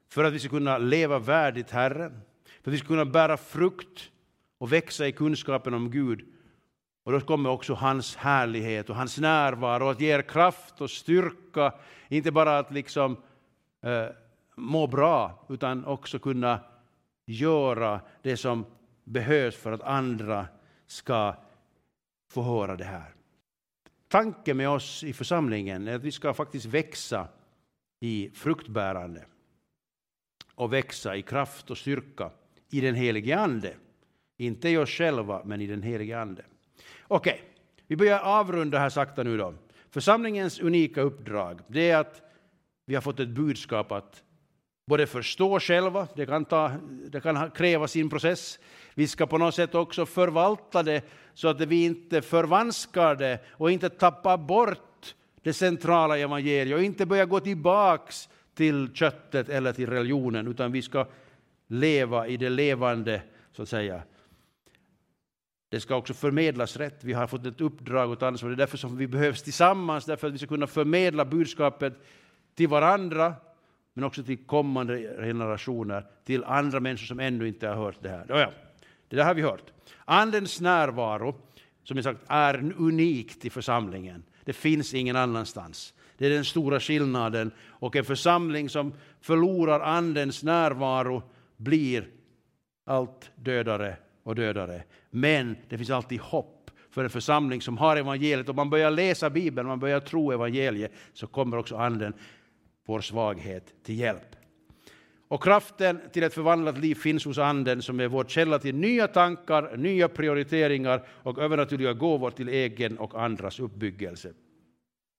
för 0.09 0.25
att 0.25 0.33
vi 0.33 0.39
ska 0.39 0.49
kunna 0.49 0.79
leva 0.79 1.19
värdigt 1.19 1.71
Herren, 1.71 2.21
för 2.63 2.71
att 2.71 2.75
vi 2.75 2.79
ska 2.79 2.89
kunna 2.89 3.05
bära 3.05 3.37
frukt 3.37 4.11
och 4.59 4.73
växa 4.73 5.09
i 5.09 5.13
kunskapen 5.13 5.75
om 5.75 5.91
Gud. 5.91 6.25
Och 7.05 7.13
då 7.13 7.21
kommer 7.21 7.51
också 7.51 7.75
hans 7.75 8.17
härlighet 8.17 8.91
och 8.91 8.97
hans 8.97 9.19
närvaro 9.19 9.89
att 9.89 10.01
ge 10.01 10.15
er 10.15 10.23
kraft 10.23 10.81
och 10.81 10.91
styrka, 10.91 11.73
inte 12.09 12.33
bara 12.33 12.59
att 12.59 12.73
liksom 12.73 13.17
eh, 13.83 14.07
må 14.55 14.87
bra, 14.87 15.47
utan 15.49 15.85
också 15.85 16.19
kunna 16.19 16.61
göra 17.27 18.01
det 18.23 18.37
som 18.37 18.65
behövs 19.05 19.57
för 19.57 19.73
att 19.73 19.83
andra 19.83 20.47
ska 20.87 21.35
få 22.31 22.43
höra 22.43 22.77
det 22.77 22.85
här. 22.85 23.15
Tanken 24.09 24.57
med 24.57 24.69
oss 24.69 25.05
i 25.05 25.13
församlingen 25.13 25.89
är 25.89 25.95
att 25.95 26.03
vi 26.03 26.13
ska 26.13 26.35
faktiskt 26.35 26.67
växa 26.67 27.29
i 28.01 28.31
fruktbärande 28.35 29.25
och 30.55 30.73
växa 30.73 31.17
i 31.17 31.23
kraft 31.23 31.71
och 31.71 31.79
styrka 31.79 32.31
i 32.71 32.81
den 32.81 32.95
helige 32.95 33.39
Ande. 33.39 33.75
Inte 34.37 34.69
i 34.69 34.77
oss 34.77 34.91
själva, 34.91 35.43
men 35.45 35.61
i 35.61 35.67
den 35.67 35.83
helige 35.83 36.21
Ande. 36.21 36.45
Okej, 37.03 37.33
okay. 37.33 37.45
vi 37.87 37.97
börjar 37.97 38.19
avrunda 38.19 38.79
här 38.79 38.89
sakta 38.91 39.23
nu 39.23 39.37
då. 39.37 39.55
Församlingens 39.91 40.61
unika 40.61 41.01
uppdrag 41.01 41.61
det 41.67 41.91
är 41.91 41.99
att 41.99 42.23
vi 42.87 42.95
har 42.95 43.03
fått 43.03 43.21
ett 43.21 43.29
budskap 43.29 43.93
att 43.93 44.23
både 44.87 45.07
förstå 45.07 45.61
själva, 45.61 46.09
det 46.17 46.27
kan, 46.27 46.45
ta, 46.45 46.73
det 47.09 47.21
kan 47.21 47.51
kräva 47.51 47.89
sin 47.89 48.11
process. 48.11 48.59
Vi 48.95 49.09
ska 49.09 49.27
på 49.27 49.39
något 49.39 49.55
sätt 49.55 49.75
också 49.75 50.07
förvalta 50.07 50.83
det 50.83 51.05
så 51.35 51.49
att 51.49 51.61
vi 51.61 51.85
inte 51.85 52.23
förvanskar 52.23 53.15
det 53.15 53.39
och 53.51 53.71
inte 53.71 53.89
tappar 53.89 54.37
bort 54.37 55.15
det 55.43 55.53
centrala 55.53 56.19
evangeliet 56.19 56.77
och 56.77 56.83
inte 56.83 57.07
börjar 57.07 57.27
gå 57.27 57.41
tillbaks 57.41 58.29
till 58.55 58.91
köttet 58.95 59.49
eller 59.49 59.73
till 59.73 59.91
religionen, 59.91 60.49
utan 60.49 60.73
vi 60.73 60.83
ska 60.83 61.07
leva 61.67 62.27
i 62.27 62.37
det 62.37 62.49
levande, 62.49 63.23
så 63.53 63.63
att 63.63 63.69
säga. 63.69 64.03
Det 65.69 65.81
ska 65.81 65.97
också 65.97 66.15
förmedlas 66.15 66.77
rätt. 66.77 67.05
Vi 67.05 67.13
har 67.13 67.27
fått 67.27 67.47
ett 67.47 67.61
uppdrag 67.61 68.11
och 68.11 68.17
ett 68.17 68.23
ansvar. 68.23 68.51
Det 68.51 68.55
är 68.55 68.57
därför 68.57 68.79
som 68.79 68.97
vi 68.97 69.07
behövs 69.07 69.43
tillsammans, 69.43 70.05
därför 70.05 70.27
att 70.27 70.35
vi 70.35 70.39
ska 70.39 70.47
kunna 70.47 70.67
förmedla 70.67 71.25
budskapet 71.25 71.93
till 72.55 72.69
varandra, 72.69 73.35
men 73.95 74.05
också 74.05 74.23
till 74.23 74.39
kommande 74.39 74.99
generationer, 74.99 76.07
till 76.25 76.45
andra 76.45 76.81
människor 76.81 77.07
som 77.07 77.21
ännu 77.21 77.49
inte 77.49 77.69
har 77.69 77.77
hört 77.77 77.97
det 78.03 78.09
här. 78.09 78.27
Ja, 78.29 78.53
det 79.09 79.17
där 79.17 79.25
har 79.25 79.35
vi 79.35 79.43
hört. 79.43 79.73
Andens 80.05 80.61
närvaro, 80.61 81.35
som 81.85 81.97
jag 81.97 82.05
sagt, 82.05 82.21
är 82.27 82.73
unikt 82.79 83.45
i 83.45 83.51
församlingen. 83.51 84.23
Det 84.45 84.53
finns 84.53 84.95
ingen 84.95 85.17
annanstans. 85.17 85.95
Det 86.19 86.27
är 86.27 86.31
den 86.31 86.45
stora 86.45 86.81
skillnaden. 86.81 87.51
Och 87.61 87.97
en 87.97 88.05
församling 88.05 88.69
som 88.69 88.93
förlorar 89.21 89.81
Andens 89.81 90.43
närvaro 90.43 91.23
blir 91.57 92.09
allt 92.87 93.31
dödare 93.35 93.97
och 94.23 94.35
dödare. 94.35 94.83
Men 95.11 95.57
det 95.69 95.79
finns 95.79 95.91
alltid 95.91 96.21
hopp 96.21 96.71
för 96.91 97.05
en 97.05 97.11
församling 97.11 97.61
som 97.61 97.79
har 97.79 97.97
evangeliet. 97.97 98.49
Om 98.49 98.57
man 98.57 98.71
börjar 98.71 98.91
läsa 98.91 99.31
Bibeln, 99.31 99.69
man 99.69 99.81
börjar 99.81 100.01
tro 100.01 100.33
evangeliet, 100.33 100.93
så 101.13 101.27
kommer 101.27 101.57
också 101.57 101.77
Anden 101.77 102.15
vår 102.85 103.01
svaghet 103.01 103.75
till 103.83 103.99
hjälp. 103.99 104.37
Och 105.29 105.43
kraften 105.43 106.01
till 106.13 106.23
ett 106.23 106.35
förvandlat 106.35 106.79
liv 106.79 106.95
finns 106.95 107.25
hos 107.25 107.39
Anden 107.39 107.83
som 107.83 108.01
är 108.01 108.09
vår 108.09 108.25
källa 108.25 108.59
till 108.59 108.75
nya 108.75 109.09
tankar, 109.09 109.77
nya 109.77 110.09
prioriteringar 110.09 111.07
och 111.09 111.39
övernaturliga 111.39 111.93
gåvor 111.93 112.31
till 112.31 112.49
egen 112.49 112.99
och 112.99 113.23
andras 113.23 113.61
uppbyggelse. 113.61 114.33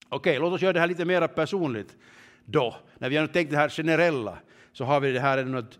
Okej, 0.09 0.39
låt 0.39 0.53
oss 0.53 0.61
göra 0.61 0.73
det 0.73 0.79
här 0.79 0.87
lite 0.87 1.05
mer 1.05 1.27
personligt 1.27 1.97
då. 2.45 2.75
När 2.97 3.09
vi 3.09 3.17
har 3.17 3.27
tänkt 3.27 3.51
det 3.51 3.57
här 3.57 3.69
generella 3.69 4.37
så 4.73 4.85
har 4.85 4.99
vi 4.99 5.11
det 5.11 5.19
här 5.19 5.43
något 5.43 5.79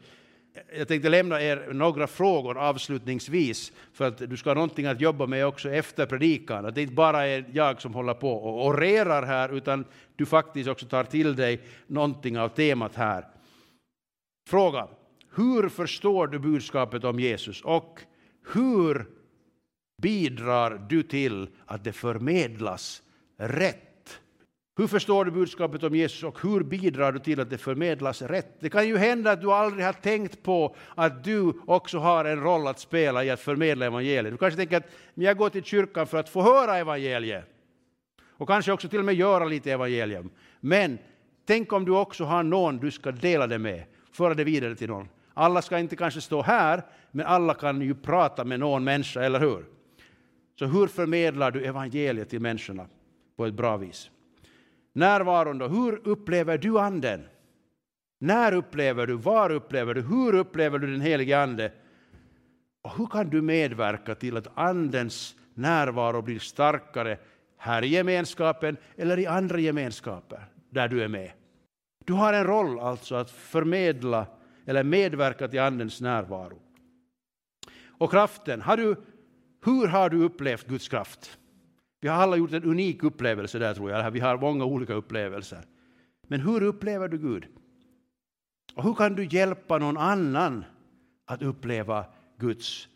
jag 0.78 0.88
tänkte 0.88 1.10
lämna 1.10 1.42
er 1.42 1.74
några 1.74 2.08
frågor 2.08 2.58
avslutningsvis 2.58 3.72
för 3.94 4.08
att 4.08 4.18
du 4.18 4.38
ska 4.38 4.50
ha 4.50 4.56
någonting 4.56 4.86
att 4.86 5.02
jobba 5.02 5.26
med 5.26 5.46
också 5.46 5.70
efter 5.70 6.06
predikan. 6.06 6.66
Att 6.66 6.76
det 6.76 6.82
inte 6.82 6.94
bara 6.94 7.28
är 7.28 7.46
jag 7.54 7.82
som 7.82 7.94
håller 7.94 8.14
på 8.14 8.34
och 8.34 8.66
orerar 8.66 9.24
här 9.24 9.58
utan 9.58 9.86
du 10.16 10.26
faktiskt 10.26 10.70
också 10.70 10.86
tar 10.86 11.04
till 11.04 11.36
dig 11.36 11.62
någonting 11.88 12.40
av 12.40 12.50
temat 12.50 12.96
här. 12.96 13.28
Fråga. 14.50 14.88
Hur 15.36 15.70
förstår 15.70 16.28
du 16.28 16.40
budskapet 16.40 17.04
om 17.04 17.20
Jesus 17.20 17.62
och 17.62 18.00
hur 18.54 19.06
bidrar 20.02 20.88
du 20.90 21.04
till 21.04 21.48
att 21.66 21.84
det 21.84 21.94
förmedlas 21.94 23.02
rätt? 23.38 23.95
Hur 24.78 24.88
förstår 24.88 25.26
du 25.26 25.32
budskapet 25.32 25.84
om 25.84 25.96
Jesus 25.96 26.24
och 26.24 26.42
hur 26.42 26.64
bidrar 26.64 27.12
du 27.12 27.20
till 27.20 27.40
att 27.40 27.50
det 27.50 27.58
förmedlas 27.58 28.22
rätt? 28.22 28.58
Det 28.60 28.70
kan 28.70 28.88
ju 28.88 28.98
hända 28.98 29.32
att 29.32 29.42
du 29.42 29.52
aldrig 29.52 29.86
har 29.86 29.94
tänkt 29.94 30.44
på 30.44 30.76
att 30.96 31.24
du 31.24 31.54
också 31.66 31.98
har 31.98 32.26
en 32.26 32.42
roll 32.42 32.68
att 32.68 32.80
spela 32.80 33.24
i 33.24 33.30
att 33.30 33.40
förmedla 33.40 33.86
evangeliet. 33.86 34.34
Du 34.34 34.38
kanske 34.38 34.58
tänker 34.58 34.78
att 34.78 34.90
jag 35.14 35.38
går 35.38 35.50
till 35.50 35.64
kyrkan 35.64 36.08
för 36.08 36.18
att 36.18 36.30
få 36.30 36.42
höra 36.42 36.78
evangeliet 36.78 37.46
och 38.38 38.48
kanske 38.48 38.72
också 38.72 38.90
till 38.90 39.00
och 39.00 39.06
med 39.06 39.16
göra 39.16 39.46
lite 39.46 39.72
evangelium. 39.72 40.30
Men 40.60 40.98
tänk 41.46 41.74
om 41.74 41.86
du 41.86 41.92
också 41.92 42.24
har 42.24 42.44
någon 42.44 42.78
du 42.78 42.92
ska 42.92 43.12
dela 43.12 43.48
det 43.48 43.60
med, 43.60 43.84
föra 44.12 44.34
det 44.34 44.44
vidare 44.44 44.76
till 44.76 44.90
någon. 44.90 45.10
Alla 45.34 45.62
ska 45.62 45.80
inte 45.80 45.96
kanske 45.96 46.22
stå 46.22 46.42
här, 46.42 46.84
men 47.12 47.26
alla 47.26 47.54
kan 47.54 47.82
ju 47.82 47.96
prata 47.96 48.44
med 48.44 48.60
någon 48.60 48.84
människa, 48.84 49.22
eller 49.22 49.40
hur? 49.40 49.66
Så 50.60 50.66
hur 50.66 50.88
förmedlar 50.88 51.52
du 51.52 51.66
evangeliet 51.66 52.30
till 52.30 52.42
människorna 52.42 52.88
på 53.38 53.46
ett 53.46 53.54
bra 53.54 53.78
vis? 53.78 54.10
Närvaron 54.96 55.58
då, 55.58 55.68
hur 55.68 56.08
upplever 56.08 56.58
du 56.58 56.80
anden? 56.80 57.26
När 58.20 58.54
upplever 58.54 59.08
du, 59.08 59.14
var 59.14 59.52
upplever 59.52 59.94
du, 59.94 60.02
hur 60.02 60.36
upplever 60.36 60.80
du 60.80 60.92
den 60.92 61.02
helige 61.02 61.40
ande? 61.40 61.72
Och 62.82 62.98
hur 62.98 63.06
kan 63.06 63.30
du 63.30 63.42
medverka 63.42 64.16
till 64.16 64.38
att 64.38 64.58
andens 64.58 65.36
närvaro 65.54 66.22
blir 66.22 66.40
starkare 66.40 67.18
här 67.58 67.84
i 67.84 67.88
gemenskapen 67.88 68.78
eller 68.96 69.20
i 69.20 69.26
andra 69.26 69.60
gemenskaper 69.60 70.46
där 70.70 70.88
du 70.88 71.04
är 71.04 71.08
med? 71.08 71.32
Du 72.06 72.14
har 72.14 72.34
en 72.34 72.44
roll 72.44 72.80
alltså 72.80 73.16
att 73.16 73.32
förmedla 73.32 74.26
eller 74.66 74.84
medverka 74.84 75.48
till 75.48 75.60
andens 75.60 76.02
närvaro. 76.02 76.62
Och 77.98 78.12
kraften, 78.12 78.62
har 78.62 78.78
du, 78.78 78.96
hur 79.66 79.88
har 79.88 80.10
du 80.10 80.24
upplevt 80.24 80.68
Guds 80.68 80.88
kraft? 80.88 81.38
Vi 82.06 82.10
har 82.10 82.18
alla 82.18 82.38
gjort 82.38 82.54
en 82.54 82.64
unik 82.64 83.04
upplevelse 83.04 83.60
där 83.60 83.74
tror 83.74 83.92
jag. 83.92 84.12
Vi 84.12 84.20
har 84.20 84.38
många 84.38 84.66
olika 84.66 84.94
upplevelser. 84.94 85.62
Men 86.28 86.42
hur 86.42 86.64
upplever 86.64 87.08
du 87.08 87.18
Gud? 87.18 87.46
Och 88.76 88.84
hur 88.84 88.94
kan 88.94 89.16
du 89.16 89.26
hjälpa 89.26 89.78
någon 89.78 89.98
annan 89.98 90.66
att 91.26 91.42
uppleva 91.42 92.06
Guds 92.38 92.88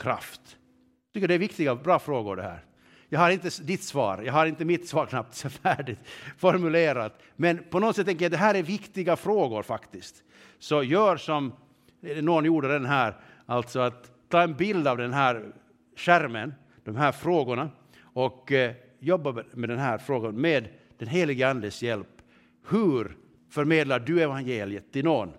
kraft? 0.00 0.40
Jag 0.44 1.12
tycker 1.14 1.28
det 1.28 1.34
är 1.34 1.38
viktiga, 1.38 1.74
bra 1.74 1.98
frågor 1.98 2.36
det 2.36 2.42
här. 2.42 2.64
Jag 3.08 3.20
har 3.20 3.30
inte 3.30 3.50
ditt 3.62 3.82
svar, 3.82 4.22
jag 4.22 4.32
har 4.32 4.46
inte 4.46 4.64
mitt 4.64 4.88
svar 4.88 5.06
knappt 5.06 5.34
så 5.34 5.50
färdigt 5.50 6.00
formulerat. 6.38 7.22
Men 7.36 7.64
på 7.70 7.78
något 7.78 7.96
sätt 7.96 8.06
tänker 8.06 8.24
jag 8.24 8.28
att 8.28 8.38
det 8.38 8.44
här 8.44 8.54
är 8.54 8.62
viktiga 8.62 9.16
frågor 9.16 9.62
faktiskt. 9.62 10.22
Så 10.58 10.82
gör 10.82 11.16
som 11.16 11.52
någon 12.00 12.44
gjorde 12.44 12.68
den 12.68 12.86
här, 12.86 13.16
alltså 13.46 13.80
att 13.80 14.28
ta 14.28 14.42
en 14.42 14.54
bild 14.54 14.88
av 14.88 14.96
den 14.96 15.12
här 15.12 15.52
skärmen, 15.96 16.54
de 16.84 16.96
här 16.96 17.12
frågorna 17.12 17.70
och 18.12 18.52
eh, 18.52 18.74
jobba 18.98 19.44
med 19.52 19.68
den 19.68 19.78
här 19.78 19.98
frågan 19.98 20.40
med 20.40 20.68
den 20.98 21.08
helige 21.08 21.48
Andes 21.48 21.82
hjälp. 21.82 22.22
Hur 22.68 23.16
förmedlar 23.50 24.00
du 24.00 24.22
evangeliet 24.22 24.92
till 24.92 25.04
någon? 25.04 25.32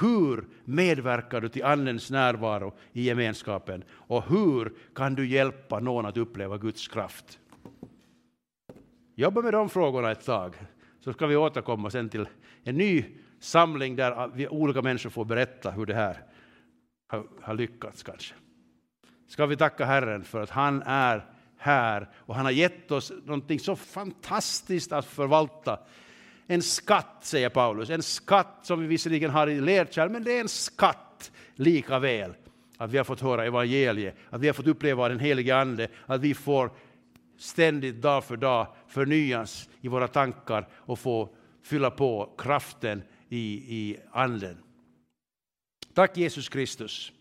Hur 0.00 0.44
medverkar 0.64 1.40
du 1.40 1.48
till 1.48 1.64
Andens 1.64 2.10
närvaro 2.10 2.72
i 2.92 3.02
gemenskapen? 3.02 3.84
Och 3.90 4.24
hur 4.28 4.72
kan 4.94 5.14
du 5.14 5.26
hjälpa 5.26 5.80
någon 5.80 6.06
att 6.06 6.16
uppleva 6.16 6.58
Guds 6.58 6.88
kraft? 6.88 7.38
Jobba 9.14 9.42
med 9.42 9.52
de 9.52 9.68
frågorna 9.68 10.10
ett 10.10 10.24
tag, 10.24 10.54
så 11.00 11.12
ska 11.12 11.26
vi 11.26 11.36
återkomma 11.36 11.90
sen 11.90 12.08
till 12.08 12.28
en 12.64 12.76
ny 12.76 13.04
samling 13.38 13.96
där 13.96 14.52
olika 14.52 14.82
människor 14.82 15.10
får 15.10 15.24
berätta 15.24 15.70
hur 15.70 15.86
det 15.86 15.94
här 15.94 16.22
har, 17.08 17.26
har 17.42 17.54
lyckats 17.54 18.02
kanske. 18.02 18.34
Ska 19.28 19.46
vi 19.46 19.56
tacka 19.56 19.84
Herren 19.84 20.24
för 20.24 20.40
att 20.40 20.50
han 20.50 20.82
är 20.86 21.24
här 21.64 22.08
och 22.14 22.34
han 22.34 22.44
har 22.44 22.52
gett 22.52 22.90
oss 22.90 23.12
någonting 23.24 23.60
så 23.60 23.76
fantastiskt 23.76 24.92
att 24.92 25.06
förvalta. 25.06 25.78
En 26.46 26.62
skatt, 26.62 27.18
säger 27.20 27.48
Paulus, 27.48 27.90
en 27.90 28.02
skatt 28.02 28.58
som 28.62 28.80
vi 28.80 28.86
visserligen 28.86 29.30
har 29.30 29.46
i 29.46 29.60
lerkärl, 29.60 30.08
men 30.08 30.24
det 30.24 30.32
är 30.32 30.40
en 30.40 30.48
skatt 30.48 31.32
lika 31.54 31.98
väl. 31.98 32.34
Att 32.78 32.90
vi 32.90 32.96
har 32.96 33.04
fått 33.04 33.20
höra 33.20 33.44
evangeliet, 33.44 34.14
att 34.30 34.40
vi 34.40 34.46
har 34.46 34.54
fått 34.54 34.66
uppleva 34.66 35.08
den 35.08 35.18
helige 35.18 35.56
Ande, 35.56 35.88
att 36.06 36.20
vi 36.20 36.34
får 36.34 36.70
ständigt 37.38 38.02
dag 38.02 38.24
för 38.24 38.36
dag 38.36 38.66
förnyas 38.88 39.68
i 39.80 39.88
våra 39.88 40.08
tankar 40.08 40.68
och 40.72 40.98
få 40.98 41.28
fylla 41.62 41.90
på 41.90 42.34
kraften 42.38 43.02
i, 43.28 43.54
i 43.54 43.96
Anden. 44.12 44.56
Tack 45.94 46.16
Jesus 46.16 46.48
Kristus 46.48 47.12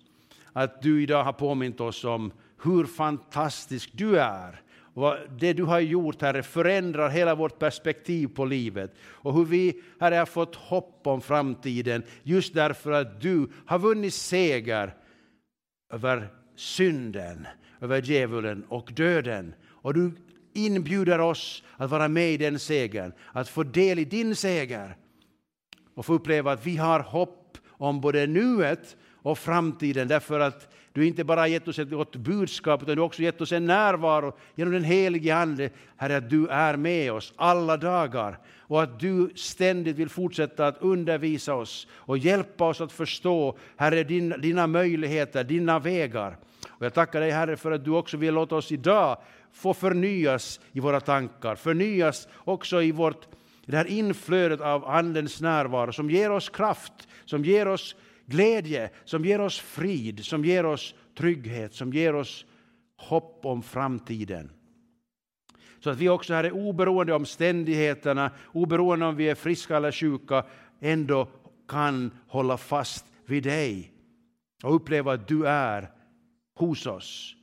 att 0.53 0.81
du 0.81 1.03
idag 1.03 1.23
har 1.23 1.33
påmint 1.33 1.79
oss 1.79 2.03
om 2.03 2.31
hur 2.63 2.85
fantastisk 2.85 3.89
du 3.93 4.19
är. 4.19 4.61
Och 4.95 5.15
det 5.39 5.53
du 5.53 5.63
har 5.63 5.79
gjort, 5.79 6.21
Herre, 6.21 6.43
förändrar 6.43 7.09
hela 7.09 7.35
vårt 7.35 7.59
perspektiv 7.59 8.27
på 8.27 8.45
livet. 8.45 8.95
Och 9.03 9.33
hur 9.33 9.45
vi, 9.45 9.81
Herre, 9.99 10.15
har 10.15 10.25
fått 10.25 10.55
hopp 10.55 11.01
om 11.03 11.21
framtiden 11.21 12.03
just 12.23 12.53
därför 12.53 12.91
att 12.91 13.21
du 13.21 13.49
har 13.65 13.79
vunnit 13.79 14.13
seger 14.13 14.93
över 15.93 16.27
synden, 16.55 17.47
över 17.81 18.01
djävulen 18.01 18.63
och 18.69 18.91
döden. 18.95 19.53
Och 19.69 19.93
du 19.93 20.11
inbjuder 20.53 21.19
oss 21.19 21.63
att 21.77 21.89
vara 21.89 22.07
med 22.07 22.31
i 22.31 22.37
den 22.37 22.59
segern, 22.59 23.13
att 23.31 23.49
få 23.49 23.63
del 23.63 23.99
i 23.99 24.05
din 24.05 24.35
seger 24.35 24.95
och 25.95 26.05
få 26.05 26.13
uppleva 26.13 26.51
att 26.51 26.65
vi 26.65 26.77
har 26.77 26.99
hopp 26.99 27.57
om 27.67 28.01
både 28.01 28.27
nuet 28.27 28.97
och 29.11 29.39
framtiden 29.39 30.07
därför 30.07 30.39
att 30.39 30.73
du 30.93 31.01
har 31.01 31.05
inte 31.05 31.23
bara 31.23 31.47
gett 31.47 31.67
oss 31.67 31.79
ett 31.79 31.89
gott 31.89 32.15
budskap 32.15 32.81
utan 32.83 32.95
du 32.95 33.01
har 33.01 33.05
också 33.05 33.21
gett 33.21 33.41
oss 33.41 33.51
en 33.51 33.65
närvaro 33.65 34.33
genom 34.55 34.73
den 34.73 34.83
helige 34.83 35.35
Ande. 35.35 35.69
Herre, 35.97 36.17
att 36.17 36.29
du 36.29 36.47
är 36.47 36.77
med 36.77 37.13
oss 37.13 37.33
alla 37.35 37.77
dagar 37.77 38.39
och 38.57 38.83
att 38.83 38.99
du 38.99 39.29
ständigt 39.35 39.97
vill 39.97 40.09
fortsätta 40.09 40.67
att 40.67 40.81
undervisa 40.81 41.53
oss 41.55 41.87
och 41.93 42.17
hjälpa 42.17 42.67
oss 42.67 42.81
att 42.81 42.91
förstå, 42.91 43.57
Herre, 43.77 44.03
din, 44.03 44.29
dina 44.41 44.67
möjligheter, 44.67 45.43
dina 45.43 45.79
vägar. 45.79 46.37
Och 46.69 46.85
jag 46.85 46.93
tackar 46.93 47.19
dig 47.19 47.31
Herre 47.31 47.57
för 47.57 47.71
att 47.71 47.85
du 47.85 47.91
också 47.91 48.17
vill 48.17 48.33
låta 48.33 48.55
oss 48.55 48.71
idag 48.71 49.17
få 49.53 49.73
förnyas 49.73 50.59
i 50.71 50.79
våra 50.79 50.99
tankar, 50.99 51.55
förnyas 51.55 52.27
också 52.35 52.81
i 52.81 52.91
vårt 52.91 53.27
det 53.65 53.77
här 53.77 53.87
inflödet 53.87 54.61
av 54.61 54.85
Andens 54.85 55.41
närvaro 55.41 55.91
som 55.91 56.09
ger 56.09 56.31
oss 56.31 56.49
kraft, 56.49 57.07
som 57.25 57.45
ger 57.45 57.67
oss 57.67 57.95
glädje, 58.25 58.89
som 59.05 59.25
ger 59.25 59.41
oss 59.41 59.59
frid, 59.59 60.25
som 60.25 60.45
ger 60.45 60.65
oss 60.65 60.95
trygghet, 61.17 61.73
som 61.73 61.93
ger 61.93 62.15
oss 62.15 62.45
hopp 62.97 63.45
om 63.45 63.63
framtiden. 63.63 64.51
Så 65.79 65.89
att 65.89 65.97
vi 65.97 66.09
också 66.09 66.33
här 66.33 66.43
är 66.43 66.51
oberoende 66.51 67.13
av 67.13 67.21
omständigheterna, 67.21 68.31
oberoende 68.53 69.05
om 69.05 69.15
vi 69.15 69.29
är 69.29 69.35
friska 69.35 69.77
eller 69.77 69.91
sjuka, 69.91 70.45
ändå 70.79 71.27
kan 71.67 72.11
hålla 72.27 72.57
fast 72.57 73.05
vid 73.25 73.43
dig 73.43 73.91
och 74.63 74.75
uppleva 74.75 75.13
att 75.13 75.27
du 75.27 75.47
är 75.47 75.91
hos 76.55 76.85
oss. 76.85 77.35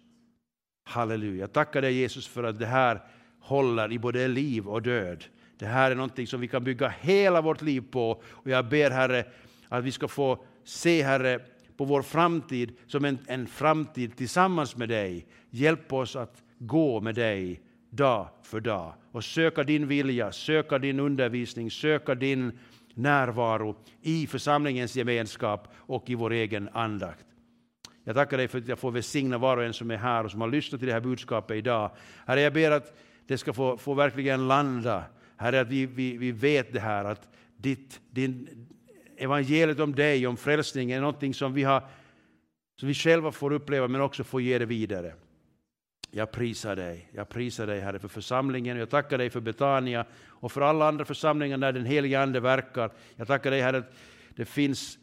Halleluja. 0.85 1.41
Jag 1.41 1.53
tackar 1.53 1.83
dig 1.83 1.95
Jesus 1.95 2.27
för 2.27 2.45
att 2.45 2.59
det 2.59 2.67
här 2.67 3.01
håller 3.41 3.93
i 3.93 3.99
både 3.99 4.29
liv 4.29 4.69
och 4.69 4.83
död. 4.83 5.25
Det 5.59 5.67
här 5.67 5.91
är 5.91 5.95
någonting 5.95 6.27
som 6.27 6.41
vi 6.41 6.49
kan 6.49 6.65
bygga 6.65 6.89
hela 6.89 7.41
vårt 7.41 7.63
liv 7.63 7.85
på. 7.91 8.23
Och 8.25 8.51
jag 8.51 8.69
ber 8.69 8.91
Herre 8.91 9.25
att 9.69 9.85
vi 9.85 9.93
ska 9.93 10.09
få 10.09 10.45
se 10.65 11.03
Herre 11.03 11.41
på 11.77 11.85
vår 11.85 12.03
framtid 12.03 12.73
som 12.87 13.05
en, 13.05 13.19
en 13.27 13.47
framtid 13.47 14.17
tillsammans 14.17 14.77
med 14.77 14.89
dig. 14.89 15.27
Hjälp 15.51 15.93
oss 15.93 16.17
att 16.17 16.43
gå 16.59 17.01
med 17.01 17.15
dig 17.15 17.61
dag 17.91 18.29
för 18.43 18.61
dag 18.61 18.95
och 19.13 19.25
söka 19.25 19.65
din 19.65 19.89
vilja, 19.89 20.33
söka 20.33 20.79
din 20.79 21.01
undervisning, 21.01 21.71
söka 21.71 22.15
din 22.15 22.59
närvaro 22.95 23.77
i 24.03 24.27
församlingens 24.27 24.97
gemenskap 24.97 25.69
och 25.75 26.11
i 26.11 26.15
vår 26.15 26.33
egen 26.33 26.69
andakt. 26.73 27.25
Jag 28.05 28.17
tackar 28.17 28.37
dig 28.37 28.49
för 28.49 28.59
att 28.59 28.69
jag 28.69 28.79
får 28.79 28.91
välsigna 28.91 29.39
var 29.39 29.57
och 29.57 29.65
en 29.65 29.73
som 29.73 29.91
är 29.91 29.97
här 29.97 30.25
och 30.25 30.31
som 30.31 30.41
har 30.41 30.49
lyssnat 30.49 30.81
till 30.81 30.89
det 30.89 30.93
här 30.93 31.01
budskapet 31.01 31.57
idag. 31.57 31.91
Herre, 32.27 32.41
jag 32.41 32.53
ber 32.53 32.71
att 32.71 32.99
det 33.27 33.39
ska 33.39 33.53
få, 33.53 33.77
få 33.77 33.95
verkligen 33.95 34.49
landa. 34.49 35.05
Herre, 35.37 35.61
att 35.61 35.69
vi, 35.69 35.87
vi, 35.87 36.17
vi 36.17 36.33
vet 36.33 36.73
det 36.73 36.81
här 36.81 37.05
att 37.05 37.29
ditt, 37.57 38.01
din, 38.11 38.67
evangeliet 39.21 39.81
om 39.81 39.95
dig, 39.95 40.27
om 40.27 40.37
frälsning, 40.37 40.91
är 40.91 41.01
någonting 41.01 41.35
som 41.35 41.55
vi, 41.55 41.63
har, 41.63 41.83
som 42.81 42.89
vi 42.89 42.95
själva 42.95 43.33
får 43.33 43.53
uppleva 43.53 43.89
men 43.89 44.01
också 44.01 44.25
får 44.25 44.43
ge 44.43 44.59
det 44.59 44.67
vidare. 44.67 45.15
Jag 46.11 46.31
prisar 46.31 46.77
dig. 46.77 47.09
Jag 47.13 47.29
prisar 47.29 47.67
dig 47.67 47.81
Herre 47.81 47.99
för 47.99 48.09
församlingen. 48.09 48.77
och 48.77 48.81
Jag 48.81 48.91
tackar 48.91 49.19
dig 49.19 49.31
för 49.31 49.41
Betania 49.41 50.05
och 50.27 50.53
för 50.53 50.61
alla 50.61 50.89
andra 50.89 51.05
församlingar 51.05 51.59
där 51.59 51.73
den 51.73 51.85
helige 51.85 52.21
Ande 52.21 52.41
verkar. 52.41 52.91
Jag 53.17 53.27
tackar 53.27 53.51
dig 53.51 53.61
Herre 53.61 53.79
att 53.79 53.93
det 54.37 54.45
finns 54.45 54.99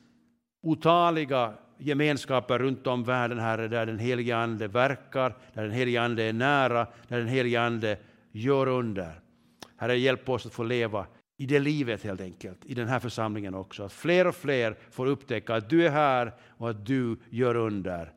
otaliga 0.62 1.54
gemenskaper 1.78 2.60
runt 2.60 2.88
om 2.88 3.04
världen 3.04 3.40
Herre 3.40 3.68
där 3.68 3.86
den 3.86 4.00
helige 4.00 4.38
Ande 4.38 4.68
verkar, 4.68 5.36
där 5.54 5.64
den 5.64 5.72
helige 5.72 6.02
Ande 6.02 6.24
är 6.24 6.34
nära, 6.34 6.88
där 7.08 7.18
den 7.18 7.28
helige 7.28 7.62
Ande 7.62 7.98
gör 8.32 8.68
under. 8.68 9.22
Herre 9.78 9.98
hjälp 9.98 10.30
oss 10.30 10.46
att 10.46 10.54
få 10.54 10.64
leva 10.64 11.06
i 11.38 11.46
det 11.46 11.60
livet 11.60 12.04
helt 12.04 12.22
enkelt, 12.22 12.66
i 12.66 12.74
den 12.74 12.88
här 12.88 13.00
församlingen 13.00 13.54
också. 13.54 13.84
Att 13.84 13.94
fler 13.94 14.28
och 14.28 14.36
fler 14.36 14.78
får 14.92 15.06
upptäcka 15.06 15.56
att 15.56 15.70
du 15.70 15.86
är 15.86 15.92
här 15.92 16.34
och 16.42 16.70
att 16.70 16.86
du 16.86 17.18
gör 17.30 17.56
under 17.56 18.14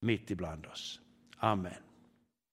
mitt 0.00 0.30
ibland 0.30 0.66
oss. 0.66 1.00
Amen. 1.36 1.83